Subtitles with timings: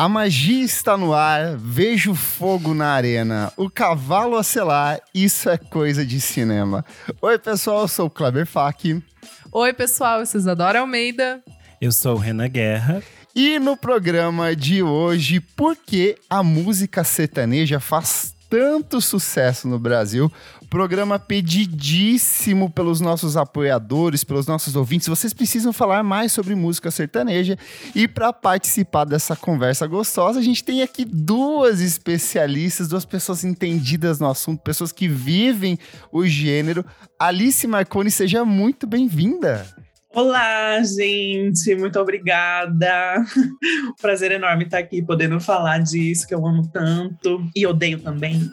[0.00, 5.58] A magia está no ar, vejo fogo na arena, o cavalo a selar, isso é
[5.58, 6.84] coisa de cinema.
[7.20, 9.02] Oi, pessoal, eu sou o Kleber Fak.
[9.50, 11.42] Oi, pessoal, eu sou Isadora Almeida.
[11.80, 13.02] Eu sou o Renan Guerra.
[13.34, 20.32] E no programa de hoje, por que a música sertaneja faz tanto sucesso no Brasil.
[20.70, 25.08] Programa pedidíssimo pelos nossos apoiadores, pelos nossos ouvintes.
[25.08, 27.56] Vocês precisam falar mais sobre música sertaneja.
[27.94, 34.20] E para participar dessa conversa gostosa, a gente tem aqui duas especialistas, duas pessoas entendidas
[34.20, 35.78] no assunto, pessoas que vivem
[36.12, 36.84] o gênero.
[37.18, 39.66] Alice Marconi, seja muito bem-vinda.
[40.10, 43.24] Olá, gente, muito obrigada.
[44.02, 48.40] Prazer enorme estar aqui podendo falar disso que eu amo tanto e odeio também.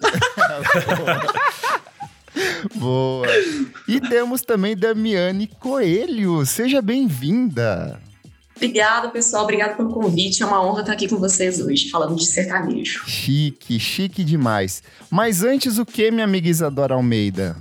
[2.76, 3.28] Boa.
[3.88, 6.46] E temos também Damiane Coelho.
[6.46, 8.00] Seja bem-vinda.
[8.56, 9.44] Obrigada, pessoal.
[9.44, 10.42] Obrigada pelo convite.
[10.42, 13.04] É uma honra estar aqui com vocês hoje, falando de sertanejo.
[13.06, 14.82] Chique, chique demais.
[15.10, 17.58] Mas antes, o que, minha amiga Isadora Almeida?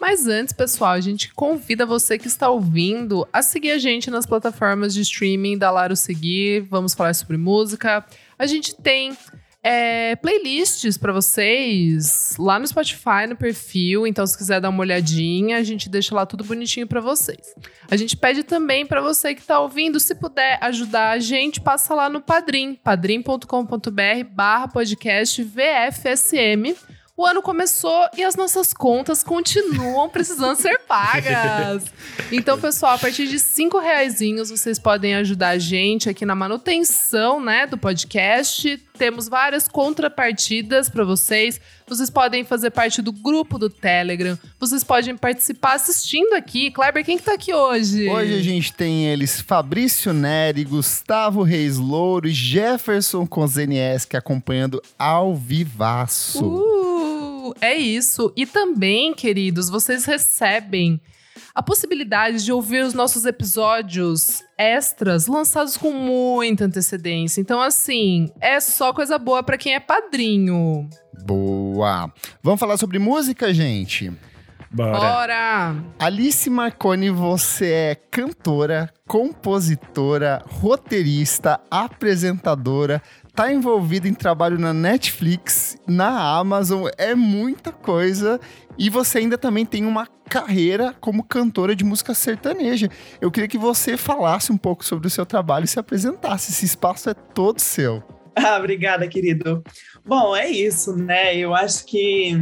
[0.00, 4.24] Mas antes, pessoal, a gente convida você que está ouvindo a seguir a gente nas
[4.24, 6.60] plataformas de streaming da Laro Seguir.
[6.70, 8.04] Vamos falar sobre música.
[8.38, 9.16] A gente tem
[9.62, 14.06] é, playlists para vocês lá no Spotify, no perfil.
[14.06, 17.54] Então, se quiser dar uma olhadinha, a gente deixa lá tudo bonitinho para vocês.
[17.90, 21.94] A gente pede também para você que está ouvindo, se puder ajudar a gente, passa
[21.94, 26.76] lá no Padrim, padrim.com.br barra podcast VFSM
[27.18, 31.82] o ano começou e as nossas contas continuam precisando ser pagas.
[32.30, 37.40] Então, pessoal, a partir de cinco reais vocês podem ajudar a gente aqui na manutenção,
[37.40, 38.80] né, do podcast.
[38.98, 41.60] Temos várias contrapartidas para vocês.
[41.86, 44.36] Vocês podem fazer parte do grupo do Telegram.
[44.58, 46.70] Vocês podem participar assistindo aqui.
[46.70, 48.08] Kleber, quem que tá aqui hoje?
[48.08, 55.34] Hoje a gente tem eles Fabrício Neri, Gustavo Reis Louro e Jefferson Kozenieski acompanhando ao
[55.36, 56.44] vivaço.
[56.44, 56.88] Uh!
[57.60, 58.32] é isso.
[58.36, 61.00] E também, queridos, vocês recebem
[61.58, 67.40] a possibilidade de ouvir os nossos episódios extras lançados com muita antecedência.
[67.40, 70.88] Então, assim, é só coisa boa para quem é padrinho.
[71.26, 72.12] Boa!
[72.44, 74.12] Vamos falar sobre música, gente?
[74.70, 74.98] Bora.
[75.00, 75.76] Bora!
[75.98, 83.02] Alice Marconi, você é cantora, compositora, roteirista, apresentadora,
[83.34, 88.38] tá envolvido em trabalho na Netflix, na Amazon, é muita coisa.
[88.78, 92.88] E você ainda também tem uma carreira como cantora de música sertaneja.
[93.20, 96.52] Eu queria que você falasse um pouco sobre o seu trabalho e se apresentasse.
[96.52, 98.02] Esse espaço é todo seu.
[98.40, 99.64] Ah, obrigada, querido.
[100.06, 101.36] Bom, é isso, né?
[101.36, 102.36] Eu acho que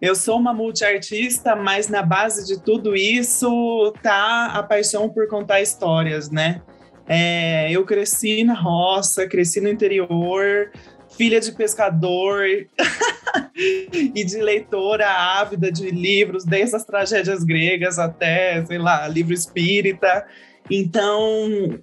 [0.00, 5.60] eu sou uma multiartista, mas na base de tudo isso tá a paixão por contar
[5.60, 6.62] histórias, né?
[7.06, 10.72] É, eu cresci na roça, cresci no interior,
[11.16, 12.44] filha de pescador
[13.56, 20.26] e de leitora ávida de livros, desde as tragédias gregas até, sei lá, livro espírita.
[20.70, 21.80] Então,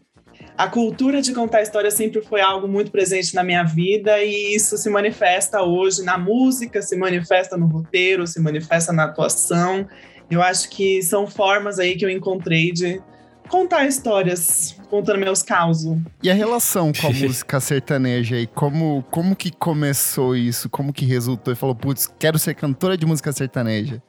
[0.58, 4.78] a cultura de contar história sempre foi algo muito presente na minha vida e isso
[4.78, 9.88] se manifesta hoje na música, se manifesta no roteiro, se manifesta na atuação.
[10.30, 13.02] Eu acho que são formas aí que eu encontrei de
[13.48, 15.98] contar histórias, contando meus causos.
[16.22, 18.48] E a relação com a música sertaneja aí?
[18.48, 20.70] Como, como que começou isso?
[20.70, 21.54] Como que resultou?
[21.54, 24.02] E falou, putz, quero ser cantora de música sertaneja.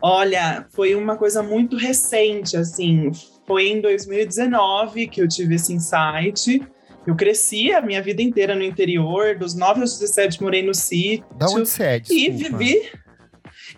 [0.00, 3.10] Olha, foi uma coisa muito recente, assim.
[3.46, 6.60] Foi em 2019 que eu tive esse insight.
[7.06, 11.24] Eu cresci a minha vida inteira no interior, dos 9 aos 17 morei no sítio.
[11.36, 12.90] Da onde você é, E vivi...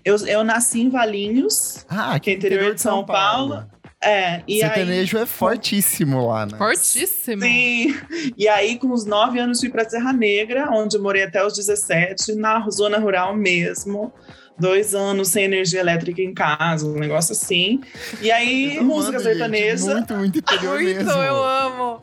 [0.05, 3.55] Eu, eu nasci em Valinhos, ah, que é interior de São, São Paulo.
[3.55, 3.71] Paulo.
[4.03, 5.23] É, e Sertanejo aí...
[5.23, 6.59] é fortíssimo lá, né?
[6.59, 7.43] Fortíssimo.
[7.43, 7.97] Sim.
[8.37, 12.35] E aí, com os nove anos, fui para Serra Negra, onde morei até os 17,
[12.35, 14.13] na zona rural mesmo.
[14.59, 17.81] Dois anos sem energia elétrica em casa, um negócio assim.
[18.23, 19.95] E aí, música sertaneja.
[19.95, 21.11] Muito, muito interior muito, mesmo.
[21.11, 22.03] eu amo.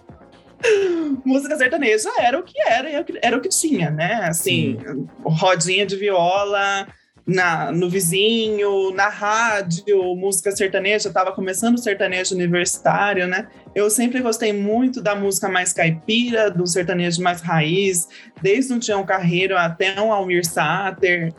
[1.26, 4.26] música sertaneja era o que era, era o que tinha, né?
[4.26, 5.08] Assim, Sim.
[5.24, 6.88] rodinha de viola,
[7.26, 13.48] na, no vizinho, na rádio, música sertaneja, estava começando o sertanejo universitário, né?
[13.74, 18.08] Eu sempre gostei muito da música mais caipira, do sertanejo mais raiz,
[18.42, 21.34] desde um Tião Carreiro até um Almir Sater,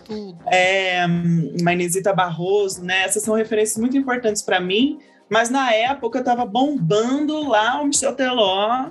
[0.46, 1.06] é,
[1.62, 3.02] Mainesita Barroso, né?
[3.02, 4.98] Essas são referências muito importantes para mim,
[5.28, 8.86] mas na época estava bombando lá o Michel Teló,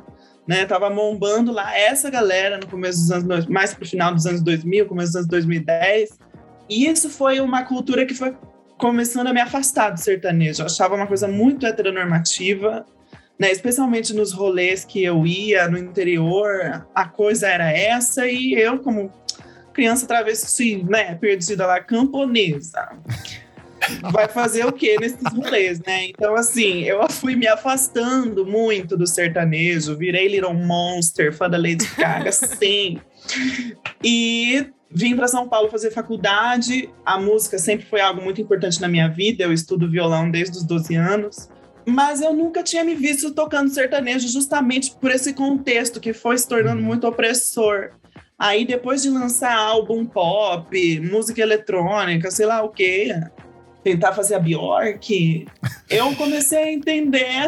[0.48, 0.66] né?
[0.66, 4.86] Tava bombando lá essa galera no começo dos anos, mais pro final dos anos 2000,
[4.86, 6.19] começo dos anos 2010,
[6.74, 8.36] e isso foi uma cultura que foi
[8.80, 10.64] começando a me afastar do sertanejo.
[10.64, 12.84] Eu achava uma coisa muito heteronormativa,
[13.40, 13.52] né?
[13.52, 19.12] Especialmente nos rolês que eu ia no interior, a coisa era essa e eu como
[19.72, 22.90] criança travesti, né, perdida lá, camponesa.
[24.12, 26.06] Vai fazer o quê nesses rolês, né?
[26.06, 31.86] Então, assim, eu fui me afastando muito do sertanejo, virei Little Monster, fã da Lady
[31.98, 33.00] Gaga, sim.
[34.04, 36.90] E vim para São Paulo fazer faculdade.
[37.06, 39.44] A música sempre foi algo muito importante na minha vida.
[39.44, 41.50] Eu estudo violão desde os 12 anos.
[41.86, 46.48] Mas eu nunca tinha me visto tocando sertanejo justamente por esse contexto que foi se
[46.48, 46.86] tornando uhum.
[46.86, 47.90] muito opressor.
[48.38, 53.13] Aí, depois de lançar álbum pop, música eletrônica, sei lá o quê,
[53.83, 55.45] tentar fazer a Bjork,
[55.89, 57.47] eu comecei a entender,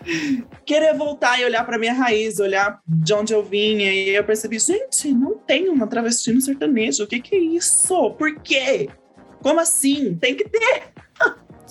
[0.64, 4.58] querer voltar e olhar para minha raiz, olhar de onde eu vinha, e eu percebi,
[4.58, 8.10] gente, não tem uma travesti no sertanejo, o que, que é isso?
[8.12, 8.88] Por quê?
[9.42, 10.16] Como assim?
[10.16, 10.84] Tem que ter!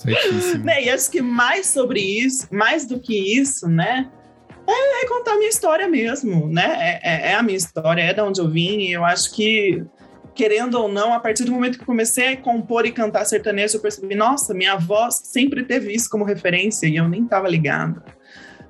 [0.62, 0.84] né?
[0.84, 4.10] E acho que mais sobre isso, mais do que isso, né?
[4.68, 6.76] É, é contar a minha história mesmo, né?
[6.78, 9.82] É, é, é, a minha história, é de onde eu vim, e eu acho que
[10.36, 13.80] querendo ou não, a partir do momento que comecei a compor e cantar sertanejo, eu
[13.80, 18.04] percebi, nossa, minha voz sempre teve isso como referência e eu nem estava ligada.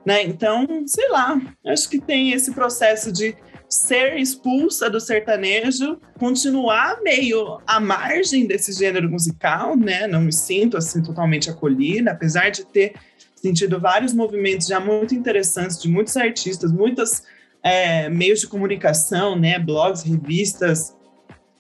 [0.05, 0.23] Né?
[0.23, 3.37] Então, sei lá, acho que tem esse processo de
[3.69, 10.07] ser expulsa do sertanejo, continuar meio à margem desse gênero musical, né?
[10.07, 12.95] Não me sinto assim totalmente acolhida, apesar de ter
[13.35, 17.25] sentido vários movimentos já muito interessantes de muitos artistas, muitos
[17.61, 19.59] é, meios de comunicação, né?
[19.59, 20.96] Blogs, revistas,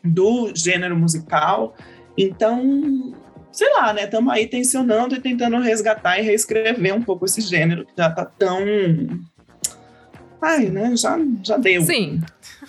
[0.06, 1.75] do gênero musical.
[2.17, 3.14] Então,
[3.53, 4.05] sei lá, né?
[4.05, 8.25] Estamos aí tensionando e tentando resgatar e reescrever um pouco esse gênero que já tá
[8.25, 8.58] tão.
[10.41, 10.97] Ai, né?
[10.97, 11.82] Já, já deu.
[11.82, 12.20] Sim.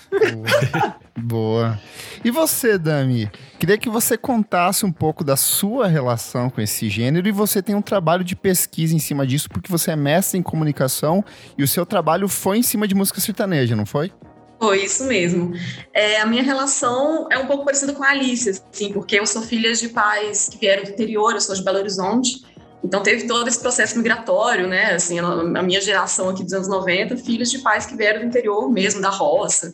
[0.10, 0.96] Boa.
[1.20, 1.80] Boa.
[2.24, 3.30] E você, Dami?
[3.60, 7.74] Queria que você contasse um pouco da sua relação com esse gênero e você tem
[7.74, 11.26] um trabalho de pesquisa em cima disso, porque você é mestre em comunicação
[11.58, 14.12] e o seu trabalho foi em cima de música sertaneja, não foi?
[14.60, 15.54] Foi isso mesmo.
[15.94, 19.42] É, a minha relação é um pouco parecida com a Alice, assim, porque eu sou
[19.42, 22.44] filha de pais que vieram do interior, eu sou de Belo Horizonte,
[22.84, 24.94] então teve todo esse processo migratório, né?
[24.94, 28.70] Assim, a minha geração aqui dos anos 90, filhos de pais que vieram do interior
[28.70, 29.74] mesmo, da roça.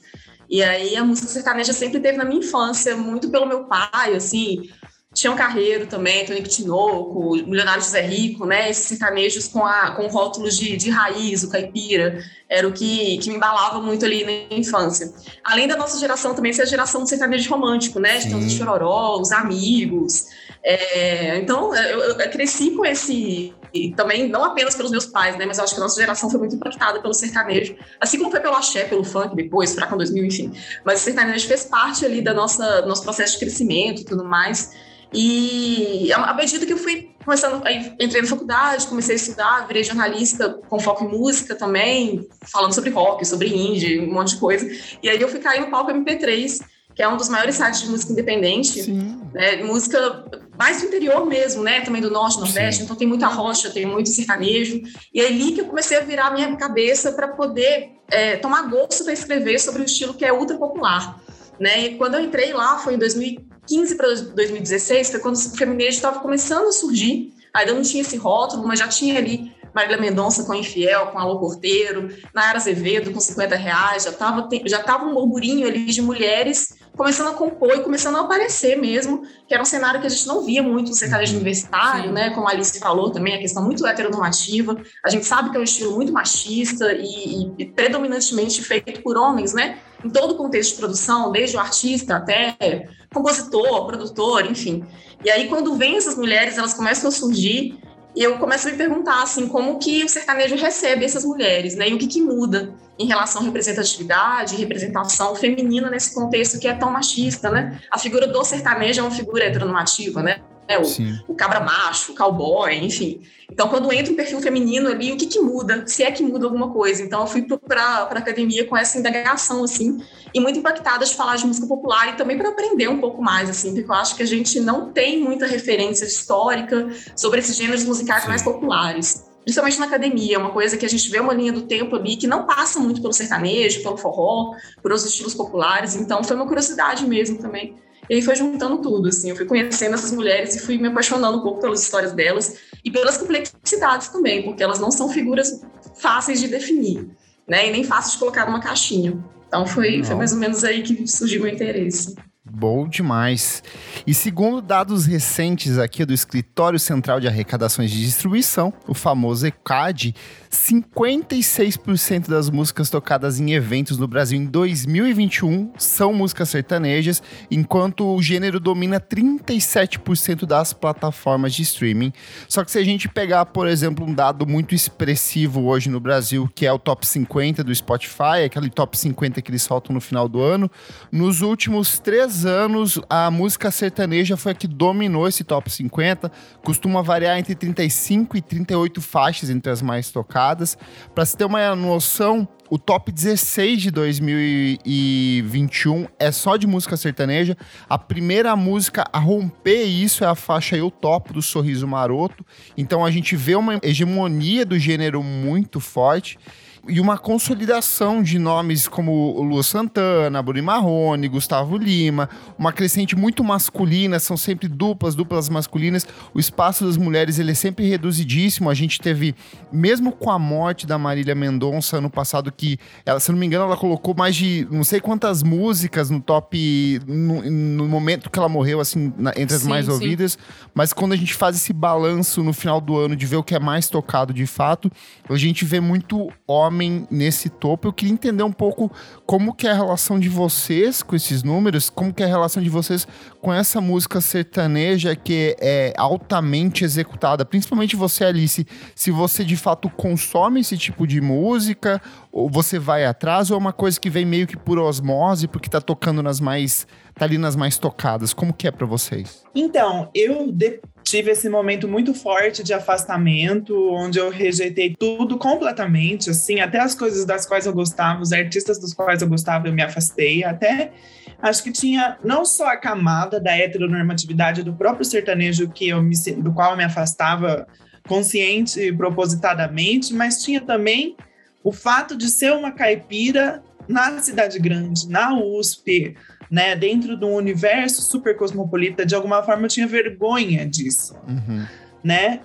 [0.50, 4.70] E aí a música sertaneja sempre teve na minha infância, muito pelo meu pai, assim,
[5.14, 8.70] Tião Carreiro também, Tonico Tinoco, Milionário José Rico, né?
[8.70, 13.30] Esses sertanejos com, a, com rótulos de, de raiz, o caipira, era o que, que
[13.30, 15.14] me embalava muito ali na infância.
[15.44, 18.18] Além da nossa geração também ser a geração do sertanejo romântico, né?
[18.18, 20.26] De todos os chororó, os amigos.
[20.64, 23.54] É, então, eu, eu, cresci com esse...
[23.96, 25.46] também, não apenas pelos meus pais, né?
[25.46, 27.76] Mas eu acho que a nossa geração foi muito impactada pelo sertanejo.
[28.02, 30.54] Assim como foi pelo axé, pelo funk depois, Furacão 2000, enfim.
[30.84, 34.24] Mas o sertanejo fez parte ali da nossa, do nosso processo de crescimento e tudo
[34.24, 34.72] mais.
[35.14, 39.84] E à medida que eu fui começando, aí entrei na faculdade, comecei a estudar, virei
[39.84, 44.68] jornalista com foco em música também, falando sobre rock, sobre indie, um monte de coisa.
[45.02, 46.62] E aí eu fui cair no palco MP3,
[46.96, 48.92] que é um dos maiores sites de música independente,
[49.34, 50.26] né, música
[50.58, 52.84] mais do interior mesmo, né, também do norte, nordeste, Sim.
[52.84, 54.82] então tem muita rocha, tem muito sertanejo.
[55.14, 58.64] E é ali que eu comecei a virar a minha cabeça para poder é, tomar
[58.70, 61.20] gosto para escrever sobre um estilo que é ultra popular.
[61.60, 61.86] Né?
[61.86, 65.96] E quando eu entrei lá, foi em 2000 2015 para 2016 foi quando o feminismo
[65.96, 67.34] estava começando a surgir.
[67.54, 71.40] Ainda não tinha esse rótulo, mas já tinha ali Marília Mendonça com Infiel, com Alô
[71.40, 76.78] Porteiro, Nayara Azevedo com 50 reais, já estava já tava um burburinho ali de mulheres
[76.96, 80.28] começando a compor e começando a aparecer mesmo, que era um cenário que a gente
[80.28, 81.38] não via muito no sertanejo uhum.
[81.38, 82.30] universitário, né?
[82.30, 84.80] Como a Alice falou também, a questão muito heteronormativa.
[85.04, 89.54] A gente sabe que é um estilo muito machista e, e predominantemente feito por homens,
[89.54, 89.80] né?
[90.04, 94.84] Em todo o contexto de produção, desde o artista até compositor, produtor, enfim.
[95.24, 97.78] E aí, quando vem essas mulheres, elas começam a surgir
[98.16, 101.90] e eu começo a me perguntar, assim, como que o sertanejo recebe essas mulheres, né?
[101.90, 106.74] E o que, que muda em relação à representatividade, representação feminina nesse contexto que é
[106.76, 107.80] tão machista, né?
[107.90, 110.42] A figura do sertanejo é uma figura heteronormativa, né?
[110.68, 110.84] É, o,
[111.28, 113.22] o, cabra macho, o cowboy, enfim.
[113.52, 115.84] Então, quando entra um perfil feminino ali, o que, que muda?
[115.86, 117.04] Se é que muda alguma coisa.
[117.04, 120.02] Então, eu fui para a academia com essa indagação, assim,
[120.34, 123.50] e muito impactada de falar de música popular e também para aprender um pouco mais,
[123.50, 127.84] assim, porque eu acho que a gente não tem muita referência histórica sobre esses gêneros
[127.84, 128.30] musicais Sim.
[128.30, 129.26] mais populares.
[129.44, 132.16] Principalmente na academia, é uma coisa que a gente vê uma linha do tempo ali
[132.16, 135.96] que não passa muito pelo sertanejo, pelo forró, por os estilos populares.
[135.96, 137.76] Então, foi uma curiosidade mesmo também
[138.10, 141.38] e aí foi juntando tudo, assim, eu fui conhecendo essas mulheres e fui me apaixonando
[141.38, 145.62] um pouco pelas histórias delas e pelas complexidades também, porque elas não são figuras
[145.96, 147.10] fáceis de definir,
[147.48, 149.18] né, e nem fáceis de colocar numa caixinha.
[149.48, 152.16] Então foi, foi mais ou menos aí que surgiu o meu interesse.
[152.56, 153.64] Bom demais.
[154.06, 160.14] E segundo dados recentes aqui do Escritório Central de Arrecadações de Distribuição, o famoso ECAD,
[160.52, 168.22] 56% das músicas tocadas em eventos no Brasil em 2021 são músicas sertanejas, enquanto o
[168.22, 172.14] gênero domina 37% das plataformas de streaming.
[172.48, 176.48] Só que se a gente pegar, por exemplo, um dado muito expressivo hoje no Brasil,
[176.54, 180.30] que é o top 50 do Spotify, aquele top 50 que eles soltam no final
[180.30, 180.70] do ano,
[181.12, 186.32] nos últimos três anos, a música sertaneja foi a que dominou esse top 50,
[186.64, 190.78] costuma variar entre 35 e 38 faixas entre as mais tocadas.
[191.14, 197.56] Para se ter uma noção, o top 16 de 2021 é só de música sertaneja.
[197.88, 202.44] A primeira música a romper isso é a faixa Eu Topo do Sorriso Maroto.
[202.76, 206.40] Então a gente vê uma hegemonia do gênero muito forte
[206.88, 213.42] e uma consolidação de nomes como Lua Santana, Bruni Marrone, Gustavo Lima, uma crescente muito
[213.42, 216.06] masculina, são sempre duplas, duplas masculinas.
[216.34, 218.70] O espaço das mulheres ele é sempre reduzidíssimo.
[218.70, 219.34] A gente teve,
[219.72, 223.64] mesmo com a morte da Marília Mendonça ano passado, que, ela, se não me engano,
[223.64, 228.50] ela colocou mais de não sei quantas músicas no top no, no momento que ela
[228.50, 229.92] morreu, assim, na, entre as sim, mais sim.
[229.92, 230.38] ouvidas.
[230.76, 233.56] Mas quando a gente faz esse balanço no final do ano de ver o que
[233.56, 234.92] é mais tocado de fato,
[235.30, 237.88] a gente vê muito homem homem nesse topo.
[237.88, 238.92] Eu queria entender um pouco
[239.26, 242.62] como que é a relação de vocês com esses números, como que é a relação
[242.62, 243.08] de vocês
[243.40, 248.66] com essa música sertaneja que é altamente executada, principalmente você, Alice,
[248.96, 252.02] se você de fato consome esse tipo de música,
[252.32, 255.70] ou você vai atrás, ou é uma coisa que vem meio que por osmose, porque
[255.70, 258.34] tá tocando nas mais tá ali nas mais tocadas.
[258.34, 259.44] Como que é para vocês?
[259.54, 260.82] Então, eu de
[261.14, 266.96] tive esse momento muito forte de afastamento, onde eu rejeitei tudo completamente, assim, até as
[266.96, 270.92] coisas das quais eu gostava, os artistas dos quais eu gostava, eu me afastei, até
[271.40, 276.16] acho que tinha não só a camada da heteronormatividade do próprio sertanejo que eu me,
[276.38, 277.68] do qual eu me afastava
[278.08, 281.16] consciente e propositadamente, mas tinha também
[281.64, 286.16] o fato de ser uma caipira na cidade grande, na USP,
[286.54, 291.66] né, dentro de um universo super cosmopolita, de alguma forma eu tinha vergonha disso, uhum.
[292.04, 292.42] né?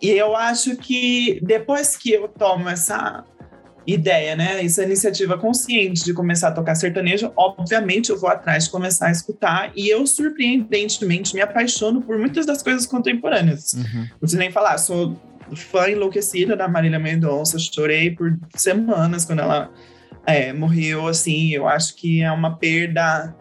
[0.00, 3.22] E eu acho que depois que eu tomo essa
[3.86, 8.70] ideia, né, essa iniciativa consciente de começar a tocar sertanejo, obviamente eu vou atrás de
[8.70, 13.74] começar a escutar e eu surpreendentemente me apaixono por muitas das coisas contemporâneas.
[13.74, 14.06] Uhum.
[14.12, 15.14] Não preciso nem falar, sou
[15.54, 19.70] fã enlouquecida da Marília Mendonça, chorei por semanas quando ela
[20.24, 23.34] é, morreu, assim, eu acho que é uma perda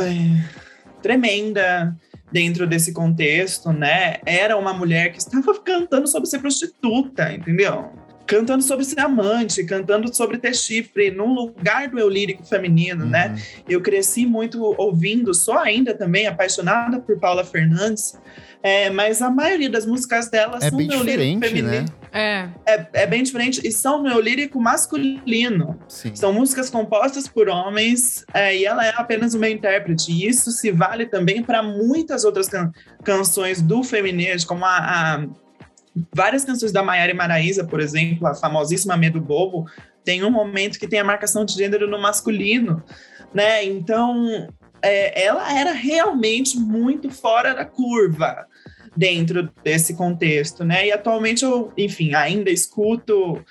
[1.02, 1.96] tremenda
[2.30, 4.16] dentro desse contexto, né?
[4.26, 7.92] Era uma mulher que estava cantando sobre ser prostituta, entendeu?
[8.26, 13.28] Cantando sobre ser amante, cantando sobre ter chifre, num lugar do eu lírico feminino, né?
[13.28, 13.34] uhum.
[13.34, 13.42] né?
[13.68, 18.18] Eu cresci muito ouvindo, só ainda também apaixonada por Paula Fernandes,
[18.66, 21.68] é, mas a maioria das músicas dela é são bem diferente, feminino.
[21.68, 21.84] Né?
[22.12, 22.48] É.
[22.66, 22.86] é.
[22.94, 25.78] É bem diferente e são meu lírico masculino.
[25.86, 26.16] Sim.
[26.16, 30.10] São músicas compostas por homens é, e ela é apenas uma intérprete.
[30.10, 32.72] E isso se vale também para muitas outras can
[33.04, 35.26] canções do feminismo, como a, a
[36.12, 39.64] várias canções da Maiara e Maraísa, por exemplo, a famosíssima Medo Bobo,
[40.04, 42.82] tem um momento que tem a marcação de gênero no masculino,
[43.32, 43.64] né?
[43.64, 44.48] Então,
[44.82, 48.44] é, ela era realmente muito fora da curva
[48.96, 50.86] dentro desse contexto, né?
[50.86, 53.44] E atualmente eu, enfim, ainda escuto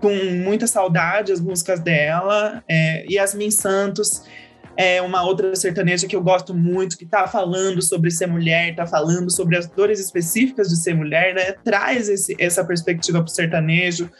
[0.00, 2.62] com muita saudade as músicas dela.
[2.68, 4.24] É, Yasmin Santos
[4.76, 8.86] é uma outra sertaneja que eu gosto muito, que está falando sobre ser mulher, está
[8.86, 11.52] falando sobre as dores específicas de ser mulher, né?
[11.64, 14.10] Traz esse, essa perspectiva para o sertanejo.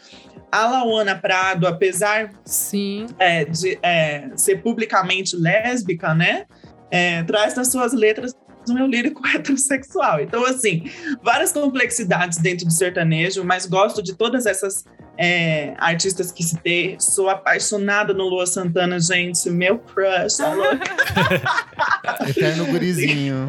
[0.51, 3.07] A Lauana Prado, apesar Sim.
[3.17, 6.45] É, de é, ser publicamente lésbica, né?
[6.91, 10.21] É, traz nas suas letras do meu lírico heterossexual.
[10.21, 10.89] Então, assim,
[11.21, 14.85] várias complexidades dentro do sertanejo, mas gosto de todas essas
[15.17, 16.95] é, artistas que citei.
[16.99, 19.49] Sou apaixonada no Lua Santana, gente.
[19.49, 20.39] Meu crush.
[22.27, 23.47] Eterno gurizinho.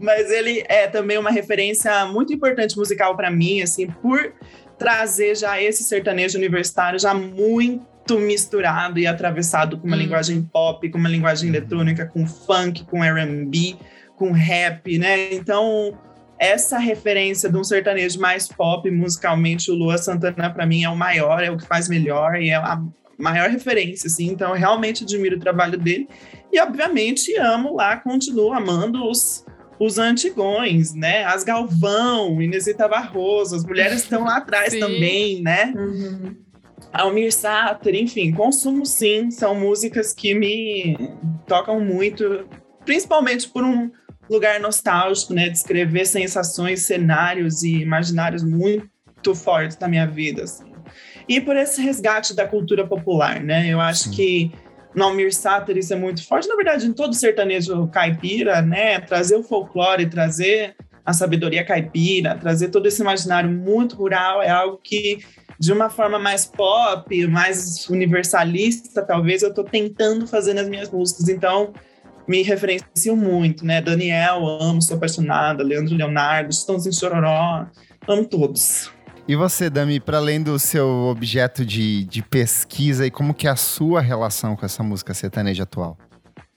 [0.00, 4.32] mas ele é também uma referência muito importante musical para mim, assim, por
[4.78, 7.84] trazer já esse sertanejo universitário já muito
[8.18, 10.00] misturado e atravessado com uma hum.
[10.00, 11.56] linguagem pop, com uma linguagem uhum.
[11.56, 13.76] eletrônica, com funk, com R&B,
[14.16, 15.32] com rap, né?
[15.34, 15.98] Então,
[16.38, 20.96] essa referência de um sertanejo mais pop musicalmente, o Lua Santana para mim é o
[20.96, 22.82] maior, é o que faz melhor e é a
[23.18, 24.26] maior referência, assim.
[24.26, 26.08] Então, eu realmente admiro o trabalho dele
[26.52, 29.44] e obviamente amo lá, continuo amando os
[29.80, 31.24] os antigões, né?
[31.24, 35.72] As Galvão, Inesita Barroso, as mulheres estão lá atrás também, né?
[35.74, 36.36] Uhum.
[36.92, 40.96] Almir Sater, enfim, consumo sim, são músicas que me
[41.46, 42.48] tocam muito,
[42.84, 43.90] principalmente por um
[44.28, 50.72] lugar nostálgico, né, de escrever sensações, cenários e imaginários muito fortes na minha vida, assim.
[51.28, 53.68] E por esse resgate da cultura popular, né?
[53.68, 54.10] Eu acho sim.
[54.10, 54.52] que
[54.94, 58.98] no Almir Sater isso é muito forte, na verdade, em todo sertanejo caipira, né?
[59.00, 64.78] Trazer o folclore, trazer a sabedoria caipira, trazer todo esse imaginário muito rural é algo
[64.82, 65.18] que
[65.60, 71.28] de uma forma mais pop, mais universalista, talvez eu estou tentando fazer nas minhas músicas.
[71.28, 71.74] Então,
[72.26, 73.82] me referencio muito, né?
[73.82, 75.62] Daniel, amo, sou apaixonada.
[75.62, 77.66] Leandro Leonardo, Estãozinho Chororó,
[78.08, 78.90] amo todos.
[79.28, 83.50] E você, Dami, para além do seu objeto de, de pesquisa, e como que é
[83.50, 85.98] a sua relação com essa música sertaneja atual?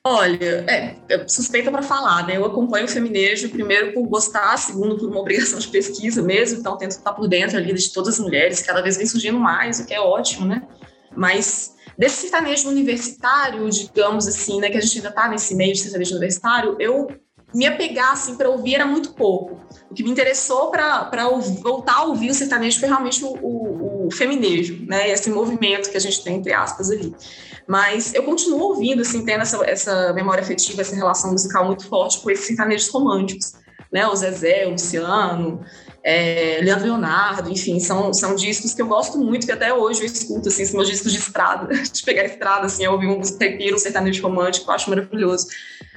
[0.06, 2.36] Olha, é, suspeita para falar, né?
[2.36, 6.78] Eu acompanho o feminejo, primeiro por gostar, segundo por uma obrigação de pesquisa mesmo, então
[6.78, 9.86] tento estar por dentro ali de todas as mulheres, cada vez vem surgindo mais, o
[9.86, 10.68] que é ótimo, né?
[11.16, 15.80] Mas desse sertanejo universitário, digamos assim, né, que a gente ainda está nesse meio de
[15.80, 17.08] sertanejo universitário, eu
[17.54, 19.58] me apegar assim para ouvir era muito pouco.
[19.90, 21.30] O que me interessou para
[21.62, 25.10] voltar a ouvir o sertanejo foi realmente o, o, o feminejo, né?
[25.10, 27.16] Esse movimento que a gente tem entre aspas ali.
[27.68, 32.20] Mas eu continuo ouvindo, assim, tendo essa, essa memória afetiva, essa relação musical muito forte
[32.20, 33.54] com esses sertanejos românticos,
[33.92, 34.08] né?
[34.08, 35.64] O Zezé, o Luciano,
[36.04, 40.06] é, Leandro Leonardo, enfim, são, são discos que eu gosto muito, que até hoje eu
[40.06, 43.76] escuto, assim, são meus discos de estrada, de pegar estrada, assim, eu ouvir um caipira,
[43.76, 45.48] um sertanejo romântico, eu acho maravilhoso.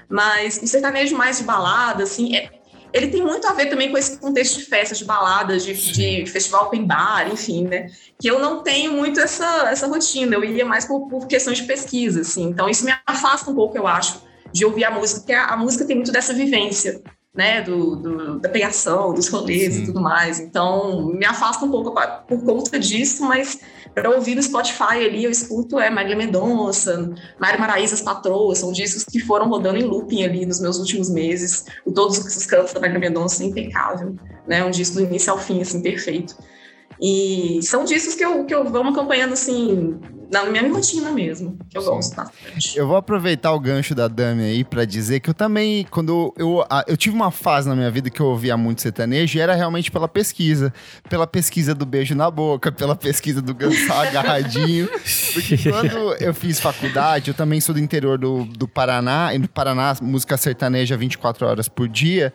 [0.08, 2.50] Mas o sertanejo mais de balada, assim, é,
[2.92, 6.30] ele tem muito a ver também com esse contexto de festas, de baladas, de, de,
[6.30, 7.90] festival open bar, enfim, né?
[8.18, 11.64] Que eu não tenho muito essa, essa rotina, eu ia mais por, por questões de
[11.64, 12.44] pesquisa, assim.
[12.44, 15.56] Então isso me afasta um pouco, eu acho, de ouvir a música, porque a, a
[15.56, 17.02] música tem muito dessa vivência,
[17.34, 17.60] né?
[17.62, 19.82] Do, do da pegação, dos rolês Sim.
[19.82, 20.40] e tudo mais.
[20.40, 21.94] Então me afasta um pouco
[22.26, 23.60] por conta disso, mas
[23.96, 28.70] para ouvir no Spotify ali, eu escuto é Marília Mendonça, Mário Maraíza, As Patroas, são
[28.70, 31.64] discos que foram rodando em looping ali nos meus últimos meses.
[31.82, 34.14] O Todos os cantos da Marília Mendonça impecável,
[34.46, 34.62] né?
[34.62, 36.36] Um disco do início ao fim, assim, perfeito.
[37.00, 39.98] E são discos que eu, que eu vou acompanhando, assim,
[40.30, 41.88] na minha rotina mesmo, que eu Sim.
[41.88, 42.76] gosto bastante.
[42.76, 46.64] Eu vou aproveitar o gancho da Dami aí para dizer que eu também, quando eu,
[46.86, 49.90] eu tive uma fase na minha vida que eu ouvia muito sertanejo, e era realmente
[49.90, 50.72] pela pesquisa.
[51.08, 54.88] Pela pesquisa do beijo na boca, pela pesquisa do dançar agarradinho.
[55.32, 59.48] Porque quando eu fiz faculdade, eu também sou do interior do, do Paraná, e no
[59.48, 62.32] Paraná, música sertaneja 24 horas por dia.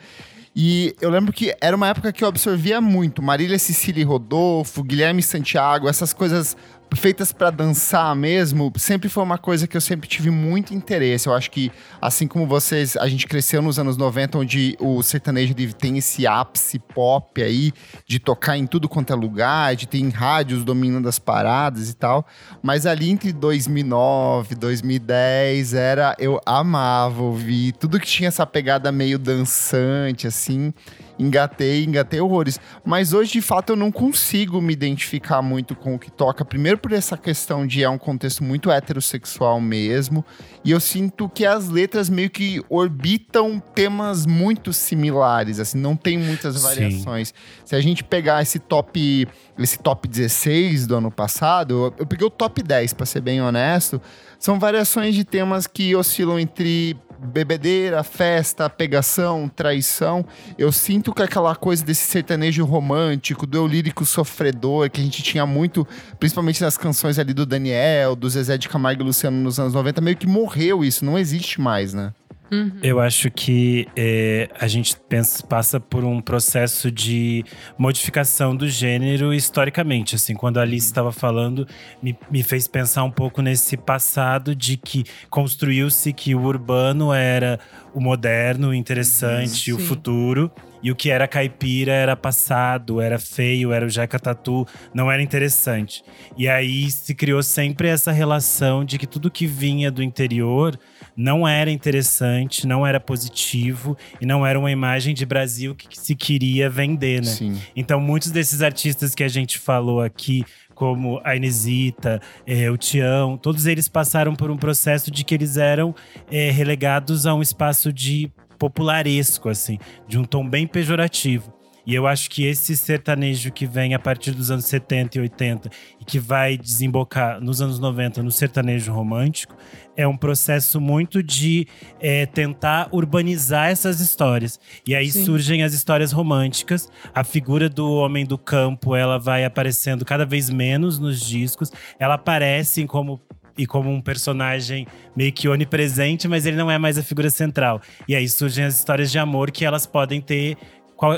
[0.55, 3.21] E eu lembro que era uma época que eu absorvia muito.
[3.21, 6.57] Marília Cecília Rodolfo, Guilherme Santiago, essas coisas
[6.93, 11.27] feitas para dançar mesmo, sempre foi uma coisa que eu sempre tive muito interesse.
[11.27, 15.53] Eu acho que, assim como vocês, a gente cresceu nos anos 90, onde o sertanejo
[15.77, 17.71] tem esse ápice pop aí,
[18.05, 22.25] de tocar em tudo quanto é lugar, de ter rádios dominando as paradas e tal.
[22.61, 26.15] Mas ali entre 2009, 2010, era.
[26.19, 30.73] Eu amava ouvir tudo que tinha essa pegada meio dançante, assim
[31.21, 32.59] engatei, engatei horrores.
[32.83, 36.43] Mas hoje, de fato, eu não consigo me identificar muito com o que toca.
[36.43, 40.25] Primeiro por essa questão de é um contexto muito heterossexual mesmo.
[40.63, 46.17] E eu sinto que as letras meio que orbitam temas muito similares, assim, não tem
[46.17, 47.29] muitas variações.
[47.29, 47.33] Sim.
[47.65, 52.25] Se a gente pegar esse top, esse top 16 do ano passado, eu, eu peguei
[52.25, 54.01] o top 10, para ser bem honesto,
[54.39, 60.25] são variações de temas que oscilam entre bebedeira, festa, pegação, traição.
[60.57, 65.21] Eu sinto que aquela coisa desse sertanejo romântico, do eu lírico sofredor, que a gente
[65.21, 65.87] tinha muito,
[66.19, 70.01] principalmente nas canções ali do Daniel, do Zezé de Camargo e Luciano nos anos 90,
[70.01, 72.13] meio que morreu isso, não existe mais, né?
[72.51, 72.79] Uhum.
[72.83, 77.45] Eu acho que é, a gente pensa, passa por um processo de
[77.77, 80.15] modificação do gênero historicamente.
[80.15, 81.65] Assim, quando a Alice estava falando,
[82.03, 87.57] me, me fez pensar um pouco nesse passado de que construiu-se que o urbano era
[87.93, 90.51] o moderno, o interessante, o futuro.
[90.83, 95.21] E o que era caipira era passado, era feio, era o jaca tatu, não era
[95.21, 96.03] interessante.
[96.35, 100.77] E aí se criou sempre essa relação de que tudo que vinha do interior
[101.21, 106.15] não era interessante, não era positivo e não era uma imagem de Brasil que se
[106.15, 107.29] queria vender, né?
[107.29, 107.61] Sim.
[107.75, 113.37] Então, muitos desses artistas que a gente falou aqui, como a Inesita, é, o Tião,
[113.37, 115.93] todos eles passaram por um processo de que eles eram
[116.31, 121.53] é, relegados a um espaço de popularesco, assim, de um tom bem pejorativo.
[121.85, 125.69] E eu acho que esse sertanejo que vem a partir dos anos 70 e 80
[125.99, 129.55] e que vai desembocar nos anos 90 no sertanejo romântico
[129.95, 131.67] é um processo muito de
[131.99, 134.59] é, tentar urbanizar essas histórias.
[134.87, 135.25] E aí Sim.
[135.25, 136.89] surgem as histórias românticas.
[137.13, 141.71] A figura do homem do campo ela vai aparecendo cada vez menos nos discos.
[141.99, 143.21] Ela aparece como
[143.57, 147.81] e como um personagem meio que onipresente, mas ele não é mais a figura central.
[148.07, 150.57] E aí surgem as histórias de amor que elas podem ter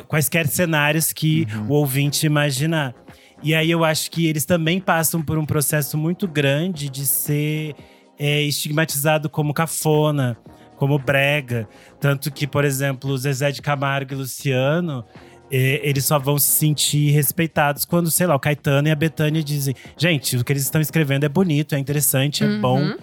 [0.07, 1.67] quaisquer cenários que uhum.
[1.69, 2.95] o ouvinte imaginar.
[3.41, 7.75] E aí eu acho que eles também passam por um processo muito grande de ser
[8.17, 10.37] é, estigmatizado como cafona,
[10.77, 11.67] como brega.
[11.99, 15.03] Tanto que, por exemplo, Zezé de Camargo e Luciano,
[15.51, 19.43] é, eles só vão se sentir respeitados quando, sei lá, o Caetano e a Betânia
[19.43, 22.61] dizem: gente, o que eles estão escrevendo é bonito, é interessante, é uhum.
[22.61, 22.95] bom.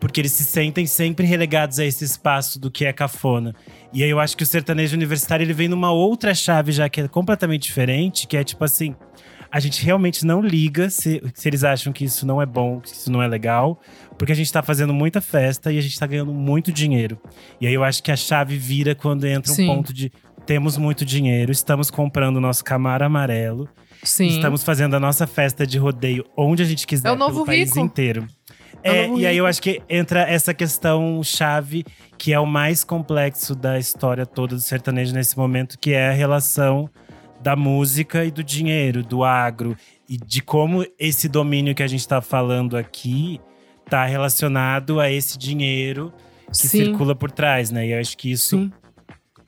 [0.00, 3.54] Porque eles se sentem sempre relegados a esse espaço do que é cafona.
[3.94, 7.02] E aí eu acho que o sertanejo universitário ele vem numa outra chave já que
[7.02, 8.94] é completamente diferente, que é tipo assim
[9.54, 12.88] a gente realmente não liga se, se eles acham que isso não é bom, que
[12.88, 13.80] isso não é legal,
[14.18, 17.20] porque a gente tá fazendo muita festa e a gente tá ganhando muito dinheiro.
[17.60, 19.68] E aí eu acho que a chave vira quando entra um Sim.
[19.68, 20.10] ponto de
[20.44, 23.68] temos muito dinheiro, estamos comprando o nosso Camaro amarelo.
[24.02, 24.26] Sim.
[24.26, 27.46] Estamos fazendo a nossa festa de rodeio onde a gente quiser, é o novo pelo
[27.46, 27.78] país rico.
[27.78, 28.26] inteiro.
[28.84, 31.86] É, e aí eu acho que entra essa questão chave
[32.18, 36.12] que é o mais complexo da história toda do sertanejo nesse momento, que é a
[36.12, 36.88] relação
[37.40, 39.76] da música e do dinheiro, do agro
[40.08, 43.40] e de como esse domínio que a gente está falando aqui
[43.84, 46.12] está relacionado a esse dinheiro
[46.48, 46.68] que Sim.
[46.68, 47.86] circula por trás, né?
[47.86, 48.72] E eu acho que isso Sim.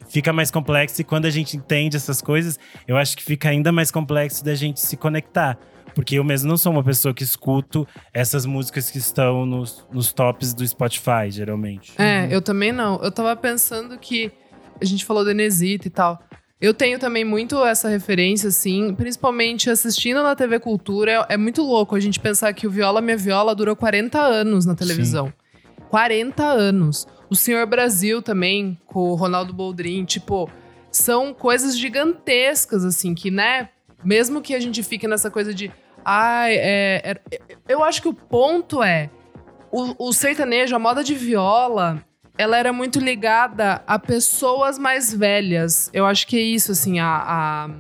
[0.09, 3.71] fica mais complexo e quando a gente entende essas coisas, eu acho que fica ainda
[3.71, 5.59] mais complexo da gente se conectar.
[5.97, 10.13] Porque eu mesmo não sou uma pessoa que escuto essas músicas que estão nos, nos
[10.13, 11.95] tops do Spotify, geralmente.
[11.97, 13.03] É, eu também não.
[13.03, 14.31] Eu tava pensando que
[14.79, 16.23] a gente falou da Inesita e tal.
[16.61, 21.13] Eu tenho também muito essa referência, assim, principalmente assistindo na TV Cultura.
[21.31, 24.67] É, é, muito louco a gente pensar que o Viola Minha Viola durou 40 anos
[24.67, 25.29] na televisão.
[25.29, 25.85] Sim.
[25.89, 27.09] 40 anos.
[27.31, 30.51] O Senhor Brasil também, com o Ronaldo Boldrin, tipo,
[30.91, 33.71] são coisas gigantescas, assim, que, né,
[34.05, 35.71] mesmo que a gente fique nessa coisa de.
[36.09, 37.39] Ai, é, é,
[37.69, 39.11] eu acho que o ponto é.
[39.73, 42.01] O, o sertanejo, a moda de viola,
[42.39, 45.91] ela era muito ligada a pessoas mais velhas.
[45.93, 47.25] Eu acho que é isso, assim, a.
[47.27, 47.71] a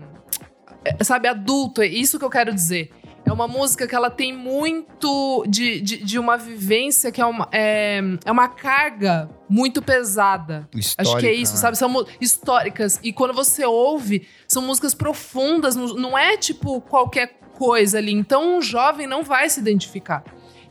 [0.84, 2.90] é, sabe, adulto, é isso que eu quero dizer.
[3.24, 7.48] É uma música que ela tem muito de, de, de uma vivência que é uma,
[7.52, 10.68] é, é uma carga muito pesada.
[10.74, 11.58] Histórica, Acho que é isso, né?
[11.60, 11.78] sabe?
[11.78, 12.98] São históricas.
[13.04, 18.12] E quando você ouve, são músicas profundas, não é tipo qualquer coisa ali.
[18.12, 20.22] Então um jovem não vai se identificar.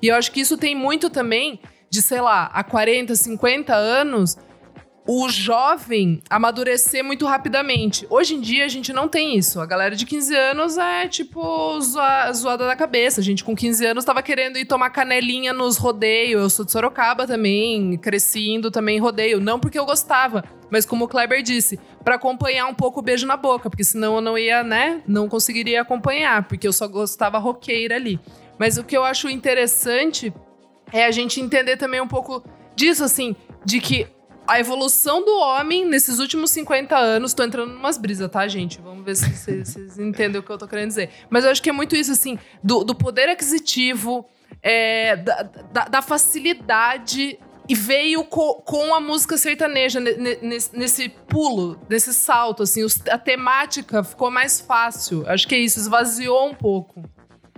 [0.01, 4.37] E eu acho que isso tem muito também de, sei lá, há 40, 50 anos,
[5.07, 8.07] o jovem amadurecer muito rapidamente.
[8.09, 9.61] Hoje em dia a gente não tem isso.
[9.61, 13.21] A galera de 15 anos é tipo zoa, zoada da cabeça.
[13.21, 16.41] A gente com 15 anos tava querendo ir tomar canelinha nos rodeios.
[16.41, 19.39] Eu sou de Sorocaba também, cresci indo também rodeio.
[19.39, 23.25] Não porque eu gostava, mas como o Kleber disse, para acompanhar um pouco o beijo
[23.25, 27.37] na boca, porque senão eu não ia, né, não conseguiria acompanhar, porque eu só gostava
[27.37, 28.19] roqueira ali.
[28.57, 30.33] Mas o que eu acho interessante
[30.91, 32.43] é a gente entender também um pouco
[32.75, 34.07] disso, assim, de que
[34.47, 38.79] a evolução do homem nesses últimos 50 anos, tô entrando numas brisas, tá, gente?
[38.79, 41.09] Vamos ver se vocês entendem o que eu tô querendo dizer.
[41.29, 44.25] Mas eu acho que é muito isso, assim, do, do poder aquisitivo,
[44.61, 47.39] é, da, da, da, facilidade.
[47.67, 53.17] E veio co, com a música sertaneja nesse, nesse pulo, nesse salto, assim, os, a
[53.17, 55.27] temática ficou mais fácil.
[55.27, 57.03] Acho que é isso, esvaziou um pouco.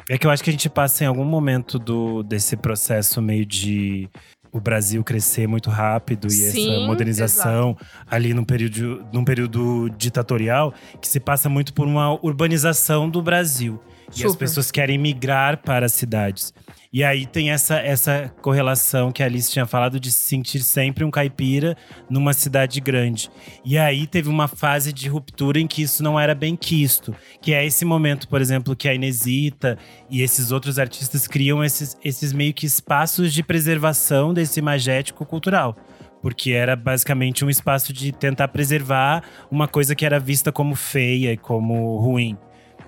[0.10, 3.46] É que eu acho que a gente passa em algum momento do, desse processo meio
[3.46, 4.10] de
[4.52, 8.06] o Brasil crescer muito rápido e Sim, essa modernização exato.
[8.10, 13.80] ali num período, num período ditatorial que se passa muito por uma urbanização do Brasil.
[14.10, 14.24] Super.
[14.24, 16.54] E as pessoas querem migrar para as cidades.
[16.91, 21.04] E aí tem essa, essa correlação que a Alice tinha falado de se sentir sempre
[21.04, 21.76] um caipira
[22.10, 23.30] numa cidade grande.
[23.63, 27.13] E aí teve uma fase de ruptura em que isso não era bem quisto.
[27.41, 29.78] Que é esse momento, por exemplo, que a Inesita
[30.10, 35.76] e esses outros artistas criam esses, esses meio que espaços de preservação desse imagético cultural
[36.19, 41.32] porque era basicamente um espaço de tentar preservar uma coisa que era vista como feia
[41.32, 42.36] e como ruim.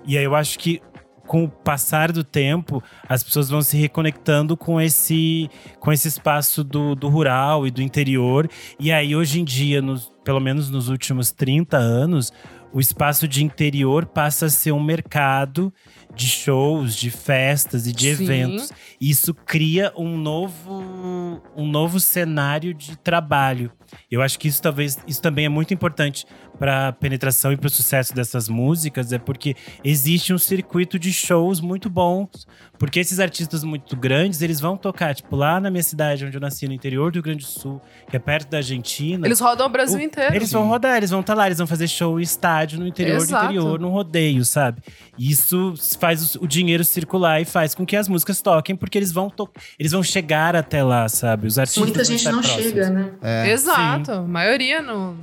[0.06, 0.82] E aí eu acho que
[1.30, 5.48] com o passar do tempo, as pessoas vão se reconectando com esse,
[5.80, 8.50] com esse espaço do, do rural e do interior.
[8.80, 12.34] E aí, hoje em dia, nos, pelo menos nos últimos 30 anos,
[12.74, 15.72] o espaço de interior passa a ser um mercado
[16.20, 18.24] de shows, de festas e de Sim.
[18.24, 18.74] eventos.
[19.00, 23.72] Isso cria um novo, um novo cenário de trabalho.
[24.12, 26.26] Eu acho que isso talvez isso também é muito importante
[26.60, 31.62] para penetração e para o sucesso dessas músicas é porque existe um circuito de shows
[31.62, 32.46] muito bons.
[32.78, 36.40] Porque esses artistas muito grandes, eles vão tocar, tipo, lá na minha cidade, onde eu
[36.40, 39.28] nasci, no interior do Rio Grande do Sul, que é perto da Argentina.
[39.28, 40.34] Eles rodam o Brasil o, inteiro.
[40.34, 42.88] Eles vão rodar, eles vão estar tá lá, eles vão fazer show em estádio no
[42.88, 43.48] interior Exato.
[43.48, 44.82] do interior, num rodeio, sabe?
[45.18, 48.98] E isso faz o, o, dinheiro circular e faz com que as músicas toquem, porque
[48.98, 49.32] eles vão,
[49.78, 51.48] eles vão chegar até lá, sabe?
[51.48, 52.64] Os artistas Muita gente não próximos.
[52.64, 53.12] chega, né?
[53.22, 53.52] É.
[53.52, 54.12] Exato.
[54.12, 55.16] A maioria não.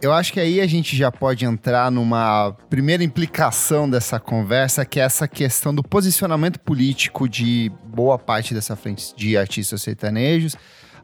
[0.00, 5.00] Eu acho que aí a gente já pode entrar numa primeira implicação dessa conversa, que
[5.00, 10.54] é essa questão do posicionamento político de boa parte dessa frente de artistas sertanejos.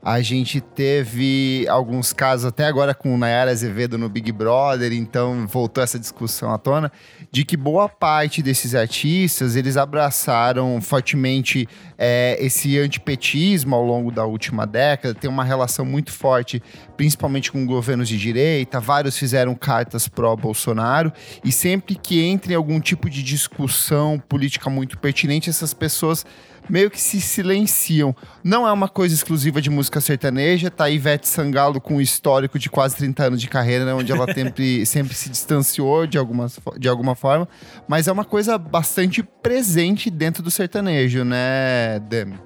[0.05, 5.47] A gente teve alguns casos, até agora com o Nayara Azevedo no Big Brother, então
[5.47, 6.91] voltou essa discussão à tona,
[7.33, 11.67] de que boa parte desses artistas, eles abraçaram fortemente
[11.97, 16.63] é, esse antipetismo ao longo da última década, tem uma relação muito forte,
[16.95, 21.11] principalmente com governos de direita, vários fizeram cartas pró-Bolsonaro,
[21.43, 26.27] e sempre que entra em algum tipo de discussão política muito pertinente, essas pessoas
[26.69, 28.15] meio que se silenciam.
[28.43, 32.59] Não é uma coisa exclusiva de música sertaneja, tá aí Ivete Sangalo com um histórico
[32.59, 36.59] de quase 30 anos de carreira, né, onde ela sempre, sempre se distanciou de, algumas,
[36.79, 37.49] de alguma forma,
[37.89, 42.39] mas é uma coisa bastante presente dentro do sertanejo, né, Dami?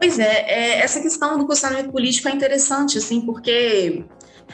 [0.00, 4.04] Pois é, é, essa questão do posicionamento político é interessante, assim, porque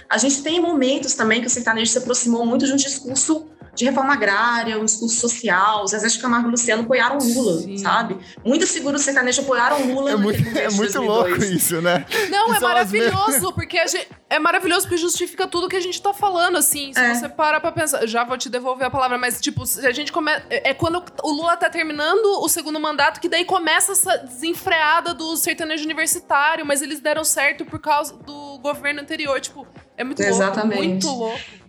[0.09, 3.85] a gente tem momentos também que o sertanejo se aproximou muito de um discurso de
[3.85, 5.87] reforma agrária, um discurso social.
[5.87, 7.79] Zezé de Camargo e Luciano apoiaram Lula, Sim.
[7.79, 8.17] sabe?
[8.45, 10.13] Muitas figuras sertanejas apoiaram Lula.
[10.13, 12.07] É muito, é muito louco isso, né?
[12.31, 16.57] Não, é maravilhoso, porque gente, é maravilhoso porque justifica tudo que a gente tá falando,
[16.57, 16.93] assim.
[16.93, 17.15] Se é.
[17.15, 20.13] você parar pra pensar, já vou te devolver a palavra, mas tipo, se a gente
[20.13, 20.45] começa.
[20.49, 25.37] É quando o Lula tá terminando o segundo mandato que daí começa essa desenfreada do
[25.37, 29.41] sertanejo universitário, mas eles deram certo por causa do governo anterior.
[29.41, 30.77] Tipo, é muito Exatamente.
[30.77, 30.89] louco.
[30.89, 31.64] Muito louco.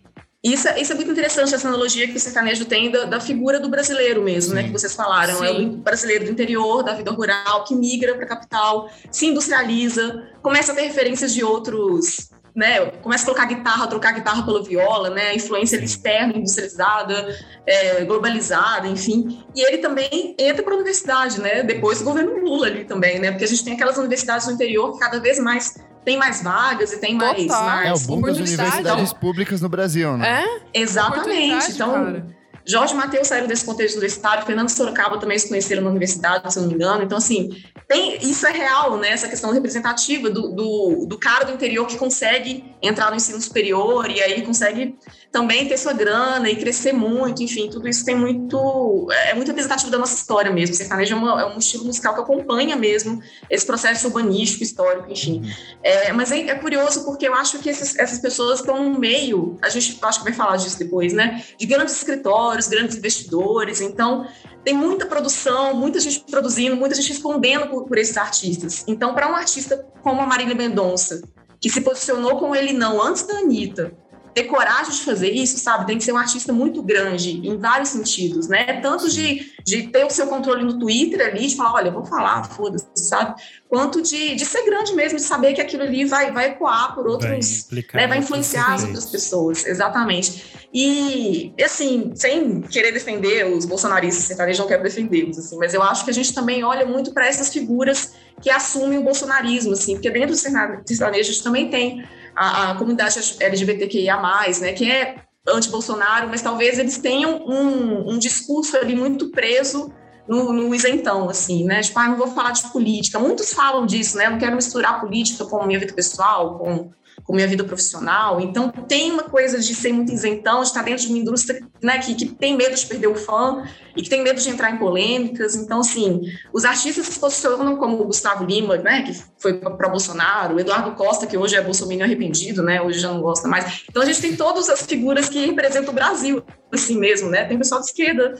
[0.46, 3.60] Isso, é, isso é muito interessante, essa analogia que o sertanejo tem da, da figura
[3.60, 4.56] do brasileiro mesmo, Sim.
[4.56, 4.64] né?
[4.64, 5.40] Que vocês falaram.
[5.40, 5.46] Sim.
[5.46, 10.24] É o brasileiro do interior, da vida rural, que migra para a capital, se industrializa,
[10.44, 12.30] começa a ter referências de outros.
[12.56, 18.06] Né, começa a colocar guitarra, trocar guitarra pela viola, né, a influência externa, industrializada, é,
[18.06, 19.44] globalizada, enfim.
[19.54, 23.32] E ele também entra para a universidade, né, depois do governo Lula ali também, né,
[23.32, 25.76] porque a gente tem aquelas universidades no interior que cada vez mais
[26.06, 27.90] tem mais vagas e tem mais, mais.
[27.90, 30.46] É o boom das universidades públicas no Brasil, né?
[30.46, 30.80] É?
[30.80, 31.72] Exatamente.
[31.72, 32.36] Então, cara.
[32.68, 36.64] Jorge Matheus saiu desse contexto universitário, Fernando Sorocaba também se conheceram na universidade, se eu
[36.64, 37.04] não me engano.
[37.04, 37.50] Então, assim,
[37.88, 39.10] tem, isso é real, né?
[39.10, 44.10] Essa questão representativa do, do, do, cara do interior que consegue entrar no ensino superior
[44.10, 44.98] e aí consegue
[45.36, 49.06] também ter sua grana e crescer muito, enfim, tudo isso tem muito.
[49.28, 50.74] É muito representativo da nossa história mesmo.
[50.74, 55.42] Sertanejo é, uma, é um estilo musical que acompanha mesmo esse processo urbanístico, histórico, enfim.
[55.42, 55.52] Uhum.
[55.84, 59.58] É, mas é, é, curioso porque eu acho que esses, essas pessoas estão no meio,
[59.62, 61.44] a gente acho que vai falar disso depois, né?
[61.60, 63.82] De grandes escritórios, grandes investidores.
[63.82, 64.26] Então,
[64.64, 68.86] tem muita produção, muita gente produzindo, muita gente respondendo por, por esses artistas.
[68.88, 71.22] Então, para um artista como a Marília Mendonça,
[71.60, 73.92] que se posicionou com ele não antes da Anitta,
[74.36, 75.88] ter coragem de fazer isso, sabe?
[75.88, 78.82] Tem que ser um artista muito grande, em vários sentidos, né?
[78.82, 82.44] Tanto de, de ter o seu controle no Twitter ali, de falar, olha, vou falar,
[82.44, 83.42] foda-se, sabe?
[83.70, 87.08] Quanto de, de ser grande mesmo, de saber que aquilo ali vai, vai ecoar por
[87.08, 88.08] outros, vai, né?
[88.08, 90.68] vai influenciar as outras pessoas, exatamente.
[90.74, 96.04] E, assim, sem querer defender os bolsonaristas sertanejos, não quero defendê-los, assim, mas eu acho
[96.04, 100.10] que a gente também olha muito para essas figuras que assumem o bolsonarismo, assim, porque
[100.10, 104.20] dentro do sertanejo a gente também tem a, a comunidade LGBTQIA+,
[104.62, 105.16] né, que é
[105.48, 109.94] anti-Bolsonaro, mas talvez eles tenham um, um discurso ali muito preso
[110.28, 111.82] no, no, isentão, assim, né?
[111.82, 113.20] Tipo, ah, não vou falar de política.
[113.20, 114.28] Muitos falam disso, né?
[114.28, 116.90] Não quero misturar política com minha vida pessoal, com
[117.26, 118.40] com minha vida profissional.
[118.40, 121.98] Então, tem uma coisa de ser muito isentão, de estar dentro de uma indústria né,
[121.98, 123.64] que, que tem medo de perder o fã
[123.96, 125.56] e que tem medo de entrar em polêmicas.
[125.56, 126.22] Então, assim,
[126.54, 130.92] os artistas se posicionam como o Gustavo Lima, né, que foi para Bolsonaro, o Eduardo
[130.92, 133.84] Costa, que hoje é bolsominion arrependido, né, hoje já não gosta mais.
[133.90, 137.46] Então, a gente tem todas as figuras que representam o Brasil, assim mesmo, né?
[137.46, 138.36] Tem pessoal de esquerda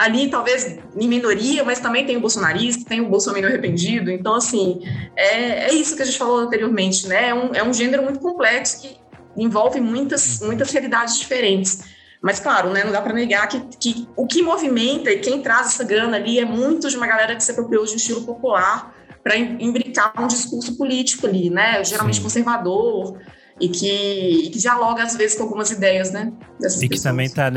[0.00, 4.10] ali talvez em minoria, mas também tem o bolsonarista, tem o bolsonaro arrependido.
[4.10, 4.80] Então, assim,
[5.14, 7.28] é, é isso que a gente falou anteriormente, né?
[7.28, 8.96] É um, é um gênero muito complexo que
[9.36, 11.80] envolve muitas, muitas realidades diferentes.
[12.22, 15.66] Mas, claro, né, não dá para negar que, que o que movimenta e quem traz
[15.66, 18.94] essa grana ali é muito de uma galera que se apropriou de um estilo popular
[19.22, 21.84] para imbricar um discurso político ali, né?
[21.84, 22.22] Geralmente Sim.
[22.22, 23.18] conservador,
[23.60, 26.32] e que, e que, dialoga às vezes com algumas ideias, né?
[26.58, 27.02] e que pessoas.
[27.02, 27.50] também está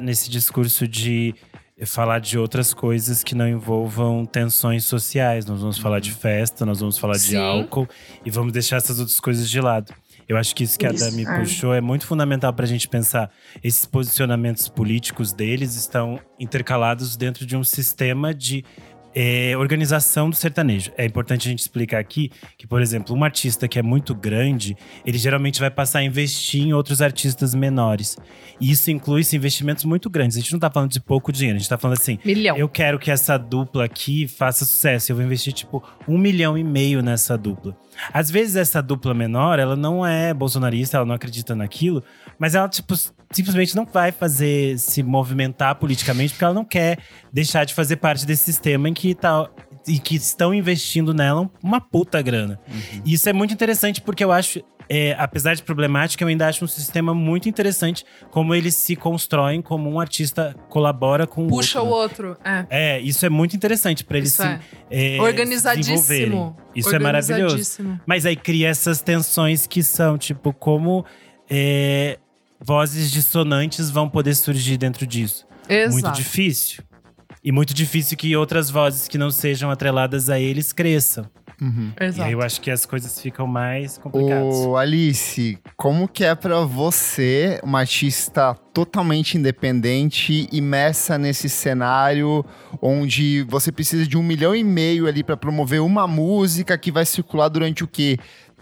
[0.00, 1.34] nesse discurso de
[1.86, 5.46] falar de outras coisas que não envolvam tensões sociais.
[5.46, 7.30] Nós vamos falar de festa, nós vamos falar Sim.
[7.30, 7.88] de álcool
[8.24, 9.92] e vamos deixar essas outras coisas de lado.
[10.30, 11.38] Eu acho que isso que Isso, a Dami é.
[11.40, 13.32] puxou é muito fundamental para a gente pensar.
[13.64, 18.64] Esses posicionamentos políticos deles estão intercalados dentro de um sistema de
[19.14, 20.92] é, organização do sertanejo.
[20.96, 24.76] É importante a gente explicar aqui que, por exemplo, um artista que é muito grande,
[25.04, 28.16] ele geralmente vai passar a investir em outros artistas menores.
[28.60, 30.36] E isso inclui investimentos muito grandes.
[30.36, 32.56] A gente não tá falando de pouco dinheiro, a gente tá falando assim, Milhão.
[32.56, 35.10] eu quero que essa dupla aqui faça sucesso.
[35.10, 37.76] Eu vou investir, tipo, um milhão e meio nessa dupla.
[38.12, 42.02] Às vezes, essa dupla menor, ela não é bolsonarista, ela não acredita naquilo,
[42.38, 42.94] mas ela, tipo,
[43.32, 46.98] simplesmente não vai fazer se movimentar politicamente porque ela não quer
[47.32, 49.48] deixar de fazer parte desse sistema em que tá.
[49.88, 52.60] E que estão investindo nela uma puta grana.
[53.02, 56.62] E isso é muito interessante porque eu acho, é, apesar de problemático, eu ainda acho
[56.62, 61.80] um sistema muito interessante como eles se constroem, como um artista colabora com o Puxa
[61.80, 62.26] outro.
[62.26, 62.60] o né?
[62.60, 62.70] outro.
[62.70, 62.96] É.
[62.96, 64.60] É, isso é muito interessante pra eles Isso se, é.
[64.90, 65.96] é, se Organizadíssimo.
[65.96, 66.54] desenvolverem.
[66.74, 67.42] Isso é maravilhoso.
[67.44, 68.00] Organizadíssimo.
[68.04, 71.06] Mas aí cria essas tensões que são, tipo, como
[71.48, 72.18] é,
[72.62, 75.46] vozes dissonantes vão poder surgir dentro disso.
[75.68, 75.92] Exato.
[75.92, 76.82] Muito difícil.
[77.42, 81.26] E muito difícil que outras vozes que não sejam atreladas a eles cresçam.
[81.60, 81.92] Uhum.
[82.00, 82.22] E Exato.
[82.26, 84.56] aí eu acho que as coisas ficam mais complicadas.
[84.56, 92.44] Ô, Alice, como que é pra você, uma artista totalmente independente, imersa nesse cenário
[92.80, 97.04] onde você precisa de um milhão e meio ali pra promover uma música que vai
[97.04, 98.16] circular durante o quê?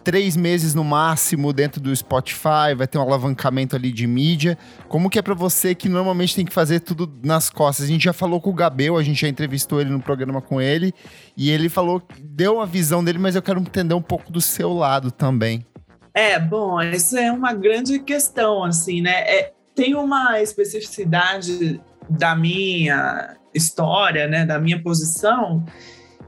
[0.04, 4.56] Três meses no máximo dentro do Spotify, vai ter um alavancamento ali de mídia.
[4.88, 7.86] Como que é pra você que normalmente tem que fazer tudo nas costas?
[7.86, 10.60] A gente já falou com o Gabel, a gente já entrevistou ele no programa com
[10.60, 10.94] ele,
[11.36, 14.72] e ele falou, deu a visão dele, mas eu quero entender um pouco do seu
[14.72, 15.66] lado também.
[16.14, 19.20] É, bom, isso é uma grande questão, assim, né?
[19.20, 25.64] É, tem uma especificidade da minha história, né, da minha posição,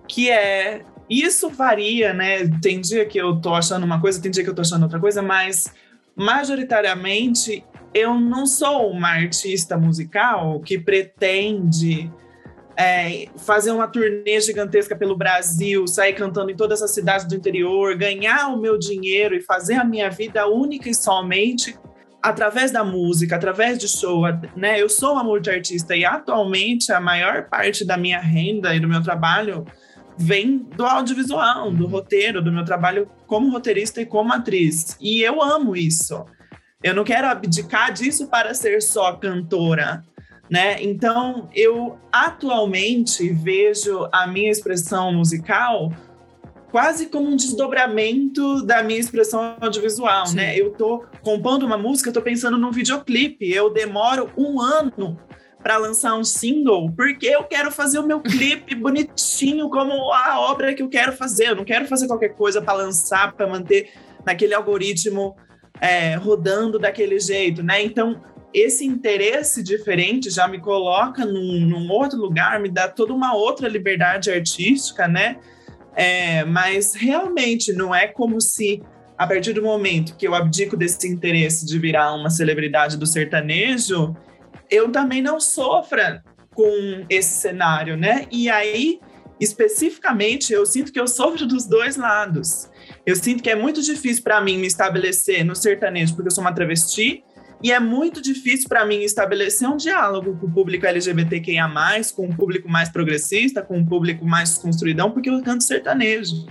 [0.06, 2.48] que é isso varia, né?
[2.62, 5.00] Tem dia que eu tô achando uma coisa, tem dia que eu tô achando outra
[5.00, 5.74] coisa, mas
[6.14, 12.10] majoritariamente eu não sou uma artista musical que pretende
[12.76, 17.96] é, fazer uma turnê gigantesca pelo Brasil, sair cantando em todas as cidades do interior,
[17.96, 21.76] ganhar o meu dinheiro e fazer a minha vida única e somente
[22.22, 24.22] através da música, através de show,
[24.54, 24.80] né?
[24.80, 29.02] Eu sou uma multiartista e atualmente a maior parte da minha renda e do meu
[29.02, 29.64] trabalho
[30.20, 34.96] vem do audiovisual, do roteiro, do meu trabalho como roteirista e como atriz.
[35.00, 36.24] E eu amo isso.
[36.82, 40.04] Eu não quero abdicar disso para ser só cantora,
[40.48, 40.82] né?
[40.82, 45.90] Então, eu atualmente vejo a minha expressão musical
[46.70, 50.36] quase como um desdobramento da minha expressão audiovisual, Sim.
[50.36, 50.56] né?
[50.56, 55.18] Eu tô compondo uma música, eu tô pensando num videoclipe, eu demoro um ano
[55.62, 60.74] para lançar um single, porque eu quero fazer o meu clipe bonitinho como a obra
[60.74, 61.48] que eu quero fazer.
[61.48, 63.90] Eu não quero fazer qualquer coisa para lançar, para manter
[64.24, 65.36] naquele algoritmo
[65.80, 67.82] é, rodando daquele jeito, né?
[67.82, 68.20] Então,
[68.52, 73.68] esse interesse diferente já me coloca num, num outro lugar, me dá toda uma outra
[73.68, 75.38] liberdade artística, né?
[75.94, 78.82] É, mas realmente não é como se
[79.16, 84.16] a partir do momento que eu abdico desse interesse de virar uma celebridade do sertanejo,
[84.70, 86.22] eu também não sofra
[86.54, 88.26] com esse cenário, né?
[88.30, 89.00] E aí,
[89.40, 92.68] especificamente, eu sinto que eu sofro dos dois lados.
[93.06, 96.42] Eu sinto que é muito difícil para mim me estabelecer no sertanejo, porque eu sou
[96.42, 97.24] uma travesti,
[97.62, 101.70] e é muito difícil para mim estabelecer um diálogo com o público LGBTQIA,
[102.14, 106.46] com um público mais progressista, com um público mais construidão, porque eu canto sertanejo.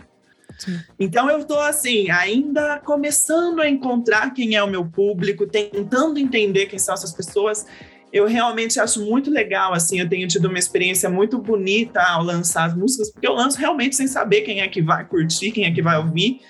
[0.60, 0.80] Sim.
[1.00, 6.66] Então eu estou assim, ainda começando a encontrar quem é o meu público, tentando entender
[6.68, 7.66] quem são essas pessoas.
[8.12, 12.66] Eu realmente acho muito legal, assim, eu tenho tido uma experiência muito bonita ao lançar
[12.66, 15.72] as músicas, porque eu lanço realmente sem saber quem é que vai curtir, quem é
[15.72, 16.42] que vai ouvir,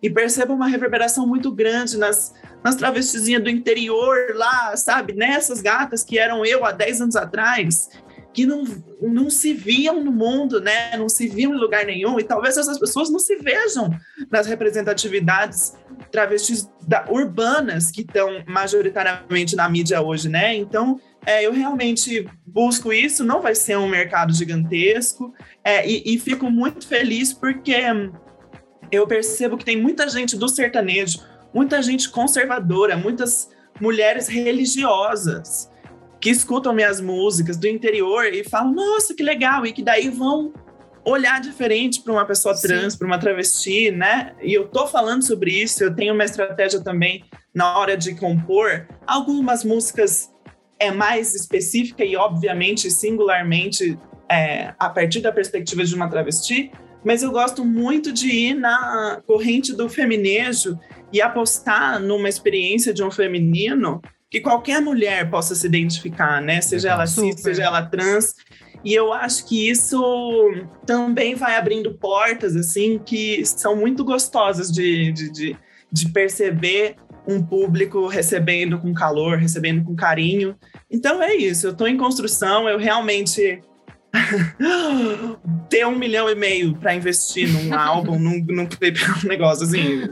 [0.00, 5.12] e percebo uma reverberação muito grande nas, nas travestizinhas do interior lá, sabe?
[5.12, 7.88] Nessas gatas que eram eu há 10 anos atrás,
[8.32, 8.62] que não,
[9.02, 10.96] não se viam no mundo, né?
[10.96, 13.90] Não se viam em lugar nenhum, e talvez essas pessoas não se vejam
[14.30, 15.74] nas representatividades
[16.10, 20.54] travestis da, urbanas que estão majoritariamente na mídia hoje, né?
[20.56, 26.18] Então, é, eu realmente busco isso, não vai ser um mercado gigantesco, é, e, e
[26.18, 27.74] fico muito feliz porque
[28.90, 31.20] eu percebo que tem muita gente do sertanejo,
[31.52, 35.70] muita gente conservadora, muitas mulheres religiosas
[36.20, 40.52] que escutam minhas músicas do interior e falam, nossa, que legal, e que daí vão
[41.08, 44.34] olhar diferente para uma pessoa trans, para uma travesti, né?
[44.42, 48.86] E eu tô falando sobre isso, eu tenho uma estratégia também na hora de compor.
[49.06, 50.30] Algumas músicas
[50.78, 53.98] é mais específica e, obviamente, singularmente
[54.30, 56.70] é, a partir da perspectiva de uma travesti,
[57.04, 60.78] mas eu gosto muito de ir na corrente do feminejo
[61.12, 64.00] e apostar numa experiência de um feminino
[64.30, 66.60] que qualquer mulher possa se identificar, né?
[66.60, 68.34] Seja ela cis, seja ela trans.
[68.84, 70.00] E eu acho que isso
[70.86, 75.56] também vai abrindo portas, assim, que são muito gostosas de, de, de,
[75.90, 80.56] de perceber um público recebendo com calor, recebendo com carinho.
[80.90, 83.60] Então é isso, eu estou em construção, eu realmente
[85.68, 90.02] ter um milhão e meio para investir num álbum, num, num clipe, um negócio assim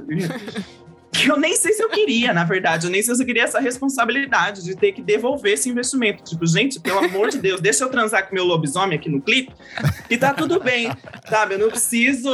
[1.17, 2.87] que eu nem sei se eu queria, na verdade.
[2.87, 6.23] Eu nem sei se eu queria essa responsabilidade de ter que devolver esse investimento.
[6.25, 9.53] Tipo, gente, pelo amor de Deus, deixa eu transar com meu lobisomem aqui no clipe
[10.11, 10.91] e tá tudo bem,
[11.29, 11.55] sabe?
[11.55, 12.31] Eu não preciso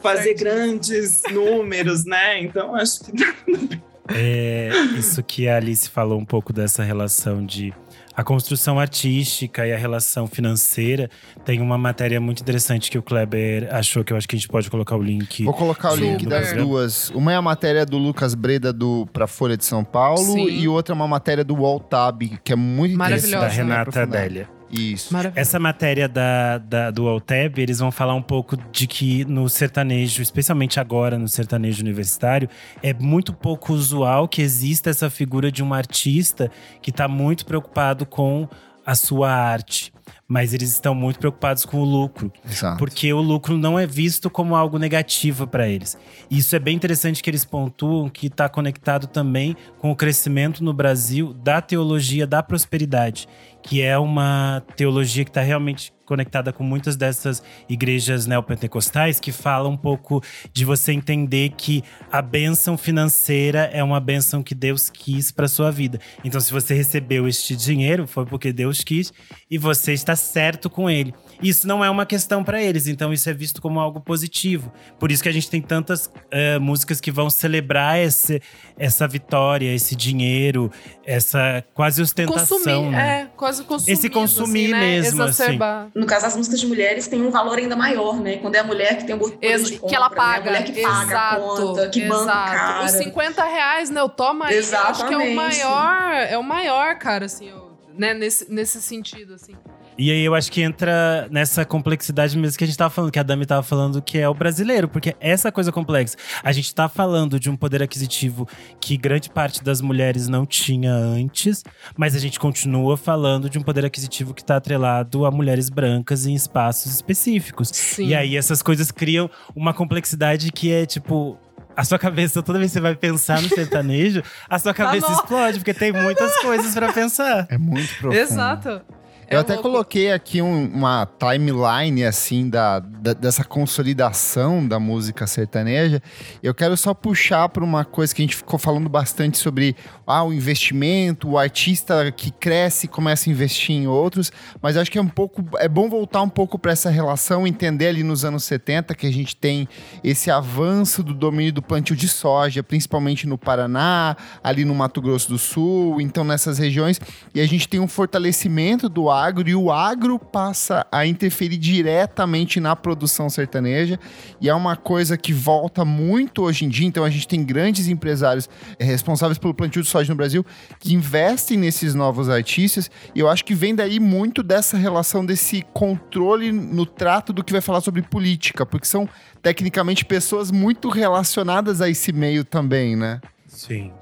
[0.00, 2.40] fazer grandes números, né?
[2.40, 3.82] Então, acho que tá tudo bem.
[4.10, 7.74] É, isso que a Alice falou um pouco dessa relação de
[8.18, 11.08] a construção artística e a relação financeira.
[11.44, 14.48] Tem uma matéria muito interessante que o Kleber achou que eu acho que a gente
[14.48, 15.44] pode colocar o link.
[15.44, 17.10] Vou colocar o link das duas.
[17.10, 20.48] Uma é a matéria do Lucas Breda do para Folha de São Paulo Sim.
[20.48, 23.30] e outra é uma matéria do Tab que é muito interessante.
[23.30, 24.57] Da Renata Adélia.
[24.70, 25.14] Isso.
[25.34, 30.20] Essa matéria da, da, do Alteb, eles vão falar um pouco de que no sertanejo,
[30.22, 32.48] especialmente agora no sertanejo universitário,
[32.82, 36.50] é muito pouco usual que exista essa figura de um artista
[36.82, 38.48] que está muito preocupado com
[38.84, 39.92] a sua arte
[40.28, 42.30] mas eles estão muito preocupados com o lucro.
[42.48, 42.76] Exato.
[42.76, 45.96] Porque o lucro não é visto como algo negativo para eles.
[46.30, 50.62] E isso é bem interessante que eles pontuam que está conectado também com o crescimento
[50.62, 53.26] no Brasil da teologia da prosperidade,
[53.68, 59.72] que é uma teologia que está realmente conectada com muitas dessas igrejas neopentecostais que falam
[59.72, 65.30] um pouco de você entender que a bênção financeira é uma bênção que Deus quis
[65.30, 66.00] para sua vida.
[66.24, 69.12] Então, se você recebeu este dinheiro, foi porque Deus quis
[69.50, 71.12] e você está certo com ele.
[71.42, 74.72] Isso não é uma questão para eles, então isso é visto como algo positivo.
[74.98, 78.40] Por isso que a gente tem tantas uh, músicas que vão celebrar esse,
[78.78, 80.70] essa vitória, esse dinheiro,
[81.04, 82.58] essa quase ostentação.
[82.58, 83.20] Consumir, né?
[83.20, 83.92] é, quase consumir.
[83.92, 85.30] Esse consumir assim, mesmo, né?
[85.30, 85.58] assim.
[85.98, 88.36] No caso, as músicas de mulheres têm um valor ainda maior, né?
[88.36, 90.52] Quando é a mulher que tem o Ex de compra, que ela paga.
[90.52, 90.58] Né?
[90.58, 92.20] A mulher que paga exato, a conta, que exato.
[92.20, 92.84] banca o cara.
[92.84, 94.00] Os 50 reais, né?
[94.00, 94.56] Eu tomo aí.
[94.56, 98.14] Eu acho que é o maior, é o maior, cara, assim, eu, né?
[98.14, 99.56] Nesse, nesse sentido, assim.
[99.98, 103.18] E aí eu acho que entra nessa complexidade mesmo que a gente tava falando, que
[103.18, 106.16] a Dami tava falando, que é o brasileiro, porque essa coisa complexa.
[106.44, 108.48] A gente tá falando de um poder aquisitivo
[108.80, 111.64] que grande parte das mulheres não tinha antes,
[111.96, 116.26] mas a gente continua falando de um poder aquisitivo que tá atrelado a mulheres brancas
[116.26, 117.68] em espaços específicos.
[117.72, 118.06] Sim.
[118.06, 121.36] E aí essas coisas criam uma complexidade que é tipo
[121.76, 125.58] a sua cabeça, toda vez que você vai pensar no sertanejo, a sua cabeça explode,
[125.58, 127.46] porque tem muitas coisas para pensar.
[127.48, 128.14] É muito profundo.
[128.14, 128.82] Exato.
[129.30, 129.68] Eu É até louco.
[129.68, 136.02] coloquei aqui um- uma timeline, assim, da, da- dessa consolidação da música sertaneja.
[136.42, 139.76] Eu quero só puxar para uma coisa que a gente ficou falando bastante sobre
[140.06, 144.90] ah, o investimento, o artista que cresce e começa a investir em outros, mas acho
[144.90, 148.24] que é um pouco é bom voltar um pouco para essa relação, entender ali nos
[148.24, 149.68] anos 70 que a gente tem
[150.02, 155.28] esse avanço do domínio do plantio de soja, principalmente no Paraná, ali no Mato Grosso
[155.28, 156.98] do Sul, então nessas regiões,
[157.34, 159.17] e a gente tem um fortalecimento do agro
[159.48, 163.98] e o agro passa a interferir diretamente na produção sertaneja
[164.40, 166.86] e é uma coisa que volta muito hoje em dia.
[166.86, 168.48] Então a gente tem grandes empresários
[168.78, 170.44] eh, responsáveis pelo plantio de soja no Brasil
[170.78, 175.62] que investem nesses novos artistas e eu acho que vem daí muito dessa relação desse
[175.72, 179.08] controle no trato do que vai falar sobre política, porque são
[179.42, 183.20] tecnicamente pessoas muito relacionadas a esse meio também, né?
[183.46, 183.92] Sim.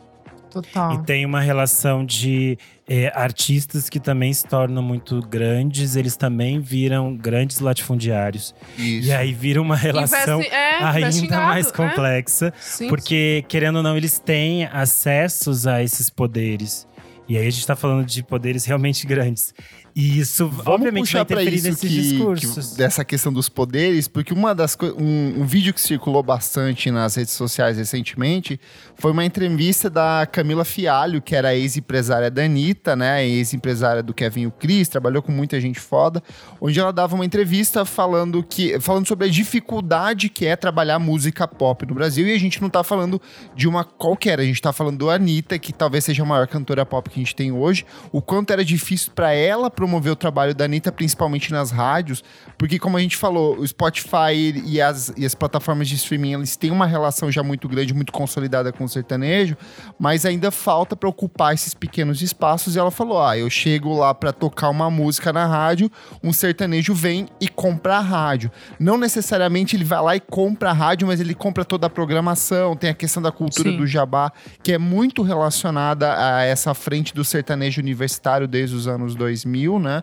[0.62, 0.94] Total.
[0.94, 2.56] E tem uma relação de
[2.88, 8.54] é, artistas que também se tornam muito grandes, eles também viram grandes latifundiários.
[8.78, 9.08] Isso.
[9.08, 11.72] E aí vira uma relação é, ainda mais é.
[11.72, 16.88] complexa, Sim, porque, querendo ou não, eles têm acessos a esses poderes.
[17.28, 19.52] E aí a gente tá falando de poderes realmente grandes.
[19.98, 22.72] E isso, Vamos obviamente, vai puxar para interferir isso nesses que, discursos.
[22.72, 27.14] que- dessa questão dos poderes, porque uma das um, um vídeo que circulou bastante nas
[27.14, 28.60] redes sociais recentemente
[28.94, 33.26] foi uma entrevista da Camila Fialho, que era ex-empresária da Anitta, né?
[33.26, 36.22] Ex-empresária do Kevin o Cris, trabalhou com muita gente foda,
[36.60, 41.48] onde ela dava uma entrevista falando que falando sobre a dificuldade que é trabalhar música
[41.48, 43.18] pop no Brasil, e a gente não tá falando
[43.54, 46.84] de uma qualquer, a gente tá falando do Anitta, que talvez seja a maior cantora
[46.84, 50.52] pop que a gente tem hoje, o quanto era difícil para ela promover o trabalho
[50.52, 52.24] da Anitta, principalmente nas rádios,
[52.58, 56.56] porque como a gente falou, o Spotify e as, e as plataformas de streaming, eles
[56.56, 59.56] têm uma relação já muito grande, muito consolidada com o sertanejo,
[59.96, 64.12] mas ainda falta para ocupar esses pequenos espaços e ela falou: "Ah, eu chego lá
[64.12, 65.88] para tocar uma música na rádio,
[66.20, 68.50] um sertanejo vem e compra a rádio.
[68.80, 72.74] Não necessariamente ele vai lá e compra a rádio, mas ele compra toda a programação,
[72.74, 73.76] tem a questão da cultura Sim.
[73.76, 74.32] do jabá,
[74.64, 80.02] que é muito relacionada a essa frente do sertanejo universitário desde os anos 2000, né?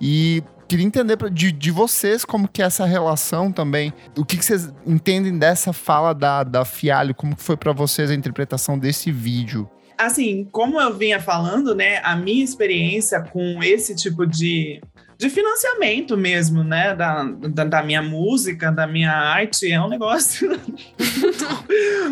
[0.00, 3.92] E queria entender de, de vocês como que é essa relação também.
[4.16, 7.14] O que, que vocês entendem dessa fala da, da Fialho?
[7.14, 9.68] Como que foi pra vocês a interpretação desse vídeo?
[9.98, 14.80] Assim, como eu vinha falando, né, a minha experiência com esse tipo de,
[15.18, 20.48] de financiamento mesmo, né, da, da, da minha música, da minha arte, é um negócio
[20.48, 21.46] muito,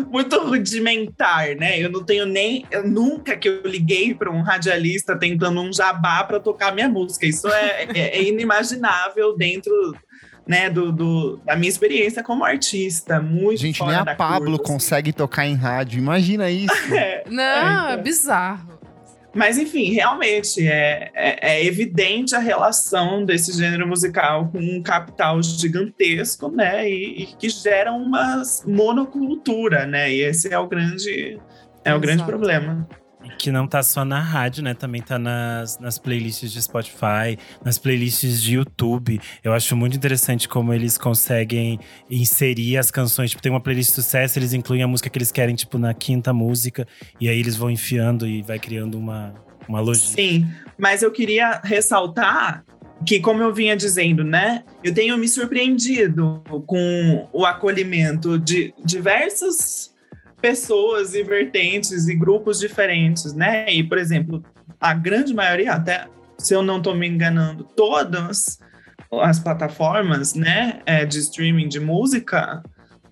[0.09, 1.79] muito rudimentar, né?
[1.79, 6.39] Eu não tenho nem, nunca que eu liguei para um radialista tentando um jabá para
[6.39, 7.25] tocar minha música.
[7.25, 9.73] Isso é, é- é inimaginável dentro
[10.47, 14.45] né, do, do- da minha experiência como artista, muito Gente, fora nem a da Pablo
[14.51, 14.73] curva, assim.
[14.73, 15.97] consegue tocar em rádio.
[15.99, 16.73] Imagina isso.
[16.93, 18.73] É, Não, É, é bizarro.
[19.35, 25.41] Mas, enfim, realmente é, é, é evidente a relação desse gênero musical com um capital
[25.41, 26.87] gigantesco, né?
[26.87, 30.11] E, e que gera uma monocultura, né?
[30.13, 31.39] E esse é o grande,
[31.83, 32.87] é o grande problema.
[33.37, 34.73] Que não tá só na rádio, né?
[34.73, 39.19] Também tá nas, nas playlists de Spotify, nas playlists de YouTube.
[39.43, 41.79] Eu acho muito interessante como eles conseguem
[42.09, 43.31] inserir as canções.
[43.31, 45.93] Tipo, tem uma playlist de sucesso, eles incluem a música que eles querem, tipo, na
[45.93, 46.87] quinta música.
[47.19, 49.33] E aí eles vão enfiando e vai criando uma,
[49.67, 50.21] uma logística.
[50.21, 52.63] Sim, mas eu queria ressaltar
[53.05, 59.92] que, como eu vinha dizendo, né, eu tenho me surpreendido com o acolhimento de diversas
[60.43, 63.65] pessoas e vertentes e grupos diferentes, né?
[63.71, 64.43] E, por exemplo,
[64.77, 66.05] a grande maioria, até
[66.37, 68.59] se eu não estou me enganando, todas
[69.21, 72.61] as plataformas, né, é, de streaming de música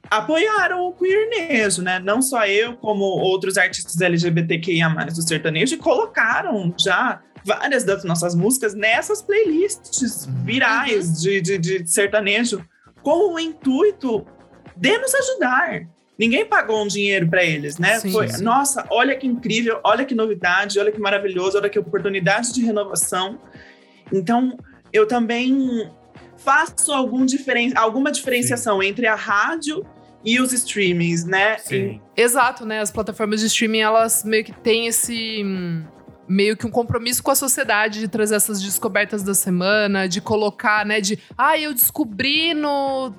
[0.10, 2.00] apoiaram o queernejo, né?
[2.00, 8.36] Não só eu, como outros artistas LGBTQIA+, do sertanejo, e colocaram já várias das nossas
[8.36, 12.62] músicas nessas playlists virais de, de, de sertanejo,
[13.02, 14.28] com o intuito
[14.76, 15.88] de nos ajudar.
[16.22, 18.00] Ninguém pagou um dinheiro para eles, né?
[18.00, 18.44] Sim, Foi, sim.
[18.44, 23.40] nossa, olha que incrível, olha que novidade, olha que maravilhoso, olha que oportunidade de renovação.
[24.14, 24.56] Então,
[24.94, 25.90] eu também
[26.38, 29.84] faço algum diferen alguma diferenciação entre a rádio
[30.24, 31.58] e os streamings, né?
[31.58, 32.00] Sim.
[32.16, 32.82] Exato, né?
[32.82, 35.44] As plataformas de streaming, elas meio que têm esse.
[36.28, 40.86] Meio que um compromisso com a sociedade de trazer essas descobertas da semana, de colocar,
[40.86, 41.02] né?
[41.02, 43.12] De, ah, eu descobri no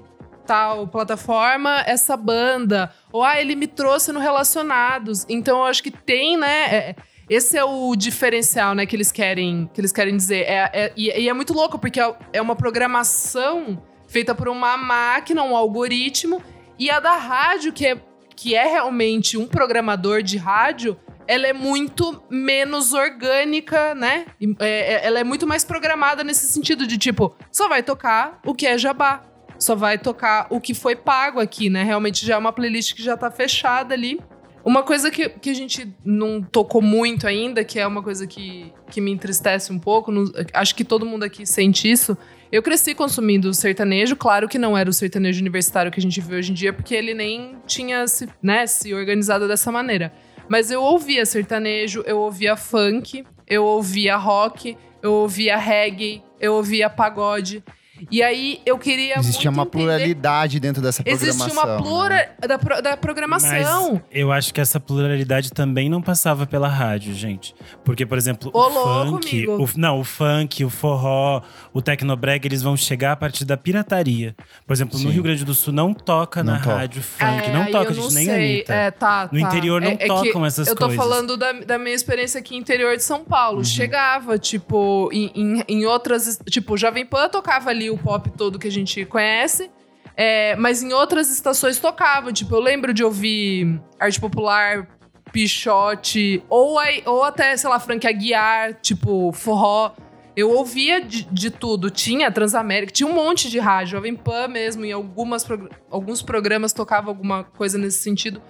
[0.47, 2.93] tal plataforma essa banda.
[3.13, 5.25] Ou, ah, ele me trouxe no Relacionados.
[5.29, 6.75] Então, eu acho que tem, né?
[6.75, 6.97] é-
[7.31, 10.43] esse é o diferencial, né, que eles querem, que eles querem dizer.
[10.43, 14.77] É, é- e, e é muito louco, porque é- é uma programação feita por uma
[14.77, 16.43] máquina, um algoritmo,
[16.79, 17.97] e a da rádio, que é,
[18.37, 24.27] que é realmente um programador de rádio, ela é muito menos orgânica, né?
[24.61, 28.55] É- é- ela é muito mais programada nesse sentido de tipo, só vai tocar o
[28.55, 29.23] que é jabá.
[29.63, 31.83] Só vai tocar o que foi pago aqui, né?
[31.85, 34.19] Realmente já é uma playlist que já tá fechada ali.
[34.65, 38.73] Uma coisa que, que a gente não tocou muito ainda, que é uma coisa que,
[38.91, 42.17] que me entristece um pouco, não- acho que todo mundo aqui sente isso.
[42.51, 46.37] Eu cresci consumindo sertanejo, claro que não era o sertanejo universitário que a gente vê
[46.37, 50.13] hoje em dia, porque ele nem tinha se, né, se organizado dessa maneira.
[50.49, 56.89] Mas eu ouvia sertanejo, eu ouvia funk, eu ouvia rock, eu ouvia reggae, eu ouvia
[56.91, 57.65] pagode.
[58.11, 59.19] E aí eu queria.
[59.19, 61.29] Existia muito uma entender- pluralidade dentro dessa programação.
[61.47, 61.83] Existia uma né?
[61.83, 63.93] plura da, pro- da programação.
[63.95, 67.55] Mas eu acho que essa pluralidade também não passava pela rádio, gente.
[67.85, 71.43] Porque, por exemplo, Ô, o louco, funk, o, não, o funk, o forró,
[71.73, 74.35] o tecnobrega, eles vão chegar a partir da pirataria.
[74.67, 75.05] Por exemplo, Sim.
[75.07, 76.77] no Rio Grande do Sul não toca Não na toca.
[76.77, 78.35] rádio funk, É, não toca, eu gente, não nem sei.
[78.55, 78.75] Anitta.
[78.75, 79.47] É, tá, No tá.
[79.47, 80.97] interior não É- é tocam essas Eu tô coisas.
[81.05, 83.59] falando da, da minha experiência aqui interior de São Paulo.
[83.59, 83.65] Uhum.
[83.65, 86.39] Chegava, tipo, em, em, em outras.
[86.51, 89.71] Tipo, Jovem Pan tocava ali o pop todo que a gente conhece.
[90.17, 92.33] é, mas em outras estações tocava.
[92.33, 94.87] Tipo, eu lembro de ouvir arte popular,
[95.33, 99.93] Pichote, ou, aí- ou até, sei lá, Frank Aguiar, tipo, forró.
[100.37, 101.91] Eu ouvia de, de tudo.
[101.91, 105.47] Tinha Transamérica, tinha um monte de rádio, Jovem Pan mesmo, em algumas,
[105.91, 108.41] alguns programas tocava alguma coisa nesse sentido.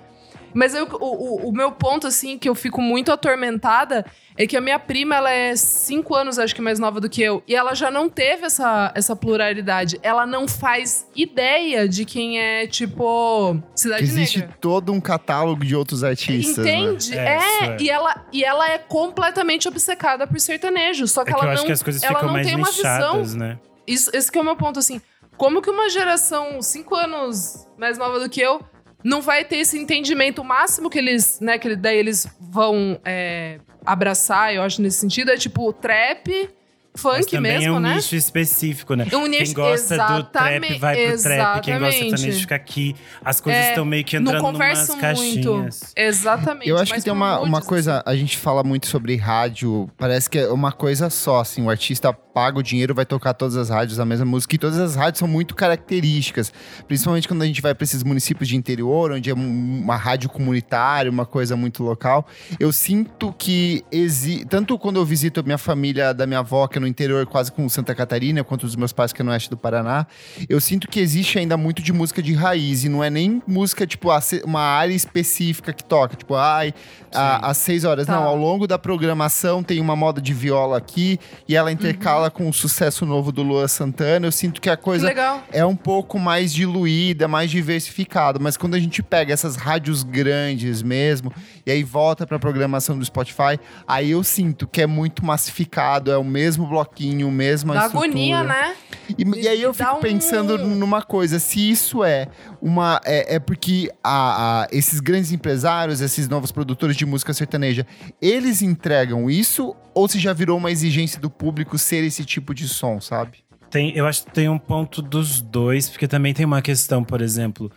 [0.54, 4.04] Mas eu, o, o, o meu ponto, assim, que eu fico muito atormentada
[4.36, 7.22] é que a minha prima, ela é cinco anos, acho que mais nova do que
[7.22, 7.42] eu.
[7.46, 9.98] E ela já não teve essa, essa pluralidade.
[10.02, 14.56] Ela não faz ideia de quem é, tipo, Cidade Existe Negra.
[14.60, 16.64] todo um catálogo de outros artistas.
[16.64, 16.72] né?
[16.72, 17.18] Entende?
[17.18, 17.76] É, É, isso é.
[17.80, 21.06] E, ela, e ela é completamente obcecada por sertanejo.
[21.06, 22.46] Só que É que ela eu não, acho que as coisas ela ficam não mais
[22.46, 23.58] tem uma visão né?
[23.86, 25.00] isso, esse que é o meu ponto, assim.
[25.36, 28.60] Como que uma geração cinco anos mais nova do que eu
[29.04, 33.58] não vai ter esse entendimento o máximo que eles, né, que daí eles vão é,
[33.84, 36.48] abraçar, eu acho, nesse sentido, é tipo trap,
[36.94, 37.94] funk também mesmo, é um né?
[37.96, 39.04] nicho específico, né?
[39.06, 42.16] Um Quem nicho- gosta do trap exatamente, vai pro trap, quem gosta exatamente.
[42.22, 42.96] também fica aqui.
[43.24, 45.52] As coisas É, estão meio que Não entrando conversa numas muito.
[45.52, 45.92] caixinhas.
[45.96, 46.68] Exatamente.
[46.68, 50.38] Eu acho que tem uma, uma coisa, a gente fala muito sobre rádio, parece que
[50.38, 54.00] é uma coisa só, assim, o artista paga o dinheiro, vai tocar todas as rádios
[54.00, 56.50] a mesma música, e todas as rádios são muito características,
[56.88, 60.30] principalmente quando a gente vai para esses municípios de interior, onde é um- uma rádio
[60.30, 62.26] comunitária, uma coisa muito local.
[62.58, 66.78] Eu sinto que, exi tanto quando eu visito a minha família da minha avó, que
[66.78, 69.48] é no interior, quase com Santa Catarina, quanto os meus pais, que é no oeste
[69.48, 70.06] do Paraná,
[70.48, 73.86] eu sinto que existe ainda muito de música de raiz, e não é nem música,
[73.86, 74.08] tipo,
[74.44, 76.74] uma área específica que toca, tipo, ai,
[77.12, 78.06] às seis horas.
[78.06, 78.16] Tá.
[78.16, 81.18] Não, ao longo da programação tem uma moda de viola aqui,
[81.48, 84.26] e ela intercala com o sucesso novo do Lua Santana.
[84.26, 85.42] Eu sinto que a coisa legal.
[85.52, 90.82] é um pouco mais diluída, mais diversificada, mas quando a gente pega essas rádios grandes
[90.82, 91.32] mesmo,
[91.64, 96.16] e aí volta pra programação do Spotify, aí eu sinto que é muito massificado, é
[96.16, 98.08] o mesmo bloquinho, mesma Da estrutura.
[98.08, 98.74] agonia, né?
[99.18, 102.26] E, e aí eu Dá fico um- pensando numa coisa, se isso é
[102.60, 103.00] uma.
[103.04, 107.86] É, é porque a- a- esses grandes empresários, esses novos produtores de música sertaneja,
[108.20, 112.66] eles entregam isso ou se já virou uma exigência do público ser esse tipo de
[112.68, 113.38] som, sabe?
[113.70, 117.20] Tem, eu acho que tem um ponto dos dois, porque também tem uma questão, por
[117.22, 117.70] exemplo,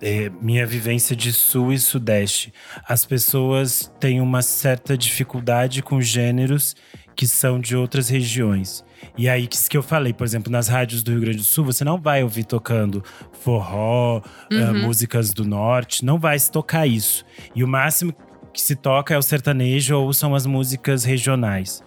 [0.00, 2.52] é, minha vivência de sul e sudeste.
[2.88, 6.74] As pessoas têm uma certa dificuldade com gêneros
[7.14, 8.84] que são de outras regiões.
[9.18, 11.64] E aí, que, que eu falei, por exemplo, nas rádios do Rio Grande do Sul,
[11.64, 13.02] você não vai ouvir tocando
[13.40, 17.24] forró, ah, músicas do norte, não vai se tocar isso.
[17.54, 18.14] E o máximo
[18.52, 21.82] que se toca é o sertanejo ou são as músicas regionais.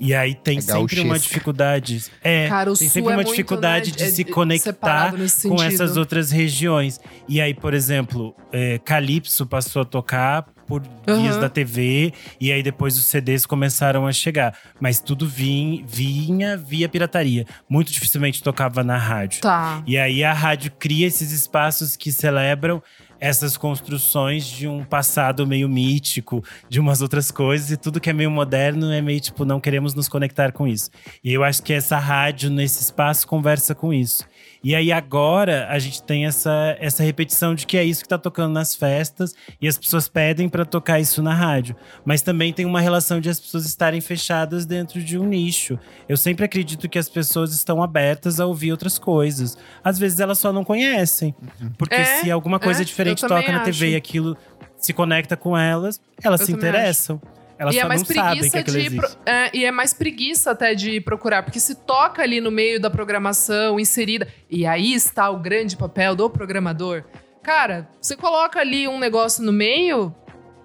[0.00, 2.04] E aí tem É sempre uma dificuldade.
[2.22, 5.12] É, Cara, o tem Sul sempre é uma muito, dificuldade né, de é- se conectar
[5.48, 7.00] com essas outras regiões.
[7.28, 11.40] E aí, por exemplo, é, Calypso passou a tocar por vias Aham.
[11.40, 14.54] da TV, e aí depois os CDs começaram a chegar.
[14.78, 17.46] Mas tudo vim, vinha via pirataria.
[17.68, 19.40] Muito dificilmente tocava na rádio.
[19.40, 19.82] Tá.
[19.86, 22.82] E aí a rádio cria esses espaços que celebram
[23.20, 28.12] essas construções de um passado meio mítico, de umas outras coisas, e tudo que é
[28.12, 30.90] meio moderno é meio tipo, não queremos nos conectar com isso.
[31.24, 34.24] E eu acho que essa rádio, nesse espaço, conversa com isso.
[34.62, 38.18] E aí agora a gente tem essa, essa repetição de que é isso que tá
[38.18, 41.76] tocando nas festas e as pessoas pedem para tocar isso na rádio.
[42.04, 45.78] Mas também tem uma relação de as pessoas estarem fechadas dentro de um nicho.
[46.08, 49.56] Eu sempre acredito que as pessoas estão abertas a ouvir outras coisas.
[49.82, 51.34] Às vezes elas só não conhecem.
[51.76, 53.94] Porque É, se alguma coisa é, diferente eu também toca na TV acho.
[53.94, 54.36] e aquilo
[54.76, 57.20] se conecta com elas, elas Eu se interessam.
[57.58, 59.70] Elas e só é mais não sabem que preguiça aquilo de pro- é, e é
[59.72, 64.64] mais preguiça até de procurar, porque se toca ali no meio da programação inserida, e
[64.64, 67.04] aí está o grande papel do programador.
[67.42, 70.14] Cara, você coloca ali um negócio no meio,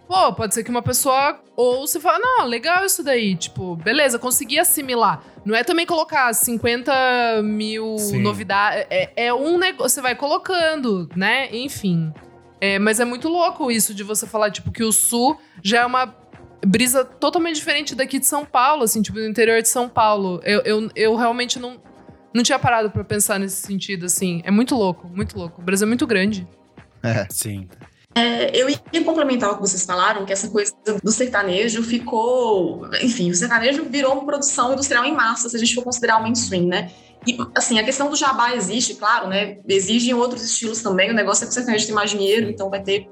[0.08, 4.20] pô, pode ser que uma pessoa ou você fala, não, legal isso daí, tipo, beleza,
[4.20, 5.24] consegui assimilar.
[5.46, 8.22] Não é também colocar 50 mil Sim.
[8.22, 11.50] novidades, é, é um negócio, você vai colocando, né?
[11.56, 12.12] Enfim.
[12.60, 15.86] É, mas é muito louco isso de você falar, tipo, que o Sul já é
[15.86, 16.08] uma
[16.66, 20.42] brisa totalmente diferente daqui de São Paulo, assim, tipo, do interior de São Paulo.
[20.44, 21.82] Eu, eu, eu realmente não,
[22.34, 24.42] não tinha parado pra pensar nesse sentido, assim.
[24.46, 25.62] É muito louco, muito louco.
[25.62, 26.48] O Brasil é muito grande.
[27.30, 27.68] Sim.
[28.16, 30.72] É, eu ia complementar o que vocês falaram, que essa coisa
[31.04, 32.88] do sertanejo ficou.
[33.02, 36.22] Enfim, o sertanejo virou uma produção industrial em massa, se a gente for considerar o
[36.22, 36.92] mainstream, né?
[37.26, 39.58] E, assim, a questão do jabá existe, claro, né?
[39.68, 41.10] Exigem outros estilos também.
[41.10, 43.08] O negócio é que o sertanejo tem mais dinheiro, então vai ter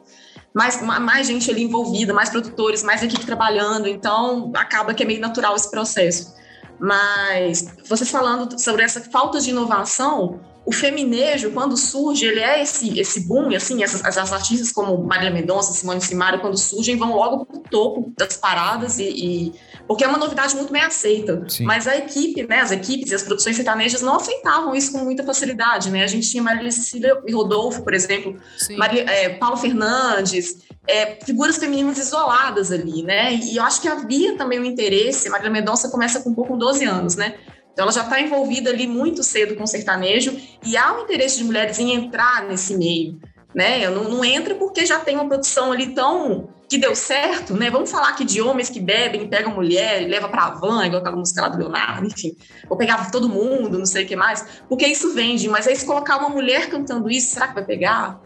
[0.54, 3.88] mais, ma- mais gente ali envolvida, mais produtores, mais equipe trabalhando.
[3.88, 6.34] Então, acaba que é meio natural esse processo.
[6.80, 13.00] Mas vocês falando sobre essa falta de inovação, o feminejo, quando surge, ele é esse,
[13.00, 17.16] esse boom, assim, essas, as, as artistas como Marília Mendonça, Simone Simaria, quando surgem, vão
[17.16, 19.54] logo pro topo das paradas e, e-
[19.88, 21.44] porque é uma novidade muito bem aceita.
[21.48, 21.64] Sim.
[21.64, 25.24] Mas a equipe, né, as equipes e as produções sertanejas não aceitavam isso com muita
[25.24, 26.04] facilidade, né?
[26.04, 28.38] A gente tinha Marília Cecília e Rodolfo, por exemplo.
[28.78, 33.34] Maria, é, Paulo Fernandes, é, figuras femininas isoladas ali, né?
[33.34, 35.30] E eu acho que havia também um interesse.
[35.30, 37.36] Marília Mendonça começa com um pouco com 12 anos, né?
[37.74, 41.38] Então ela já está envolvida ali muito cedo com o sertanejo e há um interesse
[41.38, 43.20] de mulheres em entrar nesse meio.
[43.56, 43.90] né?
[43.90, 47.70] Não, não entra porque já tem uma produção ali tão que deu certo, né?
[47.70, 51.18] Vamos falar aqui de homens que bebem, pegam mulher e leva para van, igual aquela
[51.18, 52.34] música lá do Leonardo, enfim.
[52.70, 55.50] Ou pegava todo mundo, não sei o que mais, porque isso vende.
[55.50, 58.22] Mas aí se colocar uma mulher cantando isso, será que vai pegar?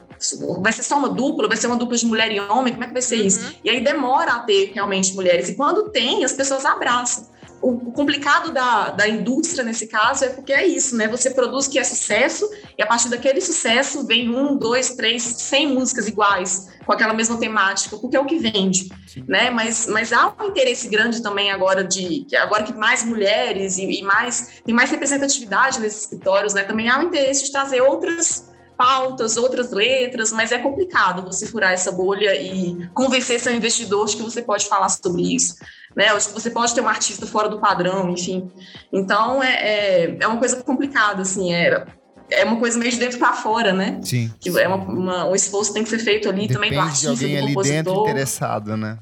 [0.62, 1.48] Vai ser só uma dupla?
[1.48, 2.72] Vai ser uma dupla de mulher e homem?
[2.72, 3.44] Como é que vai ser isso?
[3.48, 3.54] Uhum.
[3.64, 5.50] E aí demora a ter realmente mulheres.
[5.50, 7.28] E quando tem, as pessoas abraçam
[7.68, 11.08] o complicado da, da indústria nesse caso é porque é isso, né?
[11.08, 12.48] Você produz que é sucesso
[12.78, 17.40] e a partir daquele sucesso vem um, dois, três, cem músicas iguais com aquela mesma
[17.40, 19.26] temática, porque é o que vende, Sim.
[19.28, 19.50] né?
[19.50, 24.00] Mas, mas há um interesse grande também agora de que agora que mais mulheres e,
[24.00, 26.64] e mais tem mais representatividade nesses escritórios, né?
[26.64, 31.74] Também há um interesse de trazer outras pautas, outras letras, mas é complicado você furar
[31.74, 35.56] essa bolha e convencer seu investidor de que você pode falar sobre isso.
[35.96, 36.14] Né?
[36.14, 38.52] Você pode ter um artista fora do padrão, enfim.
[38.92, 41.86] Então, é, é, é uma coisa complicada, assim, é,
[42.30, 44.00] é uma coisa meio de dentro para fora, né?
[44.04, 44.32] Sim.
[44.40, 46.80] Que é uma, uma, um esforço que tem que ser feito ali Depende também do
[46.80, 48.98] artista, de alguém do ali dentro interessado, né?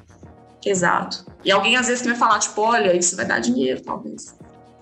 [0.65, 1.26] Exato.
[1.43, 4.36] E alguém às vezes que vai falar, tipo, olha, isso vai dar dinheiro, talvez.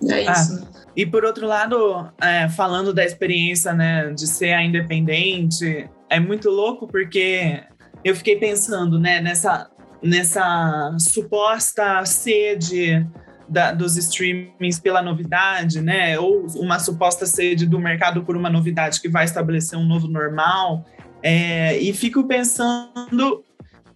[0.09, 0.67] É ah, isso, né?
[0.95, 6.49] E por outro lado, é, falando da experiência, né, de ser a independente, é muito
[6.49, 7.63] louco porque
[8.03, 9.69] eu fiquei pensando, né, nessa,
[10.03, 13.07] nessa suposta sede
[13.47, 18.99] da, dos streamings pela novidade, né, ou uma suposta sede do mercado por uma novidade
[18.99, 20.85] que vai estabelecer um novo normal.
[21.23, 23.43] É, e fico pensando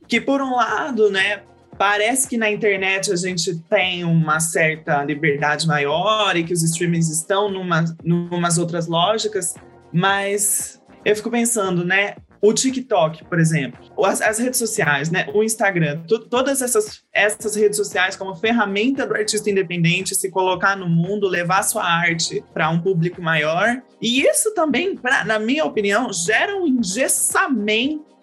[0.07, 1.41] que, por um lado, né,
[1.77, 7.09] Parece que na internet a gente tem uma certa liberdade maior e que os streamings
[7.09, 9.55] estão numa, numas outras lógicas,
[9.91, 12.15] mas eu fico pensando, né?
[12.41, 15.27] O TikTok, por exemplo, as, as redes sociais, né?
[15.33, 20.87] O Instagram, todas essas, essas redes sociais como ferramenta do artista independente se colocar no
[20.87, 23.81] mundo, levar sua arte para um público maior.
[24.01, 28.14] E isso também, pra, na minha opinião, gera um engessamento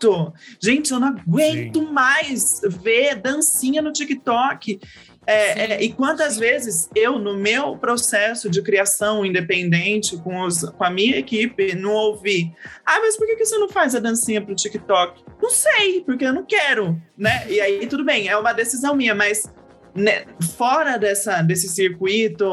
[0.61, 1.92] Gente, eu não aguento Sim.
[1.92, 4.80] mais ver dancinha no TikTok.
[5.24, 10.84] É, é, e quantas vezes eu, no meu processo de criação independente com, os, com
[10.84, 12.53] a minha equipe, não ouvi?
[12.84, 15.22] Ah, mas por que, que você não faz a dancinha pro TikTok?
[15.40, 17.44] Não sei, porque eu não quero, né?
[17.48, 19.48] E aí, tudo bem, é uma decisão minha, mas
[19.94, 20.24] né,
[20.57, 22.44] fora dessa, desse circuito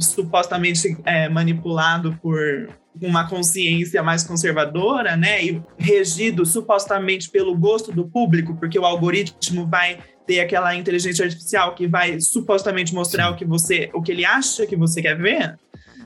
[0.00, 2.68] supostamente é, manipulado por
[3.00, 9.66] uma consciência mais conservadora, né, e regido supostamente pelo gosto do público, porque o algoritmo
[9.66, 14.24] vai ter aquela inteligência artificial que vai supostamente mostrar o que você, o que ele
[14.24, 15.58] acha que você quer ver,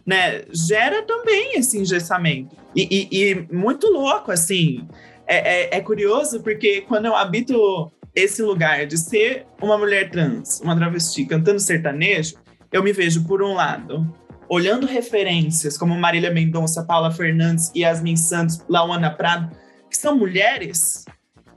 [0.07, 2.57] né, gera também esse engessamento.
[2.75, 4.89] E, e, e muito louco, assim.
[5.27, 10.61] É, é, é, curioso porque quando eu habito esse lugar de ser uma mulher trans,
[10.63, 12.37] uma travesti cantando sertanejo,
[12.73, 14.11] eu me vejo, por um lado,
[14.49, 19.51] olhando referências como Marília Mendonça, Paula Fernandes, Yasmin Santos, Lauana Prado,
[19.91, 21.05] que são mulheres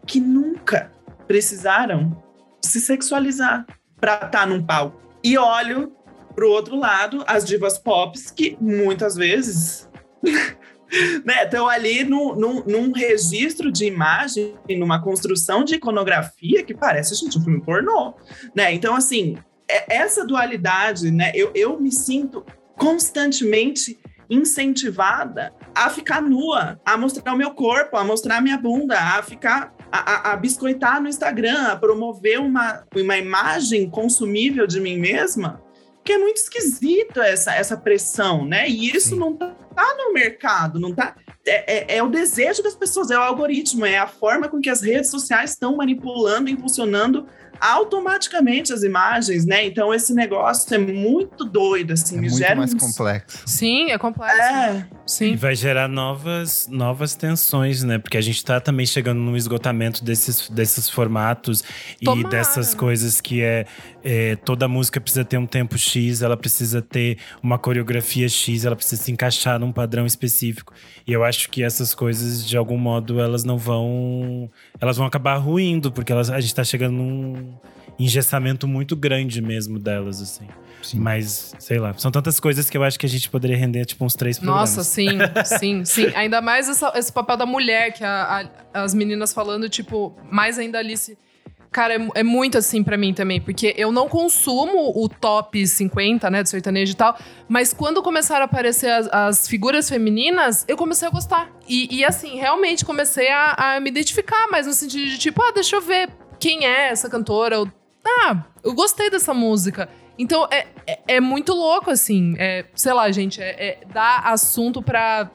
[0.05, 0.91] que nunca
[1.27, 2.21] precisaram
[2.61, 3.65] se sexualizar
[3.99, 4.99] para estar tá num palco.
[5.23, 5.93] E olho
[6.35, 9.89] para o outro lado as divas pop que muitas vezes
[11.25, 17.15] né, estão ali no, no, num registro de imagem, numa construção de iconografia que parece,
[17.15, 18.13] gente, um filme pornô.
[18.55, 18.73] Né?
[18.73, 19.37] Então, assim,
[19.69, 22.45] é, essa dualidade, né, eu, eu me sinto
[22.77, 23.99] constantemente
[24.29, 29.21] incentivada a ficar nua, a mostrar o meu corpo, a mostrar a minha bunda, a
[29.21, 35.61] ficar a, a, biscoitar no Instagram, a promover uma, uma imagem consumível de mim mesma,
[36.03, 38.69] que é muito esquisito essa, essa pressão, né?
[38.69, 39.19] E isso Sim.
[39.19, 41.15] não tá, tá, no mercado, não tá.
[41.45, 44.69] É, é, é, o desejo das pessoas, é o algoritmo, é a forma com que
[44.69, 47.27] as redes sociais estão manipulando, impulsionando
[47.61, 49.65] automaticamente as imagens, né?
[49.65, 52.81] Então esse negócio é muito doido, assim, é muito gera mais uns...
[52.81, 53.43] complexo.
[53.45, 54.41] Sim, é complexo.
[54.41, 54.87] É.
[55.05, 55.33] Sim.
[55.33, 57.99] E vai gerar novas, novas tensões, né?
[57.99, 61.63] Porque a gente tá também chegando no esgotamento desses, desses formatos
[62.03, 62.27] Tomara.
[62.27, 63.65] e dessas coisas que é,
[64.03, 68.75] é, toda música precisa ter um tempo X, ela precisa ter uma coreografia X, ela
[68.75, 70.73] precisa se encaixar num padrão específico.
[71.05, 74.49] E eu acho que essas coisas, de algum modo, elas não vão.
[74.79, 77.50] Elas vão acabar ruindo, porque elas, a gente tá chegando num
[77.97, 80.47] engessamento muito grande mesmo delas, assim.
[80.81, 80.99] Sim.
[80.99, 84.03] Mas, sei lá, são tantas coisas que eu acho que a gente poderia render, tipo,
[84.03, 84.75] uns três programas.
[84.75, 85.19] Nossa, sim,
[85.59, 86.11] sim, sim.
[86.15, 90.57] Ainda mais essa, esse papel da mulher, que a, a, as meninas falando, tipo, mais
[90.57, 91.17] ainda Alice.
[91.71, 96.29] Cara, é, é muito assim para mim também, porque eu não consumo o top 50,
[96.29, 100.75] né, do sertanejo e tal, mas quando começaram a aparecer as, as figuras femininas, eu
[100.75, 101.49] comecei a gostar.
[101.69, 105.51] E, e assim, realmente comecei a, a, me identificar, mas no sentido de tipo, ah,
[105.53, 106.09] deixa eu ver
[106.41, 107.63] quem é essa cantora,
[108.03, 109.87] ah, eu gostei dessa música.
[110.17, 112.35] Então é, é, é muito louco, assim.
[112.37, 115.29] É, sei lá, gente, é, é, dá assunto pra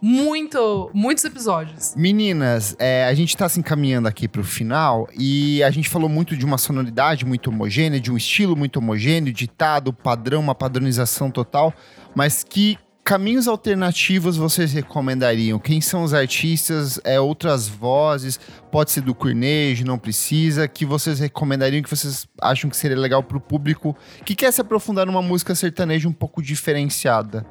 [0.00, 1.94] muito, muitos episódios.
[1.96, 6.36] Meninas, é, a gente tá se encaminhando aqui pro final e a gente falou muito
[6.36, 11.74] de uma sonoridade muito homogênea, de um estilo muito homogêneo, ditado, padrão, uma padronização total,
[12.14, 15.58] mas que caminhos alternativos vocês recomendariam?
[15.58, 17.00] Quem são os artistas?
[17.04, 18.38] É outras vozes?
[18.70, 20.68] Pode ser do Cornejo, não precisa?
[20.68, 25.06] Que vocês recomendariam, que vocês acham que seria legal pro público que quer se aprofundar
[25.06, 27.44] numa música sertaneja um pouco diferenciada?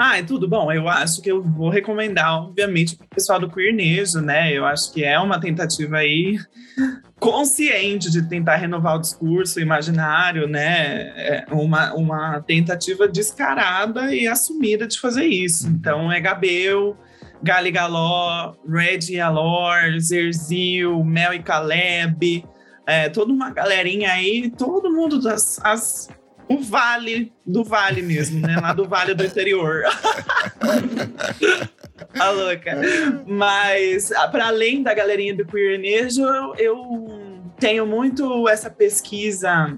[0.00, 0.70] Ah, é tudo bom.
[0.70, 4.56] Eu acho que eu vou recomendar, obviamente, para o pessoal do Queernejo, né?
[4.56, 6.38] Eu acho que é uma tentativa aí
[7.18, 11.08] consciente de tentar renovar o discurso imaginário, né?
[11.16, 15.66] É uma, uma tentativa descarada e assumida de fazer isso.
[15.66, 15.72] Uhum.
[15.72, 16.96] Então, é Gabel,
[17.42, 22.44] Gali Galó, Red e Alor, Zerzil, Mel e Caleb,
[22.86, 26.08] é, toda uma galerinha aí, todo mundo das as
[26.48, 28.56] o vale do vale mesmo, né?
[28.60, 29.84] Lá do vale do interior.
[32.18, 32.78] a louca.
[33.26, 36.22] Mas, para além da galerinha do queernejo,
[36.56, 36.74] eu
[37.58, 39.76] tenho muito essa pesquisa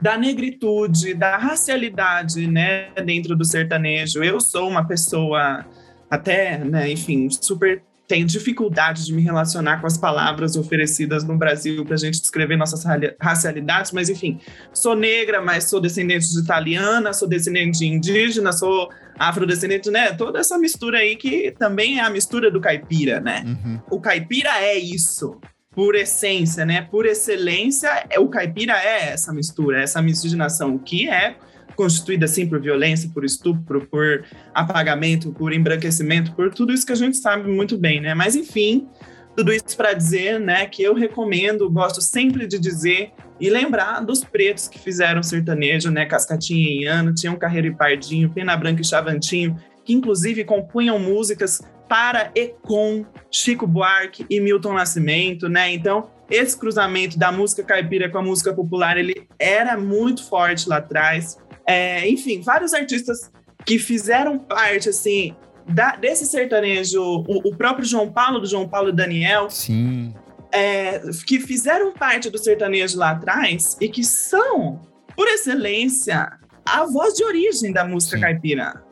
[0.00, 4.22] da negritude, da racialidade, né, dentro do sertanejo.
[4.22, 5.64] Eu sou uma pessoa
[6.10, 7.82] até, né, enfim, super
[8.14, 12.56] tenho dificuldade de me relacionar com as palavras oferecidas no Brasil para a gente descrever
[12.56, 12.84] nossas
[13.20, 14.38] racialidades, mas enfim,
[14.72, 18.88] sou negra, mas sou descendente de italiana, sou descendente de indígena, sou
[19.18, 20.12] afrodescendente, né?
[20.12, 23.42] Toda essa mistura aí que também é a mistura do caipira, né?
[23.44, 23.80] Uhum.
[23.90, 25.40] O caipira é isso,
[25.72, 26.82] por essência, né?
[26.82, 31.34] Por excelência, é, o caipira é essa mistura, essa miscigenação que é
[31.74, 36.96] constituída assim por violência, por estupro, por apagamento, por embranquecimento, por tudo isso que a
[36.96, 38.14] gente sabe muito bem, né?
[38.14, 38.88] Mas enfim,
[39.36, 43.10] tudo isso para dizer, né, que eu recomendo, gosto sempre de dizer
[43.40, 48.30] e lembrar dos pretos que fizeram sertanejo, né, Cascatinha e Iano, tinham Carreiro e Pardinho,
[48.30, 54.72] Pena Branca e Chavantinho, que inclusive compunham músicas para e com Chico Buarque e Milton
[54.72, 55.72] Nascimento, né?
[55.72, 60.78] Então, esse cruzamento da música caipira com a música popular, ele era muito forte lá
[60.78, 61.36] atrás.
[61.66, 63.30] É, enfim, vários artistas
[63.64, 65.34] que fizeram parte, assim,
[65.66, 69.48] da, desse sertanejo, o, o, próprio João Paulo, do João Paulo e Daniel.
[69.48, 70.14] Sim.
[70.52, 74.80] É, que fizeram parte do sertanejo lá atrás e que são,
[75.16, 76.30] por excelência,
[76.64, 78.22] a voz de origem da música Sim.
[78.22, 78.82] caipira,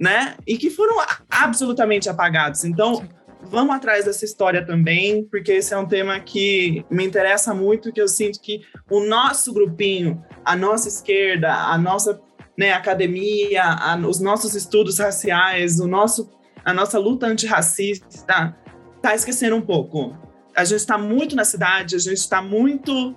[0.00, 0.34] né?
[0.46, 0.96] E que foram
[1.30, 2.64] absolutamente apagados.
[2.64, 3.08] Então, Sim.
[3.48, 8.00] Vamos atrás dessa história também, porque esse é um tema que me interessa muito, que
[8.00, 12.20] eu sinto que o nosso grupinho a nossa esquerda, a nossa
[12.56, 16.30] né, academia, a, os nossos estudos raciais, o nosso,
[16.64, 20.16] a nossa luta antirracista está esquecendo um pouco.
[20.54, 23.16] A gente está muito na cidade, a gente está muito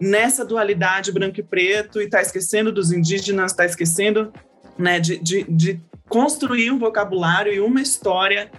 [0.00, 4.32] nessa dualidade branco e preto e está esquecendo dos indígenas, está esquecendo
[4.76, 8.50] né, de, de, de construir um vocabulário e uma história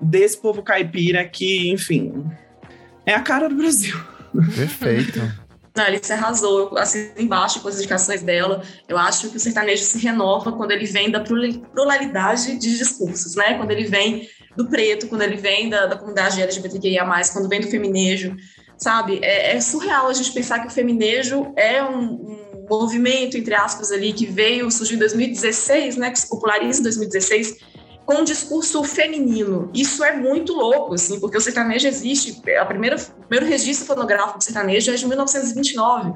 [0.00, 2.24] desse povo caipira que, enfim,
[3.04, 3.96] é a cara do Brasil.
[4.54, 5.20] Perfeito.
[5.76, 8.62] Não, Alice arrasou, assim embaixo com as indicações dela.
[8.88, 13.54] Eu acho que o sertanejo se renova quando ele vem da pluralidade de discursos, né?
[13.54, 17.68] Quando ele vem do preto, quando ele vem da, da comunidade LGBTQIA+, quando vem do
[17.68, 18.36] feminejo,
[18.76, 19.20] sabe?
[19.22, 23.92] É, é, surreal a gente pensar que o feminejo é um, um movimento, entre aspas,
[23.92, 26.10] ali, que veio, surgiu em 2016, né?
[26.10, 27.56] Que se populariza em 2016,
[28.04, 29.70] com um discurso feminino.
[29.74, 34.38] Isso é muito louco, assim, porque o sertanejo existe, a primeira, o primeiro registro fonográfico
[34.38, 36.14] do sertanejo é de 1929.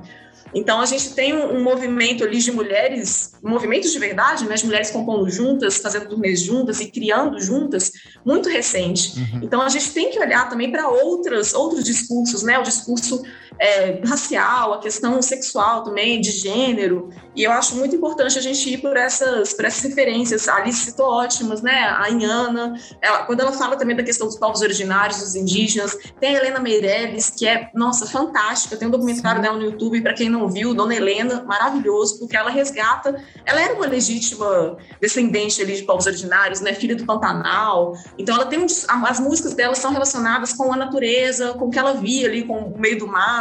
[0.55, 4.65] Então a gente tem um, movimento ali de mulheres, um movimento de verdade, né, de
[4.65, 7.91] mulheres compondo juntas, fazendo turnês juntas e criando juntas,
[8.25, 9.19] muito recente.
[9.19, 9.41] Uhum.
[9.43, 13.23] Então a gente tem que olhar também para outras outros discursos, né, o discurso
[13.59, 17.11] é, racial, a questão sexual também, de gênero.
[17.35, 20.49] E eu acho muito importante a gente ir por essas, por essas referências.
[20.49, 21.95] A Alice citou ótimas, né?
[21.99, 25.97] A Inhana, ela, quando ela fala também da questão dos povos originários, dos indígenas.
[26.21, 28.77] Tem a Helena Meirelles, que é, nossa, fantástica.
[28.77, 29.43] Tem um documentário Sim.
[29.43, 33.23] dela no YouTube, para quem não viu, Dona Helena, maravilhoso, porque ela resgata.
[33.45, 36.75] Ela era uma legítima descendente ali de povos originários, né?
[36.75, 37.95] Filha do Pantanal.
[38.19, 38.67] Então, ela tem um,
[39.07, 42.59] as músicas dela são relacionadas com a natureza, com o que ela via ali, com
[42.59, 43.35] o meio do mar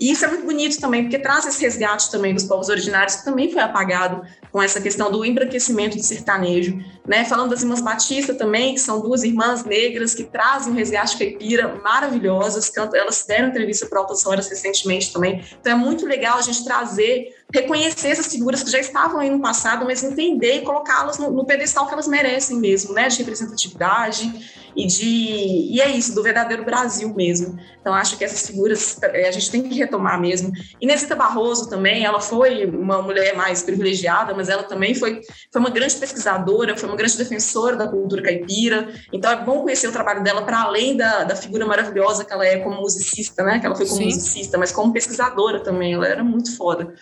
[0.00, 3.24] e isso é muito bonito também, porque traz esse resgate também dos povos originários, que
[3.24, 6.78] também foi apagado com essa questão do embranquecimento do sertanejo.
[7.08, 7.24] Né?
[7.24, 11.80] Falando das irmãs Batista também, que são duas irmãs negras que trazem um resgate caipira
[11.82, 15.42] maravilhosas, elas deram entrevista para Altas Horas recentemente também.
[15.58, 19.40] Então é muito legal a gente trazer reconhecer essas figuras que já estavam aí no
[19.40, 24.30] passado, mas entender e colocá-las no, no pedestal que elas merecem mesmo, né, de representatividade
[24.76, 27.58] e de e é isso do verdadeiro Brasil mesmo.
[27.80, 30.52] Então acho que essas figuras é, a gente tem que retomar mesmo.
[30.80, 35.70] Inesita Barroso também, ela foi uma mulher mais privilegiada, mas ela também foi foi uma
[35.70, 38.88] grande pesquisadora, foi uma grande defensora da cultura caipira.
[39.12, 42.44] Então é bom conhecer o trabalho dela para além da, da figura maravilhosa que ela
[42.44, 43.58] é como musicista, né?
[43.58, 44.06] Que ela foi como Sim.
[44.06, 45.94] musicista, mas como pesquisadora também.
[45.94, 46.92] Ela era muito foda.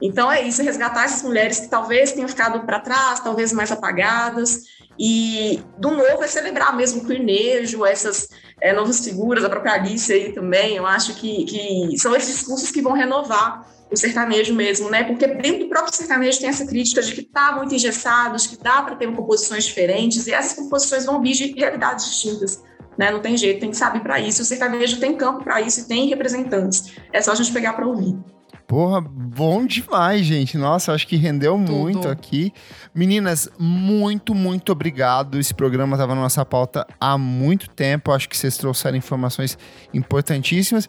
[0.00, 4.62] Então é isso, resgatar essas mulheres que talvez tenham ficado para trás, talvez mais apagadas,
[4.98, 8.28] e do novo é celebrar mesmo o quirnejo, essas
[8.60, 12.70] é, novas figuras, a própria Alice aí também, eu acho que, que são esses discursos
[12.70, 15.04] que vão renovar o sertanejo mesmo, né?
[15.04, 18.62] Porque dentro do próprio sertanejo tem essa crítica de que está muito engessado, de que
[18.62, 22.62] dá para ter composições diferentes, e essas composições vão vir de realidades distintas.
[22.96, 23.10] Né?
[23.10, 24.42] Não tem jeito, tem que saber para isso.
[24.42, 26.92] O sertanejo tem campo para isso e tem representantes.
[27.12, 28.16] É só a gente pegar para ouvir.
[28.70, 30.56] Porra, bom demais, gente.
[30.56, 31.72] Nossa, acho que rendeu Tudo.
[31.72, 32.52] muito aqui.
[32.94, 35.40] Meninas, muito, muito obrigado.
[35.40, 38.12] Esse programa estava na nossa pauta há muito tempo.
[38.12, 39.58] Acho que vocês trouxeram informações
[39.92, 40.88] importantíssimas.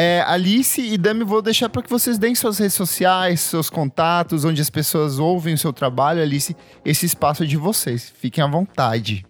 [0.00, 4.44] É, Alice e Dami, vou deixar para que vocês deem suas redes sociais, seus contatos,
[4.44, 6.22] onde as pessoas ouvem o seu trabalho.
[6.22, 8.12] Alice, esse espaço é de vocês.
[8.16, 9.26] Fiquem à vontade.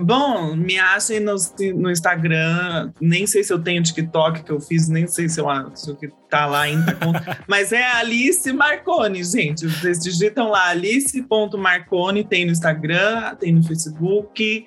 [0.00, 1.36] Bom, me achem no,
[1.74, 2.90] no, Instagram.
[2.98, 6.08] Nem sei se eu tenho TikTok que eu fiz, nem sei se eu se que
[6.30, 6.96] tá lá ainda.
[7.46, 9.66] mas é Alice Marconi, gente.
[9.66, 14.66] Vocês digitam lá alice.marconi, tem no Instagram, tem no Facebook,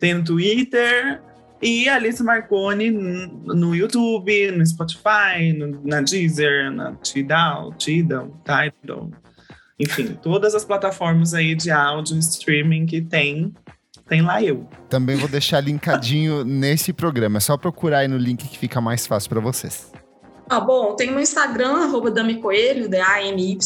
[0.00, 1.22] tem no Twitter.
[1.62, 9.10] E Alice Marconi no YouTube, no Spotify, no, na Deezer, na Tidal, Tidal, Tidal.
[9.78, 13.54] Enfim, todas as plataformas aí de áudio streaming que tem
[14.08, 14.68] tem lá eu.
[14.88, 17.36] Também vou deixar linkadinho nesse programa.
[17.36, 19.92] É só procurar aí no link que fica mais fácil para vocês.
[20.48, 23.56] Ah, bom, tem no Instagram, arroba Dami Coelho, D-A-M-Y.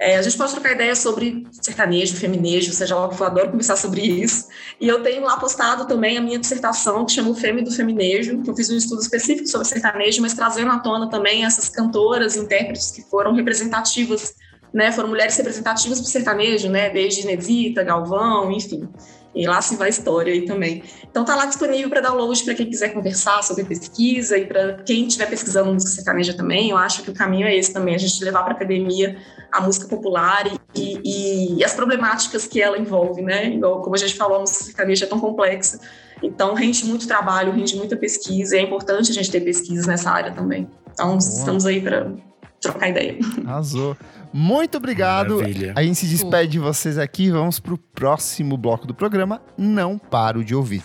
[0.00, 3.50] É, a gente pode trocar ideias sobre sertanejo, feminejo, seja lá o que for, adoro
[3.50, 4.48] conversar sobre isso.
[4.80, 8.42] E eu tenho lá postado também a minha dissertação, que chama o Fêmea do Feminejo,
[8.42, 12.34] que eu fiz um estudo específico sobre sertanejo, mas trazendo à tona também essas cantoras,
[12.34, 14.34] intérpretes que foram representativas,
[14.72, 18.88] né, foram mulheres representativas para o sertanejo, né, desde Inesita, Galvão, enfim.
[19.34, 20.82] E lá se vai a história aí também.
[21.08, 25.06] Então tá lá disponível para download para quem quiser conversar sobre pesquisa e para quem
[25.06, 26.70] estiver pesquisando música sertaneja também.
[26.70, 29.16] Eu acho que o caminho é esse também, a gente levar para academia
[29.52, 33.48] a música popular e, e, e, as problemáticas que ela envolve, né?
[33.48, 35.80] Igual, como a gente falou, a música sertaneja é tão complexa.
[36.22, 38.56] Então rende muito trabalho, rende muita pesquisa.
[38.56, 40.68] E é importante a gente ter pesquisas nessa área também.
[40.92, 41.18] Então Boa.
[41.18, 42.12] estamos aí para
[42.60, 43.18] trocar ideia.
[43.46, 43.96] Arrasou.
[44.32, 45.36] Muito obrigado.
[45.36, 45.72] Maravilha.
[45.76, 47.30] A gente se despede de vocês aqui.
[47.30, 49.42] Vamos para o próximo bloco do programa.
[49.56, 50.82] Não paro de ouvir.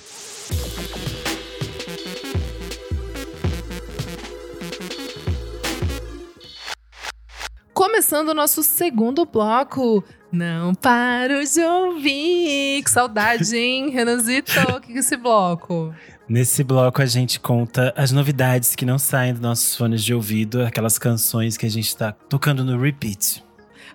[7.73, 10.03] Começando o nosso segundo bloco.
[10.35, 12.83] Não paro de ouvir.
[12.83, 14.51] Que saudade, hein, Renanzito?
[14.75, 15.95] O que é esse bloco?
[16.27, 20.65] Nesse bloco a gente conta as novidades que não saem dos nossos fones de ouvido,
[20.65, 23.41] aquelas canções que a gente tá tocando no repeat.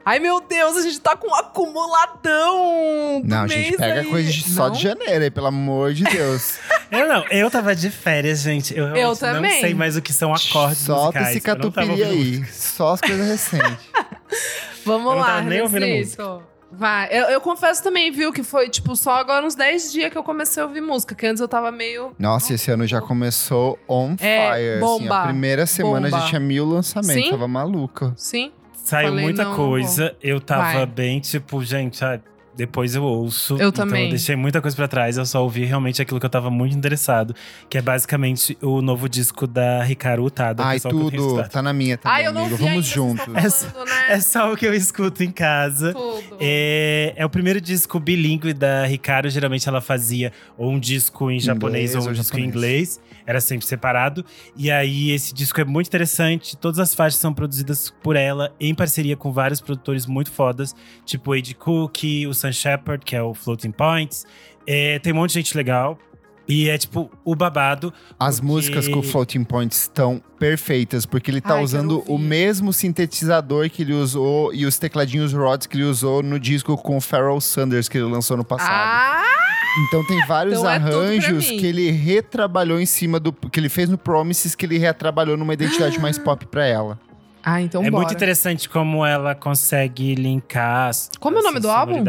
[0.03, 3.21] Ai, meu Deus, a gente tá com um acumuladão!
[3.23, 4.07] Não, a gente pega aí.
[4.09, 6.59] coisa de, só de janeiro aí, pelo amor de Deus.
[6.91, 8.75] eu não, eu tava de férias, gente.
[8.75, 9.53] Eu, eu também.
[9.53, 11.37] não sei mais o que são acordes Solta musicais.
[11.37, 13.77] esse catupiry aí, só as coisas recentes.
[14.85, 16.41] Vamos eu lá, nem ouvindo música.
[16.73, 17.09] Vai.
[17.11, 20.23] Eu, eu, confesso também, viu, que foi, tipo, só agora uns 10 dias que eu
[20.23, 22.15] comecei a ouvir música, que antes eu tava meio.
[22.19, 24.81] Nossa, esse ano já começou on é, fire.
[24.81, 26.23] Bomba, assim, a primeira semana bomba.
[26.23, 27.31] já tinha mil lançamentos, Sim?
[27.31, 28.13] tava maluca.
[28.17, 28.53] Sim.
[28.73, 30.05] Saiu Falei, muita não, coisa.
[30.05, 30.87] Não eu tava Vai.
[30.87, 32.21] bem, tipo, gente, ah,
[32.61, 33.55] depois eu ouço.
[33.55, 34.05] Eu então também.
[34.05, 36.77] Eu deixei muita coisa para trás, eu só ouvi realmente aquilo que eu tava muito
[36.77, 37.35] interessado,
[37.71, 40.63] que é basicamente o novo disco da Ricardo Utada.
[40.63, 42.59] Ai, tudo, tá na minha também, Ai, eu não amigo.
[42.59, 43.27] Vamos juntos.
[43.35, 44.13] É, falando, né?
[44.13, 45.95] é, só o que eu escuto em casa.
[45.95, 46.37] Tudo.
[46.39, 51.41] É, é o primeiro disco bilíngue da Ricardo, geralmente ela fazia ou um disco em
[51.41, 52.45] japonês ou um disco japonês.
[52.45, 53.01] em inglês
[53.31, 54.25] era sempre separado.
[54.57, 56.57] E aí esse disco é muito interessante.
[56.57, 61.31] Todas as faixas são produzidas por ela em parceria com vários produtores muito fodas, tipo
[61.31, 61.99] o Ed Cook,
[62.29, 64.25] o Shepard, que é o Floating Points.
[64.67, 65.99] É, tem um monte de gente legal.
[66.51, 67.95] E é tipo o babado.
[68.19, 68.53] As porque...
[68.53, 73.71] músicas com o Floating Points estão perfeitas, porque ele tá Ai, usando o mesmo sintetizador
[73.71, 77.41] que ele usou e os tecladinhos Rods que ele usou no disco com o Pharoah
[77.41, 78.73] Sanders que ele lançou no passado.
[78.73, 79.25] Ah!
[79.87, 83.89] Então tem vários então arranjos é que ele retrabalhou em cima do que ele fez
[83.89, 86.99] no Promises que ele retrabalhou numa identidade mais pop para ela.
[87.43, 88.03] Ah, então É bora.
[88.03, 92.03] muito interessante como ela consegue linkar as Como é o nome do álbum?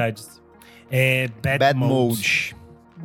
[0.90, 1.90] É Bad, Bad Mode.
[1.90, 2.56] Mode.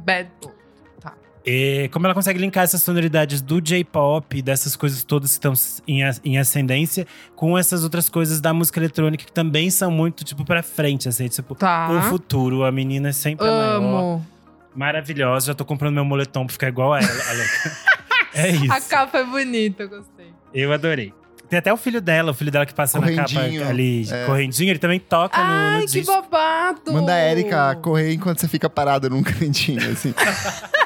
[0.05, 0.57] Bad Mode.
[1.01, 1.13] Tá.
[1.45, 5.53] E como ela consegue linkar essas sonoridades do J-pop, dessas coisas todas que estão
[5.87, 7.07] em, em ascendência,
[7.37, 11.29] com essas outras coisas da música eletrônica que também são muito, tipo, pra frente, assim,
[11.29, 11.89] tipo, Tá.
[11.91, 12.65] o futuro.
[12.65, 13.77] A menina é sempre a maior.
[13.77, 14.27] Amo.
[14.75, 15.47] Maravilhosa.
[15.47, 17.09] Já tô comprando meu moletom pra ficar igual a ela.
[18.35, 18.71] É isso.
[18.73, 20.27] A capa é bonita, eu gostei.
[20.53, 21.15] Eu adorei.
[21.49, 24.27] Tem até o filho dela, o filho dela que passa na capa ali, é.
[24.27, 26.13] correndinho, ele também toca no, no Ai, que disco.
[26.13, 26.93] babado!
[26.93, 30.15] Manda a Erika correr enquanto você fica parado num cantinho, assim.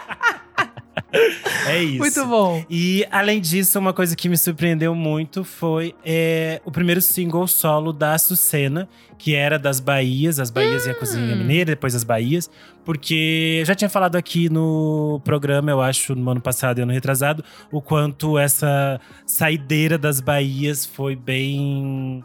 [1.66, 1.98] É isso.
[1.98, 2.64] Muito bom.
[2.70, 7.92] E, além disso, uma coisa que me surpreendeu muito foi é, o primeiro single solo
[7.92, 8.88] da Sucena,
[9.18, 12.48] que era das Bahias, as Bahias e a Cozinha Mineira, depois as Bahias.
[12.84, 16.92] Porque eu já tinha falado aqui no programa, eu acho, no ano passado e ano
[16.92, 22.24] retrasado, o quanto essa saideira das Bahias foi bem.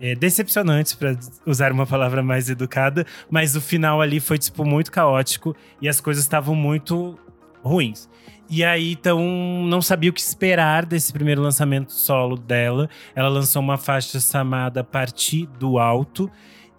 [0.00, 1.16] é, decepcionante, para
[1.46, 6.00] usar uma palavra mais educada, mas o final ali foi, tipo, muito caótico e as
[6.00, 7.18] coisas estavam muito
[7.62, 8.08] ruins.
[8.48, 9.20] E aí, então,
[9.64, 12.88] não sabia o que esperar desse primeiro lançamento solo dela.
[13.14, 16.28] Ela lançou uma faixa chamada Partir do Alto.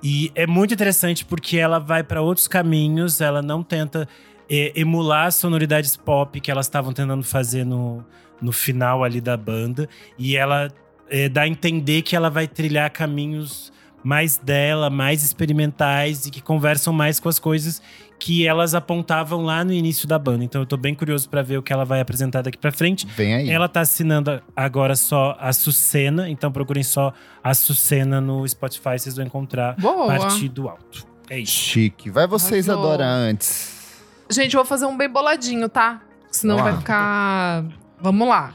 [0.04, 4.08] E é muito interessante porque ela vai para outros caminhos, ela não tenta
[4.50, 8.04] é, emular sonoridades pop que elas estavam tentando fazer no,
[8.42, 9.88] no final ali da banda.
[10.18, 10.68] E ela
[11.10, 13.72] é, dá a entender que ela vai trilhar caminhos
[14.04, 17.82] mais dela, mais experimentais e que conversam mais com as coisas
[18.22, 20.43] que elas apontavam lá no início da banda.
[20.43, 23.07] Então eu tô bem curioso para ver o que ela vai apresentar daqui para frente.
[23.17, 23.49] Vem aí.
[23.49, 27.11] Ela tá assinando agora só a Sucena, então procurem só
[27.43, 30.05] a Sucena no Spotify, vocês vão encontrar Boa.
[30.05, 31.07] Partir do Alto.
[31.32, 31.51] É isso.
[31.51, 32.11] Chique.
[32.11, 32.89] Vai vocês, Arrasou.
[32.89, 33.97] Adora, antes.
[34.30, 36.03] Gente, eu vou fazer um bem boladinho, tá?
[36.32, 36.72] Senão Vamos lá.
[36.74, 37.65] vai ficar.
[37.99, 38.53] Vamos lá.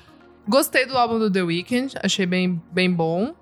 [0.48, 3.34] Gostei do álbum do The Weeknd, achei bem, bem bom.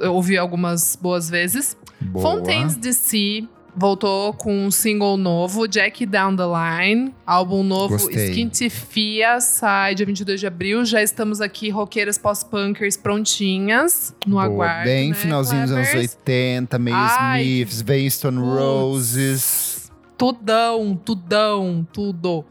[0.00, 1.76] Eu ouvi algumas boas vezes.
[2.00, 2.22] Boa.
[2.22, 7.14] Fontaines DC voltou com um single novo, Jack Down the Line.
[7.26, 8.30] Álbum novo, Gostei.
[8.30, 10.84] Skintifia, sai dia 22 de abril.
[10.84, 14.44] Já estamos aqui, roqueiras pós-punkers prontinhas no Boa.
[14.44, 14.84] aguardo.
[14.84, 16.12] Bem né, finalzinho dos anos Clevers?
[16.12, 18.38] 80, meio Ai, Smiths, bem Stone.
[18.38, 19.90] Roses.
[20.16, 22.44] Tudão, tudão, tudo.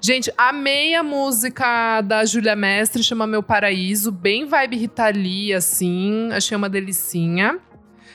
[0.00, 4.12] Gente, amei a música da Júlia Mestre, chama Meu Paraíso.
[4.12, 6.28] Bem vibe Rita Lee, assim.
[6.30, 7.58] Achei uma delicinha.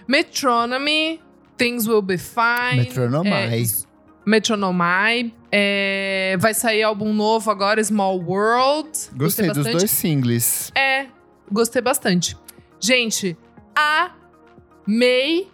[0.08, 1.20] Metronomy,
[1.58, 2.78] Things Will Be Fine.
[2.78, 3.64] Metronomai.
[3.64, 3.66] É,
[4.26, 5.34] Metronomai.
[5.52, 8.90] É, vai sair álbum novo agora, Small World.
[9.16, 9.78] Gostei dos bastante.
[9.78, 10.72] dois singles.
[10.76, 11.08] É,
[11.52, 12.38] gostei bastante.
[12.80, 13.38] Gente,
[13.76, 15.48] amei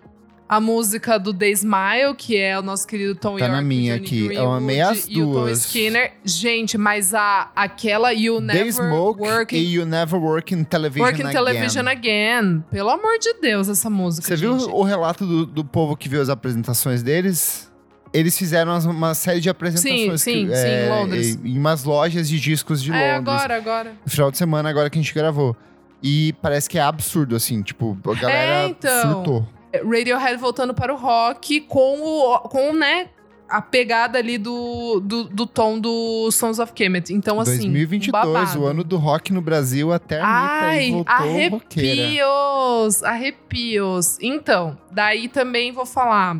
[0.49, 3.55] a música do The Smile, que é o nosso querido Tom Tá York.
[3.55, 4.33] na minha aqui.
[4.33, 5.59] Eu amei as E o Tom duas.
[5.65, 6.13] Skinner.
[6.25, 11.21] Gente, mas a, aquela You Never Smoke Work, e You Never Work in Television Work
[11.21, 11.33] in Again.
[11.45, 12.63] Television Again.
[12.71, 16.19] Pelo amor de Deus, essa música, Você viu o relato do, do povo que viu
[16.21, 17.69] as apresentações deles?
[18.11, 21.39] Eles fizeram uma série de apresentações Sim, sim, que- sim, é, em Londres.
[21.45, 23.35] Em umas lojas de discos de É, Londres.
[23.35, 23.95] agora, agora.
[24.03, 25.55] No final de semana, agora que a gente gravou.
[26.01, 29.13] E parece que é absurdo, assim, tipo, a galera É, então.
[29.13, 29.47] surtou.
[29.73, 33.09] Radiohead voltando para o rock com o com né
[33.47, 37.11] a pegada ali do, do, do tom do Sons of Kemet.
[37.11, 38.61] Então assim, 2022, babado.
[38.61, 41.15] o ano do rock no Brasil, até a Anitta Ai, voltou
[41.57, 42.01] roqueira.
[42.03, 44.17] arrepios, arrepios.
[44.21, 46.37] Então, daí também vou falar.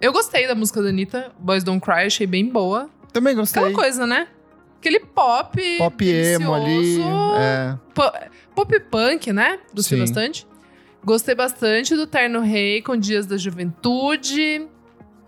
[0.00, 2.88] Eu gostei da música da Anitta, Boys Don't Cry, achei bem boa.
[3.12, 3.60] Também gostei.
[3.62, 4.28] Aquela coisa, né?
[4.78, 5.78] Aquele pop.
[5.78, 7.00] Pop emo ali.
[7.40, 7.74] É.
[7.92, 8.12] Po-
[8.54, 9.58] Pop punk, né?
[9.74, 10.46] Gostei bastante.
[11.06, 14.66] Gostei bastante do Terno Rei com Dias da Juventude.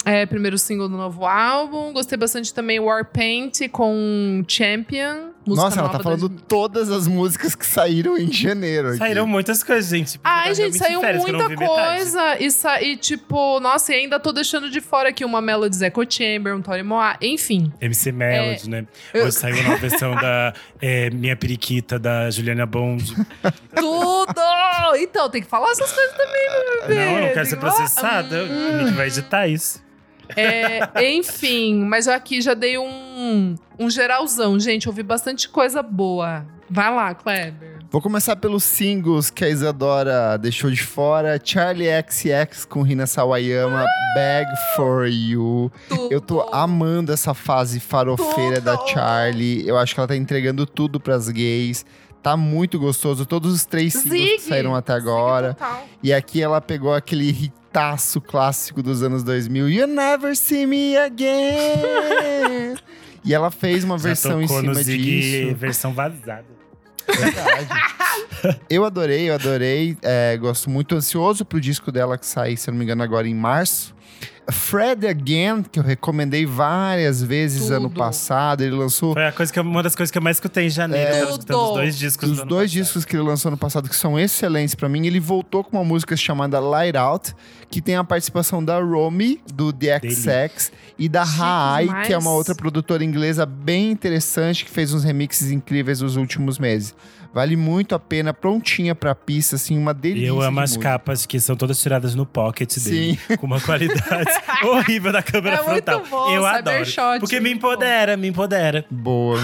[0.04, 1.92] É, primeiro single do novo álbum.
[1.92, 5.30] Gostei bastante também Warpaint com Champion.
[5.48, 8.88] Música Nossa, ela tá falando da- todas as músicas que saíram em janeiro.
[8.88, 8.98] aqui.
[8.98, 10.20] Saíram muitas coisas, gente.
[10.22, 12.36] Ai, Eu gente, saiu férias, muita coisa.
[12.40, 12.80] E, sa...
[12.82, 16.62] e, tipo, nossa, e ainda tô deixando de fora aqui uma Melody Echo Chamber, um
[16.62, 17.72] Tori Moa, enfim.
[17.80, 18.86] MC Melody, né?
[19.14, 23.14] eu- Hoje saiu a nova versão da é, Minha Periquita, da Juliana Bond.
[23.74, 24.96] Tudo!
[24.96, 26.94] Então, tem que falar essas coisas também, meu bebê.
[26.94, 28.42] não, eu não Tem quero ser que falar- processada.
[28.44, 29.86] O Nick vai editar isso.
[30.36, 30.80] É,
[31.10, 33.07] enfim, mas eu aqui já dei um,
[33.78, 34.58] um geralzão.
[34.58, 36.46] Gente, ouvi bastante coisa boa.
[36.70, 37.78] Vai lá, Kleber.
[37.90, 41.40] Vou começar pelos singles que a Isadora deixou de fora.
[41.42, 45.72] Charlie XX com Rina Sawayama, Bag For You.
[45.88, 46.12] Tudo.
[46.12, 48.90] Eu tô amando essa fase farofeira da Tudo.
[48.90, 49.66] Charlie.
[49.66, 51.86] Eu acho que ela tá entregando tudo pras gays.
[52.22, 53.24] Tá muito gostoso.
[53.24, 55.56] Todos os três singles que saíram até agora.
[56.02, 59.70] E aqui ela pegou aquele hitaço clássico dos anos 2000.
[59.70, 62.57] You never see me again.
[63.28, 65.54] E ela fez uma versão em tocou no cima Zig disso.
[65.54, 66.46] versão vazada.
[67.06, 67.68] Verdade.
[68.70, 69.96] eu adorei, eu adorei.
[70.02, 73.34] É, gosto muito ansioso pro disco dela que sai, se não me engano, agora em
[73.34, 73.94] março.
[74.50, 77.98] Fred Again, que eu recomendei várias vezes ano Tudo.
[77.98, 80.66] passado, ele lançou Foi a coisa que eu- uma das coisas que eu mais escutei
[80.66, 81.28] em janeiro.
[81.28, 82.82] Escutando os dois discos Os do ano dois passado.
[82.84, 85.84] discos que ele lançou no passado que são excelentes pra mim, ele voltou com uma
[85.84, 87.34] música chamada Light Out,
[87.70, 92.06] que tem a participação da Romy, do The XX, e da demais.
[92.06, 96.58] que é uma outra produtora inglesa bem interessante, que fez uns remixes incríveis nos últimos
[96.58, 96.94] meses.
[97.32, 100.26] Vale muito a pena, prontinha pra pista, assim, uma E delícia.
[100.28, 100.82] eu amo de as música.
[100.82, 103.18] capas que são todas tiradas no pocket dele.
[103.38, 104.30] Com uma qualidade
[104.64, 106.04] horrível da câmera É muito frontal.
[106.10, 106.84] bom, eu adoro.
[106.86, 107.68] Cybershot, Porque me muito bom.
[107.72, 108.84] empodera, me empodera.
[108.90, 109.38] Boa.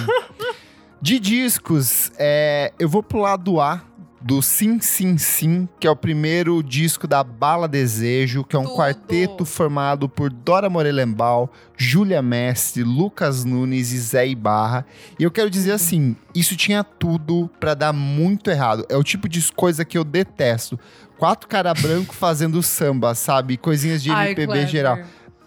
[1.01, 3.83] De discos, é, eu vou pro lado A
[4.25, 8.63] do Sim Sim Sim, que é o primeiro disco da Bala Desejo, que é um
[8.65, 8.75] Tudo.
[8.77, 14.87] quarteto formado por Dora Morelembal, Júlia Mestre, Lucas Nunes e Zé Ibarra.
[15.19, 18.87] E eu quero dizer assim, isso tinha tudo pra dar muito errado.
[18.89, 20.81] É o tipo de coisa que eu detesto.
[21.19, 23.59] Quatro cara branco fazendo samba, sabe?
[23.59, 24.69] Coisinhas de Ai, MPB Kleber.
[24.69, 24.99] geral.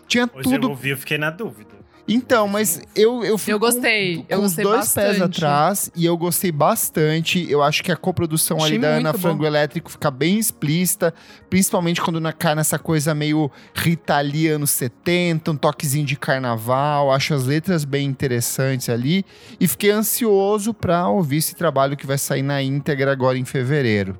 [0.07, 1.76] Tinha Hoje eu tudo ouvi, eu fiquei na dúvida.
[2.07, 5.37] Então, mas eu eu fui Eu gostei, com, eu com gostei os dois pés bastante.
[5.37, 7.51] atrás e eu gostei bastante.
[7.51, 9.45] Eu acho que a coprodução Achei ali da Ana muito Frango bom.
[9.45, 11.13] Elétrico fica bem explícita,
[11.49, 17.11] principalmente quando na cai nessa coisa meio Rita Lee anos 70, um toquezinho de carnaval.
[17.11, 19.25] Acho as letras bem interessantes ali
[19.59, 24.17] e fiquei ansioso pra ouvir esse trabalho que vai sair na íntegra agora em fevereiro.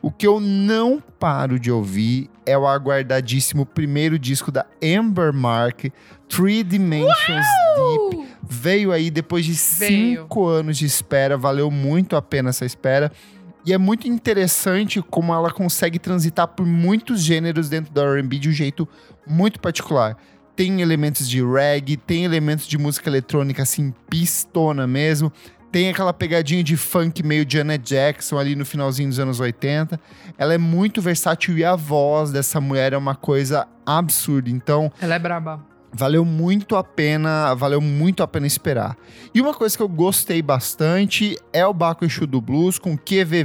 [0.00, 5.86] O que eu não paro de ouvir é o aguardadíssimo primeiro disco da Amber Mark,
[6.28, 7.46] Three Dimensions
[7.76, 8.16] Deep.
[8.16, 10.20] Uh, Veio aí depois de Veio.
[10.20, 13.12] cinco anos de espera, valeu muito a pena essa espera.
[13.66, 18.48] E é muito interessante como ela consegue transitar por muitos gêneros dentro do R&B de
[18.48, 18.88] um jeito
[19.26, 20.16] muito particular.
[20.56, 25.30] Tem elementos de reggae, tem elementos de música eletrônica assim, pistona mesmo.
[25.70, 30.00] Tem aquela pegadinha de funk meio Janet Jackson ali no finalzinho dos anos 80.
[30.38, 34.48] Ela é muito versátil e a voz dessa mulher é uma coisa absurda.
[34.48, 35.62] Então, Ela é braba.
[35.92, 38.96] Valeu muito a pena, valeu muito a pena esperar.
[39.34, 43.42] E uma coisa que eu gostei bastante é o Baco Exu do Blues com QVVJFA.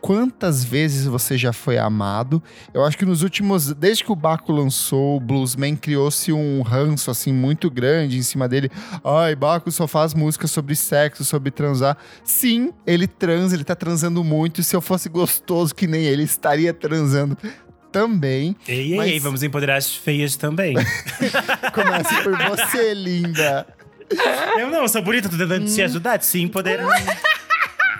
[0.00, 2.40] Quantas vezes você já foi amado?
[2.72, 7.10] Eu acho que nos últimos, desde que o Baco lançou, o Bluesman criou-se um ranço
[7.10, 8.70] assim muito grande em cima dele.
[9.04, 11.96] Ai, Baco só faz música sobre sexo, sobre transar.
[12.22, 14.60] Sim, ele transa, ele tá transando muito.
[14.60, 17.36] E se eu fosse gostoso que nem ele, estaria transando
[17.92, 18.54] também.
[18.66, 20.74] Ei, ei, Mas- ei, vamos empoderar as feias também.
[21.74, 23.66] Começa por você, linda.
[24.58, 26.88] eu não, eu sou bonita, tô tentando te ajudar, te se empoderar.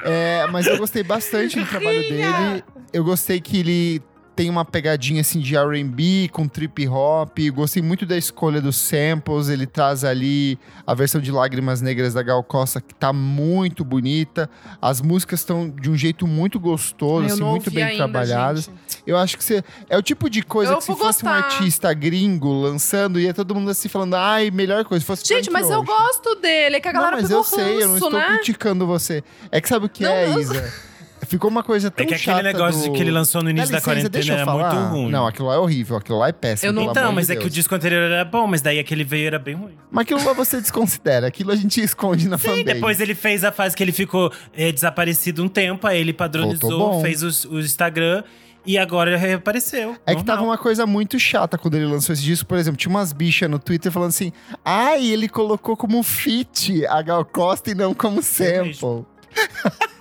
[0.05, 2.65] É, mas eu gostei bastante do trabalho dele.
[2.93, 4.02] Eu gostei que ele
[4.39, 7.36] tem uma pegadinha assim de R&B com trip hop.
[7.52, 9.48] Gostei muito da escolha dos samples.
[9.48, 10.56] Ele traz ali
[10.86, 14.48] a versão de Lágrimas Negras da Gal Costa que tá muito bonita.
[14.81, 18.66] As músicas estão de um jeito muito gostoso, Eu assim, muito bem ainda, trabalhadas.
[18.66, 19.02] gente.
[19.05, 21.93] Eu acho que você é o tipo de coisa Eu que se fosse um artista
[21.93, 25.81] gringo lançando, ia todo mundo assim falando: "Ai, melhor coisa, se fosse Gente, mas eu
[25.81, 28.24] Ocean." gosto dele, é que a galera não, mas eu sei, eu não estou né?
[28.36, 29.24] criticando você.
[29.51, 30.39] É que sabe o que Não, é, não.
[30.39, 30.73] Isa?
[31.28, 32.92] Ficou uma coisa tão É que chata aquele negócio do...
[32.94, 35.10] que ele lançou no Dá início da licença, quarentena era muito ruim.
[35.10, 36.68] Não, aquilo lá é horrível, aquilo lá é péssimo.
[36.70, 39.05] Eu não- Então, mas de é que o disco anterior era bom, mas daí aquele
[39.05, 39.74] veio era bem ruim.
[39.90, 42.64] Mas aquilo lá você desconsidera, aquilo a gente esconde na Sim, fanbase.
[42.64, 47.00] depois ele fez a fase que ele ficou eh, desaparecido um tempo, aí ele padronizou,
[47.02, 48.24] fez os- o Instagram
[48.66, 49.96] e agora ele reapareceu.
[50.06, 50.56] É que tava Normal.
[50.56, 52.46] uma coisa muito chata quando ele lançou esse disco.
[52.46, 54.32] Por exemplo, tinha umas bichas no Twitter falando assim:
[54.64, 59.05] ai, ele colocou como feat a Gal Costa e não como sample.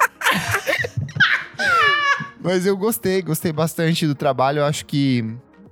[2.40, 4.60] Mas eu gostei, gostei bastante do trabalho.
[4.60, 5.26] Eu acho que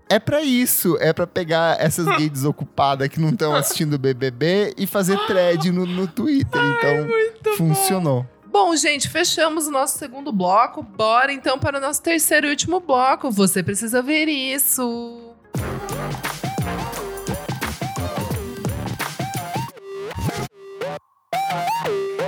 [0.09, 0.97] é pra isso.
[0.99, 5.71] É pra pegar essas gays desocupadas que não estão assistindo o BBB e fazer thread
[5.71, 6.61] no, no Twitter.
[6.61, 8.25] Então, funcionou.
[8.45, 10.81] Bom, gente, fechamos o nosso segundo bloco.
[10.81, 13.29] Bora então para o nosso terceiro e último bloco.
[13.29, 15.33] Você precisa ver isso.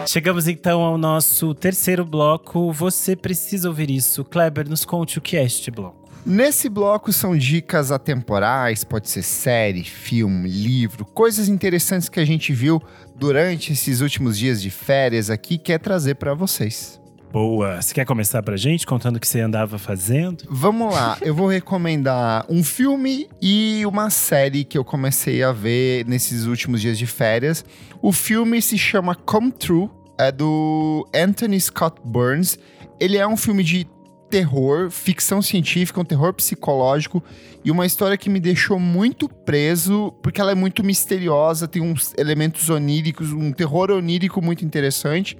[0.07, 2.71] Chegamos então ao nosso terceiro bloco.
[2.71, 4.23] Você precisa ouvir isso.
[4.23, 6.07] Kleber, nos conte o que é este bloco.
[6.25, 12.51] Nesse bloco são dicas atemporais, pode ser série, filme, livro, coisas interessantes que a gente
[12.51, 12.83] viu
[13.15, 16.99] durante esses últimos dias de férias aqui, quer trazer pra vocês.
[17.31, 17.81] Boa.
[17.81, 20.45] Você quer começar pra gente contando o que você andava fazendo?
[20.49, 26.05] Vamos lá, eu vou recomendar um filme e uma série que eu comecei a ver
[26.05, 27.65] nesses últimos dias de férias.
[28.01, 32.57] O filme se chama Come True, é do Anthony Scott Burns.
[32.99, 33.87] Ele é um filme de
[34.29, 37.23] terror, ficção científica, um terror psicológico
[37.63, 42.13] e uma história que me deixou muito preso, porque ela é muito misteriosa, tem uns
[42.17, 45.37] elementos oníricos, um terror onírico muito interessante.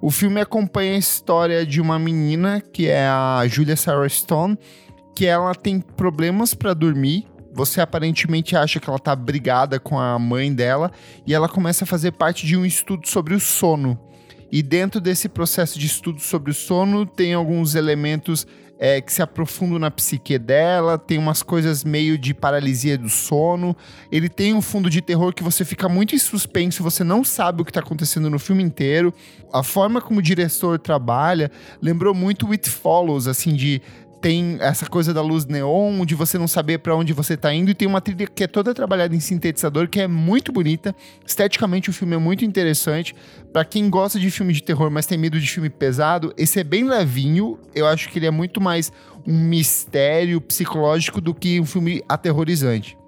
[0.00, 4.58] O filme acompanha a história de uma menina, que é a Julia Sarah Stone,
[5.14, 7.26] que ela tem problemas pra dormir.
[7.52, 10.92] Você aparentemente acha que ela tá brigada com a mãe dela
[11.26, 13.98] e ela começa a fazer parte de um estudo sobre o sono.
[14.52, 18.46] E dentro desse processo de estudo sobre o sono, tem alguns elementos
[18.78, 23.76] é, que se aprofundam na psique dela, tem umas coisas meio de paralisia do sono.
[24.12, 27.62] Ele tem um fundo de terror que você fica muito em suspenso, você não sabe
[27.62, 29.12] o que está acontecendo no filme inteiro.
[29.52, 31.50] A forma como o diretor trabalha
[31.80, 33.80] lembrou muito It Follows, assim, de
[34.26, 37.70] tem essa coisa da luz neon, de você não saber para onde você tá indo,
[37.70, 40.92] e tem uma trilha que é toda trabalhada em sintetizador, que é muito bonita.
[41.24, 43.14] Esteticamente, o filme é muito interessante.
[43.52, 46.64] Para quem gosta de filme de terror, mas tem medo de filme pesado, esse é
[46.64, 47.56] bem levinho.
[47.72, 48.90] Eu acho que ele é muito mais
[49.24, 52.98] um mistério psicológico do que um filme aterrorizante.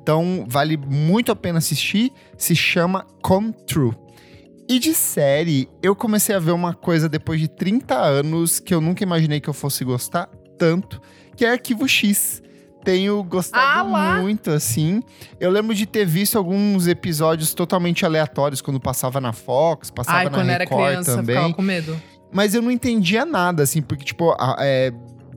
[0.00, 2.12] Então, vale muito a pena assistir.
[2.38, 3.92] Se chama Come True.
[4.72, 8.80] E de série, eu comecei a ver uma coisa depois de 30 anos que eu
[8.80, 10.28] nunca imaginei que eu fosse gostar
[10.58, 11.00] tanto,
[11.36, 12.42] que é Arquivo X.
[12.84, 15.02] Tenho gostado Ah, muito, assim.
[15.38, 20.24] Eu lembro de ter visto alguns episódios totalmente aleatórios quando passava na Fox, passava Ai,
[20.24, 21.36] na quando era Record criança, eu também.
[21.36, 22.02] ficava com medo.
[22.32, 24.90] Mas eu não entendia nada, assim, porque, tipo, a- é,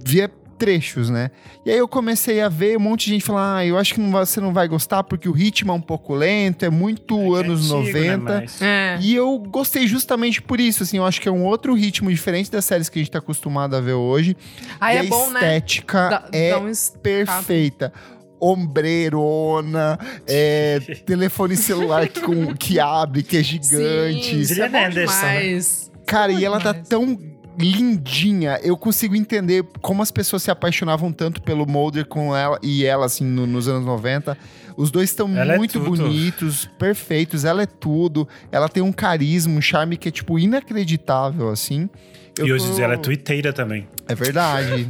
[0.03, 1.31] via trechos, né?
[1.65, 3.99] E aí eu comecei a ver um monte de gente falando, ah, eu acho que
[3.99, 7.71] não você não vai gostar porque o ritmo é um pouco lento, é muito anos
[7.71, 8.33] É antigo, né, 90.
[8.41, 8.97] mas- É.
[9.01, 12.49] E eu gostei justamente por isso, assim, eu acho que é um outro ritmo diferente
[12.49, 14.35] das séries que a gente tá acostumado a ver hoje.
[14.79, 15.39] Aí e é a bom, né?
[15.39, 16.71] estética Dá, é dá um
[17.01, 17.93] perfeita.
[18.39, 24.23] Ombreirona, é, telefone celular que, com- que abre, que é gigante.
[24.29, 25.59] Sim, isso é Anderson, né?
[26.05, 26.87] Cara, Bom e ela tá demais.
[26.89, 27.17] tão
[27.57, 28.59] lindinha.
[28.63, 33.05] Eu consigo entender como as pessoas se apaixonavam tanto pelo Mulder com ela e ela,
[33.05, 34.37] assim, no- nos anos 90.
[34.77, 36.03] Os dois estão é muito tudo.
[36.03, 37.45] bonitos, perfeitos.
[37.45, 38.27] Ela é tudo.
[38.51, 41.89] Ela tem um carisma, um charme que é, tipo, inacreditável, assim.
[42.37, 43.87] Eu E hoje em tô- dia ela é twitteira também.
[44.09, 44.89] É verdade.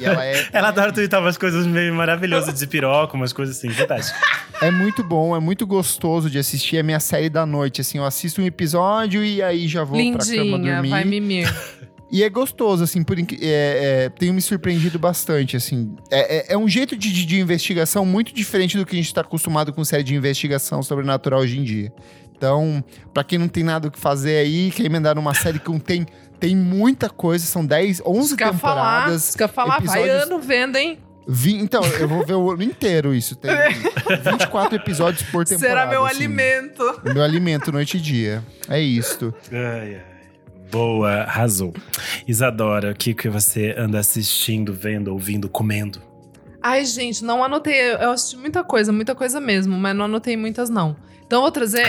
[0.00, 3.70] e ela é, Ela adora twittar umas coisas meio maravilhosas de piroca, umas coisas assim,
[3.70, 4.18] fantástico.
[4.60, 6.78] é muito bom, é muito gostoso de assistir.
[6.78, 7.98] É minha série da noite, assim.
[7.98, 10.90] Eu assisto um episódio e aí já vou pra cama Lindinha, dormir.
[10.90, 11.54] vai mimir.
[12.12, 15.94] E é gostoso, assim, por é, é, tenho me surpreendido bastante, assim.
[16.10, 19.20] É, é- é um jeito de, de- investigação muito diferente do que a gente está
[19.20, 21.92] acostumado com série de investigação sobrenatural hoje em dia.
[22.36, 22.82] Então,
[23.14, 25.78] pra quem não tem nada o que fazer aí, quer emendar numa série que não
[25.78, 26.06] tem,
[26.40, 29.36] tem muita coisa, são 10, 11 Isso que eu ia falar, temporadas.
[29.38, 30.98] eu ia falar, vai episódios- ano vendo, hein?
[31.28, 33.36] vi- então, eu vou ver o ano inteiro isso.
[33.36, 33.50] Tem
[34.24, 35.80] 24 episódios por temporada.
[35.80, 36.16] Será meu assim.
[36.16, 37.00] alimento.
[37.04, 38.42] Meu alimento, noite e dia.
[38.68, 39.32] É isto.
[39.52, 40.02] Ai, ai.
[40.70, 41.74] Boa, arrasou.
[42.26, 46.00] Isadora, o que, que você anda assistindo, vendo, ouvindo, comendo?
[46.62, 47.92] Ai, gente, não anotei.
[47.94, 50.96] Eu assisti muita coisa, muita coisa mesmo, mas não anotei muitas, não.
[51.26, 51.86] Então eu vou trazer.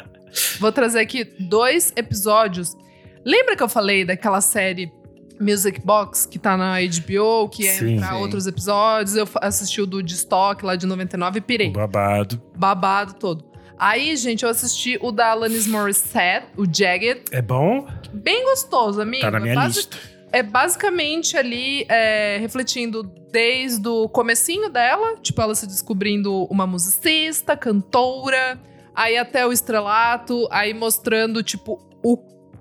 [0.58, 2.76] vou trazer aqui dois episódios.
[3.24, 4.92] Lembra que eu falei daquela série
[5.40, 8.00] Music Box que tá na HBO, que é Sim.
[8.20, 9.16] outros episódios?
[9.16, 11.68] Eu assisti o do de Stock lá de 99 e pirei.
[11.68, 12.42] O babado.
[12.56, 13.44] Babado todo.
[13.78, 17.22] Aí, gente, eu assisti o da Alanis Morissette, o Jagged.
[17.30, 17.86] É bom?
[18.12, 19.22] Bem gostoso, amigo.
[19.22, 19.96] Tá na minha Basi- lista.
[20.32, 27.56] é basicamente ali é, refletindo desde o comecinho dela, tipo ela se descobrindo uma musicista,
[27.56, 28.58] cantora,
[28.94, 32.16] aí até o estrelato, aí mostrando tipo o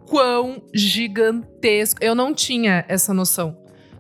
[0.06, 2.04] quão gigantesco.
[2.04, 3.58] Eu não tinha essa noção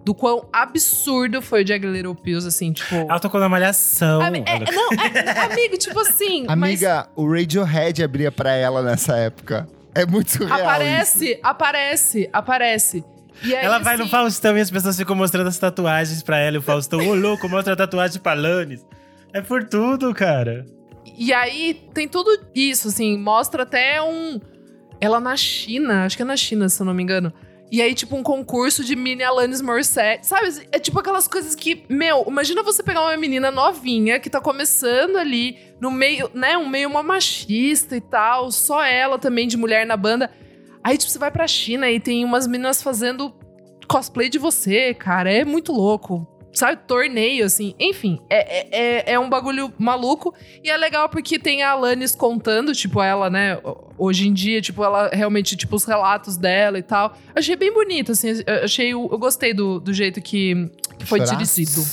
[0.08, 2.96] do quão absurdo foi o Jagged Little Pills, assim, tipo.
[2.96, 4.22] Ela tocou na malhação.
[4.22, 6.46] Ami- é, Ela- não, é- amigo, tipo assim.
[6.46, 9.68] mas Amiga, o Radiohead abria pra ela nessa época.
[9.94, 10.70] É muito surreal isso.
[10.70, 13.04] aparece, aparece, aparece.
[13.44, 16.38] E aí, Ela vai no assim, Faustão e as pessoas ficam mostrando as tatuagens pra
[16.38, 16.56] ela.
[16.56, 18.86] E o Faustão, ô louco, mostra a tatuagem pra Alanis.
[19.34, 20.66] É por tudo, cara.
[21.18, 24.40] E aí tem tudo isso, assim, mostra até um.
[25.02, 27.34] Ela na China, acho que é na China, se eu não me engano.
[27.70, 30.26] E aí, tipo, um concurso de mini Alanis Morissette.
[30.26, 30.48] Sabe?
[30.72, 35.18] É tipo aquelas coisas que, meu, imagina você pegar uma menina novinha que tá começando
[35.18, 36.58] ali no meio, né?
[36.58, 40.32] Um meio uma machista e tal, só ela também de mulher na banda.
[40.84, 43.34] Aí, tipo, você vai pra China e tem umas meninas fazendo
[43.88, 45.32] cosplay de você, cara.
[45.32, 46.26] É muito louco.
[46.58, 46.82] Sabe?
[46.88, 47.76] Torneio, assim.
[47.80, 50.34] Enfim, é, é, é- é um bagulho maluco.
[50.64, 53.60] E é legal porque tem a Alanis contando, tipo, ela, né?
[53.96, 57.16] Hoje em dia, tipo, ela realmente, tipo, os relatos dela e tal.
[57.36, 58.30] Achei bem bonito, assim.
[58.46, 58.92] eu Achei.
[58.94, 61.86] Eu gostei do, do jeito que, que foi dirigido.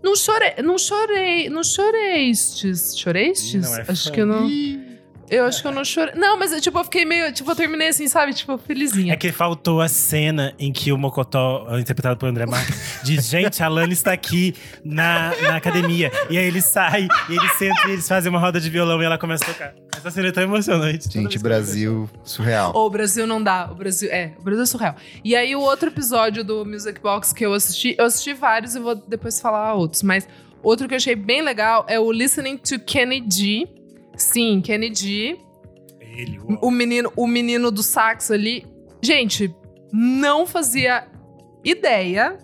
[0.00, 2.96] Não chorei, não chorei, não choreistes.
[2.96, 3.54] Choreistes?
[3.54, 4.10] Ih, não é acho fã.
[4.12, 4.48] que eu não.
[4.48, 4.91] Ih,
[5.32, 6.14] Eu acho que eu não chorei.
[6.14, 7.32] Não, mas tipo, eu fiquei meio.
[7.32, 8.34] Tipo, eu terminei assim, sabe?
[8.34, 9.14] Tipo, felizinha.
[9.14, 13.62] É que faltou a cena em que o Mocotó, interpretado por André Marques, diz: Gente,
[13.62, 14.54] a Lana está aqui
[14.84, 16.12] na, na academia.
[16.28, 19.06] E aí ele sai, e ele senta e eles fazem uma roda de violão e
[19.06, 19.74] ela começa a tocar.
[19.96, 21.10] Essa cena é tão emocionante.
[21.10, 22.76] Gente, eu Brasil, surreal.
[22.76, 23.70] O Brasil não dá.
[23.72, 24.96] O Brasil é, o Brasil é surreal.
[25.24, 28.78] E aí, o outro episódio do Music Box que eu assisti, eu assisti vários e
[28.78, 30.28] vou depois falar outros, mas
[30.62, 33.66] outro que eu achei bem legal é o Listening to Kenny G.
[34.22, 35.38] Sim, vejo.
[36.00, 36.58] Ele, uau.
[36.62, 38.66] O menino, o menino do sax ali.
[39.02, 39.54] Gente,
[39.92, 41.06] não fazia
[41.64, 42.38] ideia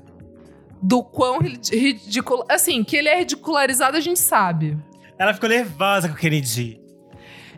[0.82, 2.44] do quão ridículo.
[2.48, 4.76] Assim, que ele é ridicularizado, a gente sabe.
[5.18, 6.80] Ela ficou nervosa com o Kennedy.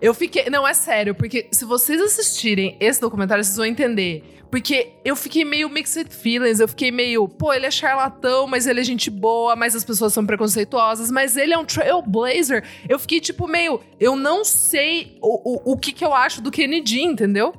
[0.01, 0.49] Eu fiquei.
[0.49, 4.40] Não, é sério, porque se vocês assistirem esse documentário, vocês vão entender.
[4.51, 8.81] Porque eu fiquei meio mixed feelings, eu fiquei meio, pô, ele é charlatão, mas ele
[8.81, 12.65] é gente boa, mas as pessoas são preconceituosas, mas ele é um trailblazer.
[12.89, 16.51] Eu fiquei tipo meio, eu não sei o, o, o que, que eu acho do
[16.51, 17.55] Kennedy, entendeu?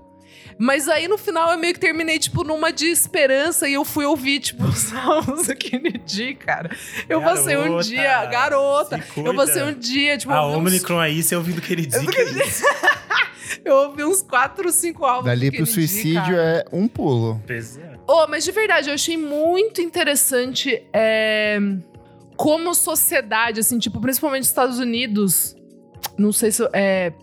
[0.57, 4.05] Mas aí no final eu meio que terminei, tipo, numa de esperança e eu fui
[4.05, 6.69] ouvir, tipo, os salmos do Kennedy, cara.
[7.09, 10.99] Eu passei um Garota, dia, garota, eu passei um dia, tipo, A ouvi uns- Omnicron
[10.99, 12.05] aí, você ouvindo Kennedy.
[12.05, 12.63] que é isso?
[13.65, 15.25] eu ouvi uns 4, 5 álbuns.
[15.25, 16.65] Dali pro suicídio cara.
[16.71, 17.41] é um pulo.
[17.45, 17.99] Pesado.
[18.07, 21.59] Oh, mas de verdade, eu achei muito interessante é,
[22.35, 25.55] como sociedade, assim, tipo, principalmente Estados Unidos.
[26.17, 26.67] Não sei se.
[26.73, 27.13] É,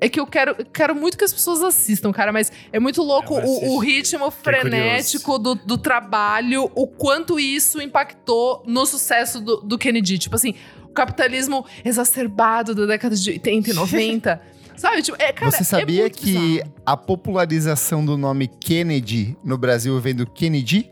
[0.00, 3.40] é que eu quero, quero muito que as pessoas assistam, cara, mas é muito louco
[3.40, 9.62] vou o, o ritmo frenético do, do trabalho, o quanto isso impactou no sucesso do,
[9.62, 10.18] do Kennedy.
[10.18, 10.54] Tipo assim,
[10.84, 14.42] o capitalismo exacerbado da década de 80 e 90.
[14.76, 15.02] Sabe?
[15.02, 16.72] Tipo, é, cara, Você é sabia muito que bizarro.
[16.84, 20.90] a popularização do nome Kennedy no Brasil vem do Kennedy?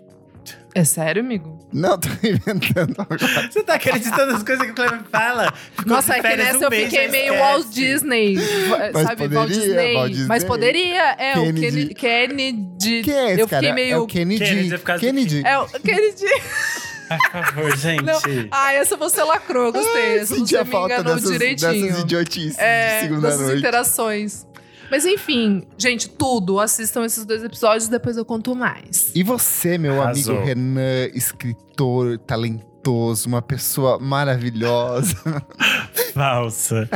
[0.75, 1.59] É sério, amigo?
[1.73, 3.51] Não, tô inventando agora.
[3.51, 5.53] Você tá acreditando nas coisas que o Cleber fala?
[5.77, 7.35] Ficou Nossa, é que nessa um eu mês, fiquei meio.
[7.35, 8.37] Walt Disney.
[8.37, 9.29] Mas sabe?
[9.29, 9.95] Walt poderia, Disney.
[9.95, 10.27] Walt Disney.
[10.29, 11.03] Mas poderia.
[11.19, 11.95] É, o Kennedy.
[11.95, 11.95] Kennedy.
[11.95, 13.03] Kennedy.
[13.03, 13.61] Quem é esse eu cara?
[13.63, 13.95] fiquei meio.
[13.95, 14.45] É o Kennedy.
[14.45, 15.43] Kennedy, é Kennedy.
[15.45, 16.25] É o Kennedy.
[17.13, 18.03] Ai, por favor, gente.
[18.05, 18.21] Não.
[18.51, 20.19] Ah, essa você lacrou, gostei.
[20.19, 21.87] Essa Senti você a me falta enganou dessas, direitinho.
[21.87, 23.59] dessas idiotices é, de segunda dessas noite.
[23.59, 24.47] interações.
[24.91, 26.61] Mas enfim, gente, tudo.
[26.61, 29.11] Assistam esses dois episódios, depois eu conto mais.
[29.15, 30.35] E você, meu Arrasou.
[30.37, 35.17] amigo Renan, escritor, talentoso, uma pessoa maravilhosa.
[36.13, 36.89] Falsa.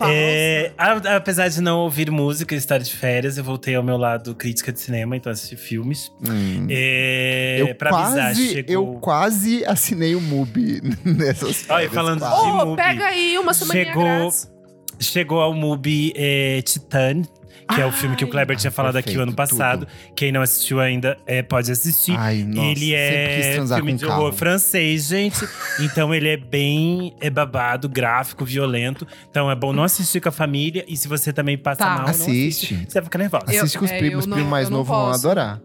[0.00, 3.96] É, a- apesar de não ouvir música e estar de férias, eu voltei ao meu
[3.96, 6.10] lado crítica de cinema, então assisti filmes.
[6.26, 6.66] Hum.
[6.70, 8.72] É, eu, pra avisar, quase, chegou...
[8.74, 12.46] eu quase assinei o MUBI nessas Olha, férias, falando quase.
[12.46, 12.76] de Mubi.
[12.76, 14.52] pega aí uma semana Chegou- grátis.
[15.00, 17.22] Chegou ao MUBI é, Titan,
[17.68, 18.30] que é o filme que o Ai.
[18.32, 19.88] Kleber tinha falado aqui o ano perfeito, passado.
[20.14, 22.14] Quem não assistiu ainda é, pode assistir.
[22.18, 25.46] Ai, nossa, ele é filme de horror francês, gente.
[25.80, 29.06] então ele é bem é babado, gráfico, violento.
[29.30, 30.84] Então é bom não assistir com a família.
[30.88, 31.86] E se você também passa Tá.
[31.90, 32.74] mal, não assiste.
[32.74, 32.86] Assiste.
[32.90, 33.44] Você vai ficar nervosa.
[33.48, 35.60] Eu- Assiste com os é, primos, eu não- primo mais eu não novo vão adorar.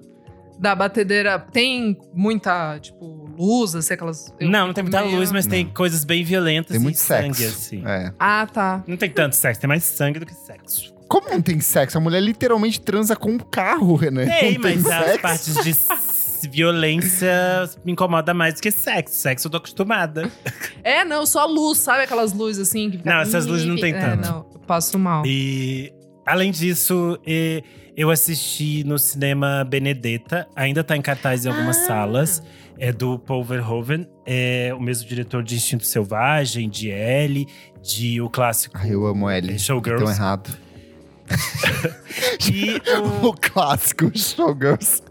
[0.59, 1.37] Da batedeira.
[1.37, 4.33] Tem muita, tipo, luz, assim, aquelas.
[4.41, 5.71] não, não tem muita meio- luz, mas tem Não.
[5.73, 7.57] coisas bem violentas Tem e muito sangue, sexo.
[7.57, 7.83] assim.
[7.85, 8.11] É.
[8.17, 8.83] Ah, tá.
[8.87, 10.95] Não tem tanto sexo, tem mais sangue do que sexo.
[11.07, 11.97] Como não tem sexo?
[11.97, 14.25] A mulher literalmente transa com um carro, Renan.
[14.25, 15.53] Tem, não tem mas as partes
[16.41, 19.15] de violência me incomoda mais do que sexo.
[19.15, 20.29] Sexo eu tô acostumada.
[20.83, 22.89] É, não, só luz, sabe aquelas luzes assim?
[22.91, 24.27] Que fica- Não, essas luzes não tem É, tanto.
[24.29, 25.23] não, eu passo mal.
[25.25, 25.91] E
[26.25, 27.17] além disso,
[27.95, 30.47] eu assisti no cinema Benedetta.
[30.55, 31.85] Ainda tá em cartaz em algumas Ah.
[31.87, 32.43] salas.
[32.79, 34.07] É do Paul Verhoeven.
[34.23, 37.47] É o mesmo diretor de Instinto Selvagem, de L,
[37.81, 39.57] de o clássico Ai, eu amo ele.
[39.57, 40.03] Showgirls.
[40.05, 40.55] Tão errado.
[42.51, 42.81] E
[43.23, 45.01] o, O clássico Showgirls.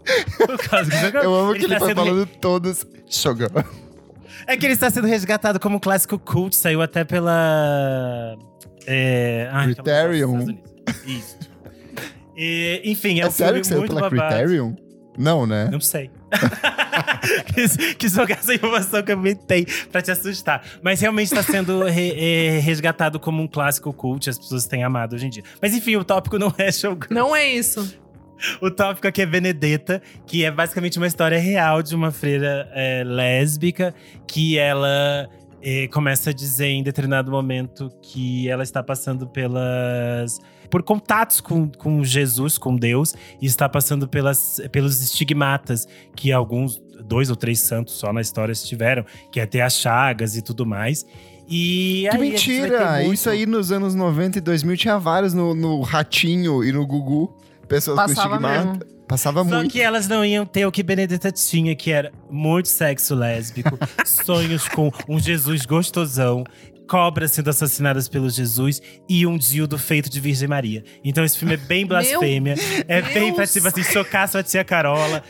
[0.41, 1.23] o clássico Showgirls.
[1.25, 3.65] Eu amo que ele tá vai sendo re- falando todos Showgirls.
[4.47, 8.35] É que ele está sendo resgatado como clássico cult, saiu até pela.
[8.85, 10.55] É, ai, é Criterion.
[11.05, 11.37] Isso.
[12.35, 14.35] E, enfim, é, É um sério que saiu pela babado.
[14.35, 14.73] Criterion?
[15.17, 15.67] Não, né?
[15.71, 16.09] Não sei.
[17.53, 20.63] quis, quis jogar essa informação que eu inventei pra te assustar.
[20.81, 25.13] Mas realmente está sendo re- é, resgatado como um clássico cult, as pessoas têm amado
[25.15, 25.43] hoje em dia.
[25.61, 27.13] Mas enfim, o tópico não é showgirl.
[27.13, 27.97] Não é isso.
[28.61, 33.03] O tópico aqui é Benedetta, que é basicamente uma história real de uma freira é,
[33.03, 33.95] lésbica
[34.27, 35.27] que ela
[35.61, 40.37] é, começa a dizer em determinado momento que ela está passando pelas.
[40.69, 46.81] Por contatos com, com Jesus, com Deus, e está passando pelas, pelos estigmatas que alguns,
[47.05, 50.65] dois ou três santos só na história tiveram, que é ter as chagas e tudo
[50.65, 51.05] mais.
[51.49, 52.97] E Que mentira!
[52.99, 56.85] muito- Isso aí nos anos 90 e 2000 tinha vários no, no Ratinho e no
[56.85, 57.33] Gugu.
[57.67, 58.65] Pessoas Passava com estigmata.
[58.79, 58.97] mesmo.
[59.07, 59.71] Passava Só muito.
[59.71, 64.67] que elas não iam ter o que Benedetta tinha, que era muito sexo lésbico, sonhos
[64.67, 66.43] com um Jesus gostosão,
[66.87, 70.83] cobras sendo assassinadas pelo Jesus e um dildo feito de Virgem Maria.
[71.03, 72.55] Então esse filme é bem blasfêmia,
[72.87, 73.53] é bem pra Deus!
[73.53, 75.23] tipo assim, chocar sua tia Carola.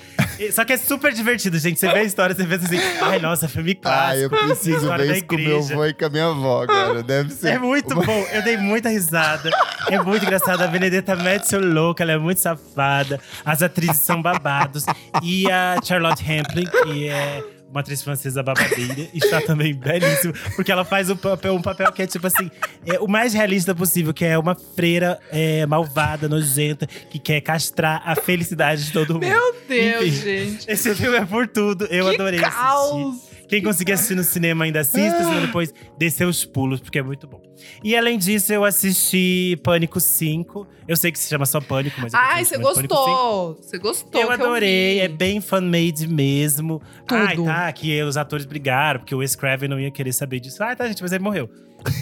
[0.52, 1.80] Só que é super divertido, gente.
[1.80, 4.36] Você vê a história, você pensa assim, ai, nossa, filme clássico.
[4.36, 7.02] Ah, eu preciso ver da isso com meu avô e com a minha avó, cara.
[7.02, 7.54] Deve ser.
[7.54, 9.50] É muito bom, eu dei muita risada.
[9.90, 10.62] É muito engraçado.
[10.62, 13.20] A Benedetta mete seu louco, ela é muito safada.
[13.44, 14.86] As atrizes são babados.
[15.24, 20.34] E a Charlotte Rampling, que é uma atriz francesa babadeira, está também belíssima.
[20.56, 22.50] Porque ela faz um papel, um papel que é tipo assim,
[22.86, 28.02] é o mais realista possível, que é uma freira é, malvada, nojenta, que quer castrar
[28.06, 29.26] a felicidade de todo mundo.
[29.26, 30.22] Meu Deus, Enfim.
[30.22, 30.72] gente.
[30.72, 31.86] Esse filme é por tudo.
[31.86, 33.37] Eu que adorei assistir.
[33.48, 37.26] Quem conseguir assistir no cinema ainda assista, senão depois descer os pulos, porque é muito
[37.28, 37.42] bom.
[37.84, 40.68] E além disso, eu assisti Pânico 5.
[40.88, 43.06] Eu sei que se chama só Pânico, mas eu Ai, você chamando Pânico 5.
[43.06, 43.56] gostou.
[43.56, 44.22] Você gostou.
[44.22, 45.00] Eu adorei, vi.
[45.00, 46.82] é bem fan-made mesmo.
[47.08, 47.18] Tudo.
[47.18, 50.64] Ai, tá, que os atores brigaram, porque o Wes Craven não ia querer saber disso.
[50.64, 51.50] Ah, tá, gente, mas ele morreu.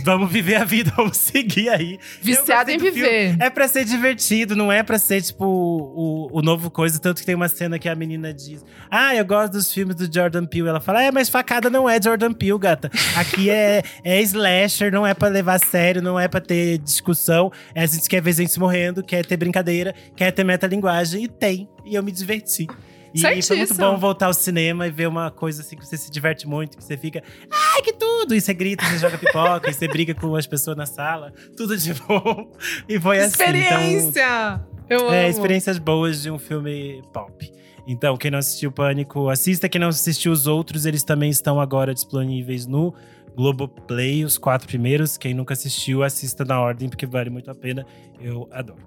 [0.03, 1.99] Vamos viver a vida, vamos seguir aí.
[2.21, 3.29] Viciado em viver.
[3.29, 3.37] filme.
[3.43, 6.99] É pra ser divertido, não é pra ser, tipo, o, o novo coisa.
[6.99, 10.13] Tanto que tem uma cena que a menina diz: Ah, eu gosto dos filmes do
[10.13, 10.69] Jordan Peele.
[10.69, 12.89] Ela fala: É, mas facada não é Jordan Peele, gata.
[13.15, 17.51] Aqui é, é slasher, não é pra levar a sério, não é pra ter discussão.
[17.73, 21.23] É, a gente quer ver gente morrendo, quer ter brincadeira, quer ter metalinguagem.
[21.23, 21.69] E tem.
[21.85, 22.67] E eu me diverti.
[23.15, 26.11] E foi muito bom voltar ao cinema e ver uma coisa assim que você se
[26.11, 28.35] diverte muito, que você fica, ai, que tudo!
[28.35, 31.77] E você grita, você joga pipoca, e você briga com as pessoas na sala, tudo
[31.77, 32.51] de bom.
[32.89, 33.35] E foi assim.
[33.35, 34.61] Então, Experiência!
[34.89, 35.11] Eu amo.
[35.11, 37.51] é, experiências boas de um filme pop.
[37.87, 39.69] Então, quem não assistiu Pânico, assista.
[39.69, 42.93] Quem não assistiu os outros, eles também estão agora disponíveis no
[43.35, 45.17] Globoplay, os quatro primeiros.
[45.17, 47.85] Quem nunca assistiu, assista na ordem, porque vale muito a pena.
[48.19, 48.79] Eu adoro.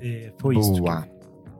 [0.00, 0.72] É, foi isso.
[0.72, 1.08] Boa.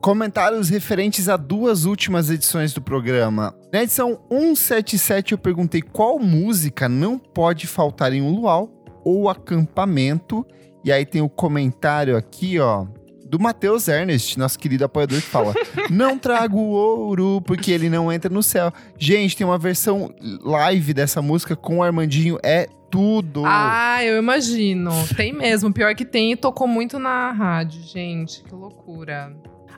[0.05, 3.55] Comentários referentes a duas últimas edições do programa.
[3.73, 8.69] Na edição 177, eu perguntei qual música não pode faltar em um luau
[9.03, 10.45] ou acampamento.
[10.83, 12.85] E aí tem o comentário aqui, ó,
[13.25, 15.55] do Matheus Ernest, nosso querido apoiador, que fala:
[15.89, 18.71] Não trago ouro porque ele não entra no céu.
[18.99, 20.13] Gente, tem uma versão
[20.43, 23.41] live dessa música com o Armandinho, é tudo.
[23.43, 24.91] Ah, eu imagino.
[25.17, 25.73] Tem mesmo.
[25.73, 28.43] Pior que tem e tocou muito na rádio, gente.
[28.43, 29.35] Que loucura.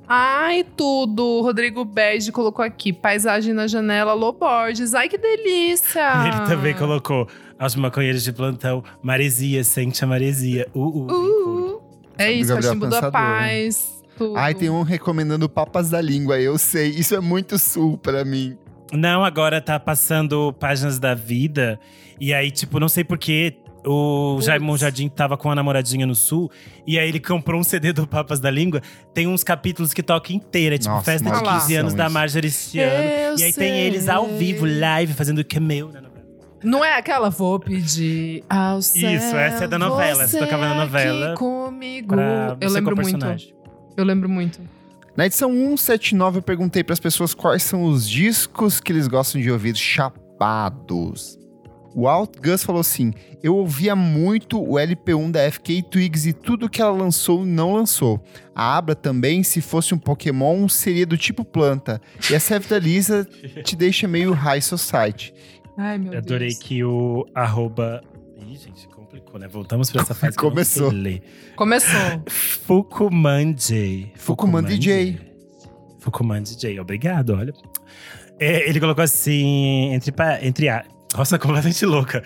[0.07, 1.41] Ai, tudo.
[1.41, 2.93] Rodrigo Bege colocou aqui.
[2.93, 4.93] Paisagem na janela, Loborges.
[4.93, 6.01] Ai, que delícia.
[6.27, 7.27] Ele também colocou
[7.59, 10.67] aos maconheiros de plantão, maresia, sente a maresia.
[10.73, 11.81] Uh, uh, Uh,
[12.17, 14.03] é isso, cachimbo da paz.
[14.17, 14.38] Tudo.
[14.38, 16.89] Ai, tem um recomendando papas da língua, eu sei.
[16.89, 18.57] Isso é muito sul pra mim.
[18.91, 21.79] Não, agora tá passando páginas da vida.
[22.19, 23.57] E aí, tipo, não sei porquê.
[23.88, 24.39] O.
[24.41, 26.51] Jaimon Jardim tava com a namoradinha no sul.
[26.85, 28.81] E aí ele comprou um CD do Papas da Língua.
[29.14, 30.76] Tem uns capítulos que toca inteira.
[30.76, 32.09] é Tipo, Nossa, festa de maldição 15 anos da.
[32.09, 33.39] Marjorie este ano.
[33.39, 33.53] E aí sei.
[33.53, 36.18] tem eles ao vivo, live, fazendo cameo na novela.
[36.64, 39.11] Não é aquela vou pedir ao céu.
[39.11, 42.07] Isso, essa é da novela, essa você tocava na novela aqui comigo.
[42.15, 43.14] Pra Eu você lembro com o muito.
[43.19, 43.53] personagem.
[43.95, 44.59] Eu lembro muito.
[45.15, 49.51] Na edição 179, eu perguntei pras pessoas quais são os discos que eles gostam de
[49.51, 51.38] ouvir chapados.
[51.99, 53.11] O Alt Gus falou assim:
[53.41, 58.24] Eu ouvia muito o LP1 da FK Twigs e tudo que ela lançou não lançou.
[58.53, 61.99] A Abra também, se fosse um Pokémon, seria do tipo planta.
[62.30, 63.28] E a Seth da Lisa
[63.64, 65.34] te deixa meio high society.
[65.76, 66.60] Ai, meu Eu Adorei Deus.
[66.60, 68.03] que o arroba.
[68.48, 69.48] Ih, gente, complicou, né?
[69.48, 70.38] Voltamos pra essa fase.
[70.38, 70.91] que eu não Começou.
[70.91, 71.24] sei ler.
[71.56, 72.22] Começou.
[72.28, 73.56] Fukuman
[74.15, 75.19] Fukuman DJ.
[75.99, 77.52] Fukuman DJ, obrigado, olha.
[78.40, 80.14] É, ele colocou assim, entre,
[80.44, 80.86] entre a...
[81.15, 82.23] Nossa, completamente louca.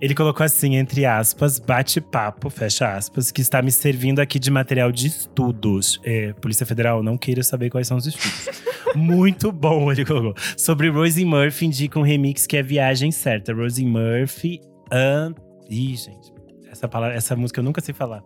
[0.00, 4.90] Ele colocou assim, entre aspas, bate-papo, fecha aspas, que está me servindo aqui de material
[4.90, 6.00] de estudos.
[6.02, 8.62] É, Polícia Federal, não queira saber quais são os estudos.
[8.96, 10.34] Muito bom, ele colocou.
[10.56, 13.52] Sobre Rosie Murphy, indica um remix que é Viagem Certa.
[13.52, 15.34] Rosie Murphy, un...
[15.68, 16.32] Ih, gente,
[16.70, 18.22] essa, palavra, essa música eu nunca sei falar.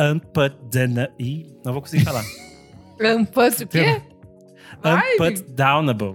[0.00, 1.12] Unputdownable.
[1.18, 2.24] Ih, não vou conseguir falar.
[3.00, 4.00] Rampante o quê?
[4.82, 6.14] Ai, Unputdownable.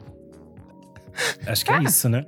[1.46, 1.84] Acho que é Ah.
[1.84, 2.26] isso, né?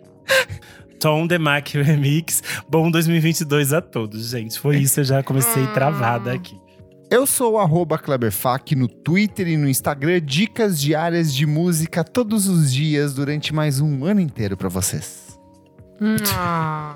[0.99, 2.41] Tom DeMac Remix.
[2.69, 4.59] Bom 2022 a todos, gente.
[4.59, 5.67] Foi isso, eu já comecei Ah.
[5.73, 6.57] travada aqui.
[7.11, 12.47] Eu sou o arroba KleberFac no Twitter e no Instagram, dicas diárias de música todos
[12.47, 15.37] os dias durante mais um ano inteiro pra vocês.
[16.35, 16.95] Ah.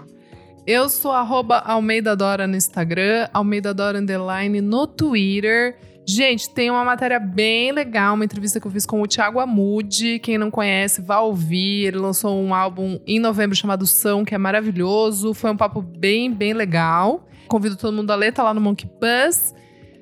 [0.65, 5.77] Eu sou arroba Almeida Dora no Instagram, Almeida Dora Underline no Twitter.
[6.09, 10.19] Gente, tem uma matéria bem legal, uma entrevista que eu fiz com o Thiago Amude.
[10.19, 11.87] Quem não conhece, vá ouvir.
[11.87, 15.33] Ele lançou um álbum em novembro chamado São, que é maravilhoso.
[15.33, 17.27] Foi um papo bem, bem legal.
[17.49, 19.53] Convido todo mundo a ler, tá lá no Monkey Buzz.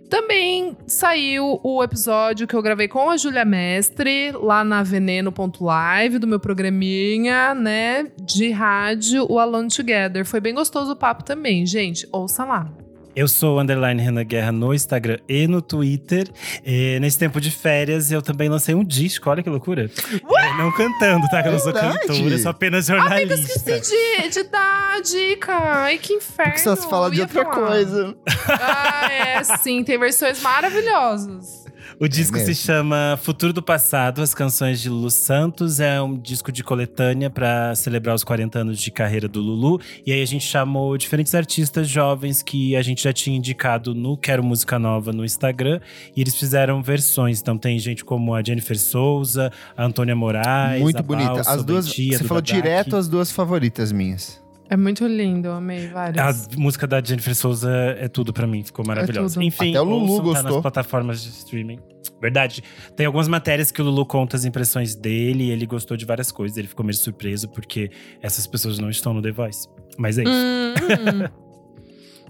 [0.08, 6.28] Também saiu o episódio que eu gravei com a Júlia Mestre, lá na veneno.live, do
[6.28, 10.24] meu programinha, né, de rádio, o Alone Together.
[10.24, 12.08] Foi bem gostoso o papo também, gente.
[12.12, 12.85] Ouça lá.
[13.16, 16.28] Eu sou o underline Renan Guerra no Instagram e no Twitter.
[16.66, 19.90] E nesse tempo de férias, eu também lancei um disco, olha que loucura.
[20.12, 21.42] É, não cantando, tá?
[21.42, 22.00] Que eu não sou Verdade.
[22.00, 23.54] cantora, eu sou apenas Amiga, jornalista.
[23.58, 25.54] esqueci de, de dar a dica.
[25.54, 26.54] Ai, que inferno.
[26.54, 27.56] Porque você fala eu de outra falar.
[27.68, 28.16] coisa.
[28.50, 29.84] Ah, é, sim.
[29.84, 31.65] Tem versões maravilhosas.
[32.00, 32.56] O disco se mesmo.
[32.56, 35.80] chama Futuro do Passado, as canções de Lulu Santos.
[35.80, 39.80] É um disco de coletânea para celebrar os 40 anos de carreira do Lulu.
[40.06, 44.18] E aí a gente chamou diferentes artistas jovens que a gente já tinha indicado no
[44.18, 45.80] Quero Música Nova no Instagram.
[46.16, 47.40] E eles fizeram versões.
[47.40, 50.82] Então tem gente como a Jennifer Souza, a Antônia Moraes.
[50.82, 51.32] Muito bonita.
[51.32, 51.86] Balsa, As duas.
[51.86, 54.45] Você falou direto as duas favoritas minhas.
[54.70, 56.48] É muito lindo, eu amei várias.
[56.48, 59.36] A música da Jennifer Souza é tudo pra mim, ficou maravilhosa.
[59.36, 59.44] tudo.
[59.44, 60.52] Enfim, Até o Lulu tá gostou.
[60.54, 61.80] nas plataformas de streaming.
[62.22, 62.64] Verdade.
[62.96, 66.32] Tem algumas matérias que o Lulu conta as impressões dele e ele gostou de várias
[66.32, 66.58] coisas.
[66.58, 69.68] Ele ficou meio surpreso porque essas pessoas não estão no The Voice.
[69.98, 70.32] Mas é isso.
[70.32, 71.28] Hum,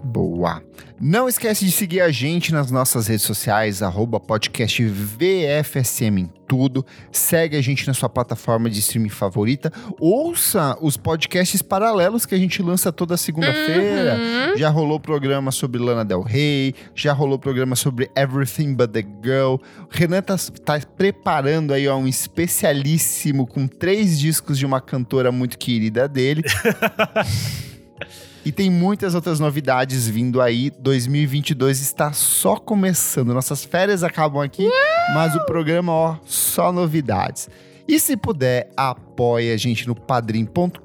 [0.02, 0.62] Boa.
[1.00, 6.86] Não esquece de seguir a gente nas nossas redes sociais, arroba podcast VFSM em tudo.
[7.10, 9.70] Segue a gente na sua plataforma de streaming favorita.
[10.00, 14.16] Ouça os podcasts paralelos que a gente lança toda segunda-feira.
[14.16, 14.56] uhum.
[14.56, 19.56] Já rolou programa sobre Lana Del Rey, já rolou programa sobre Everything But The Girl.
[19.56, 25.30] O Renan tá, tá preparando aí ó, um especialíssimo com três discos de uma cantora
[25.30, 26.42] muito querida dele.
[28.46, 30.70] E tem muitas outras novidades vindo aí.
[30.78, 33.34] 2022 está só começando.
[33.34, 34.70] Nossas férias acabam aqui,
[35.12, 37.50] mas o programa, ó, só novidades.
[37.88, 40.80] E se puder, apoie a gente no padrim.com.br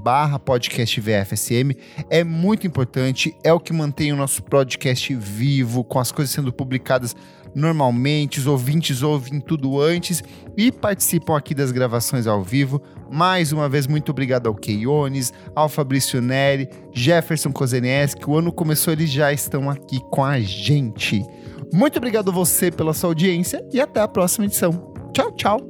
[0.00, 1.76] barra podcast VFSM.
[2.08, 6.52] É muito importante, é o que mantém o nosso podcast vivo, com as coisas sendo
[6.52, 7.16] publicadas
[7.56, 10.22] normalmente, os ouvintes ouvem tudo antes
[10.58, 12.82] e participam aqui das gravações ao vivo.
[13.10, 18.28] Mais uma vez, muito obrigado ao Keiones, ao Fabrício Neri, Jefferson Kozenieski.
[18.28, 21.24] O ano começou, eles já estão aqui com a gente.
[21.72, 24.92] Muito obrigado a você pela sua audiência e até a próxima edição.
[25.14, 25.60] Tchau, tchau.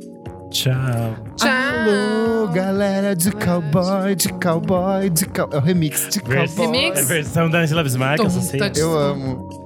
[0.50, 0.74] Tchau.
[1.36, 1.48] Tchau.
[1.48, 5.56] Alô, galera de cowboy, de cowboy, de cowboy.
[5.56, 6.66] É o remix de cowboy.
[6.66, 6.98] Remix?
[6.98, 8.28] É a versão da Angela Bismarck, eu.
[8.28, 9.65] Tum, tum, Eu amo.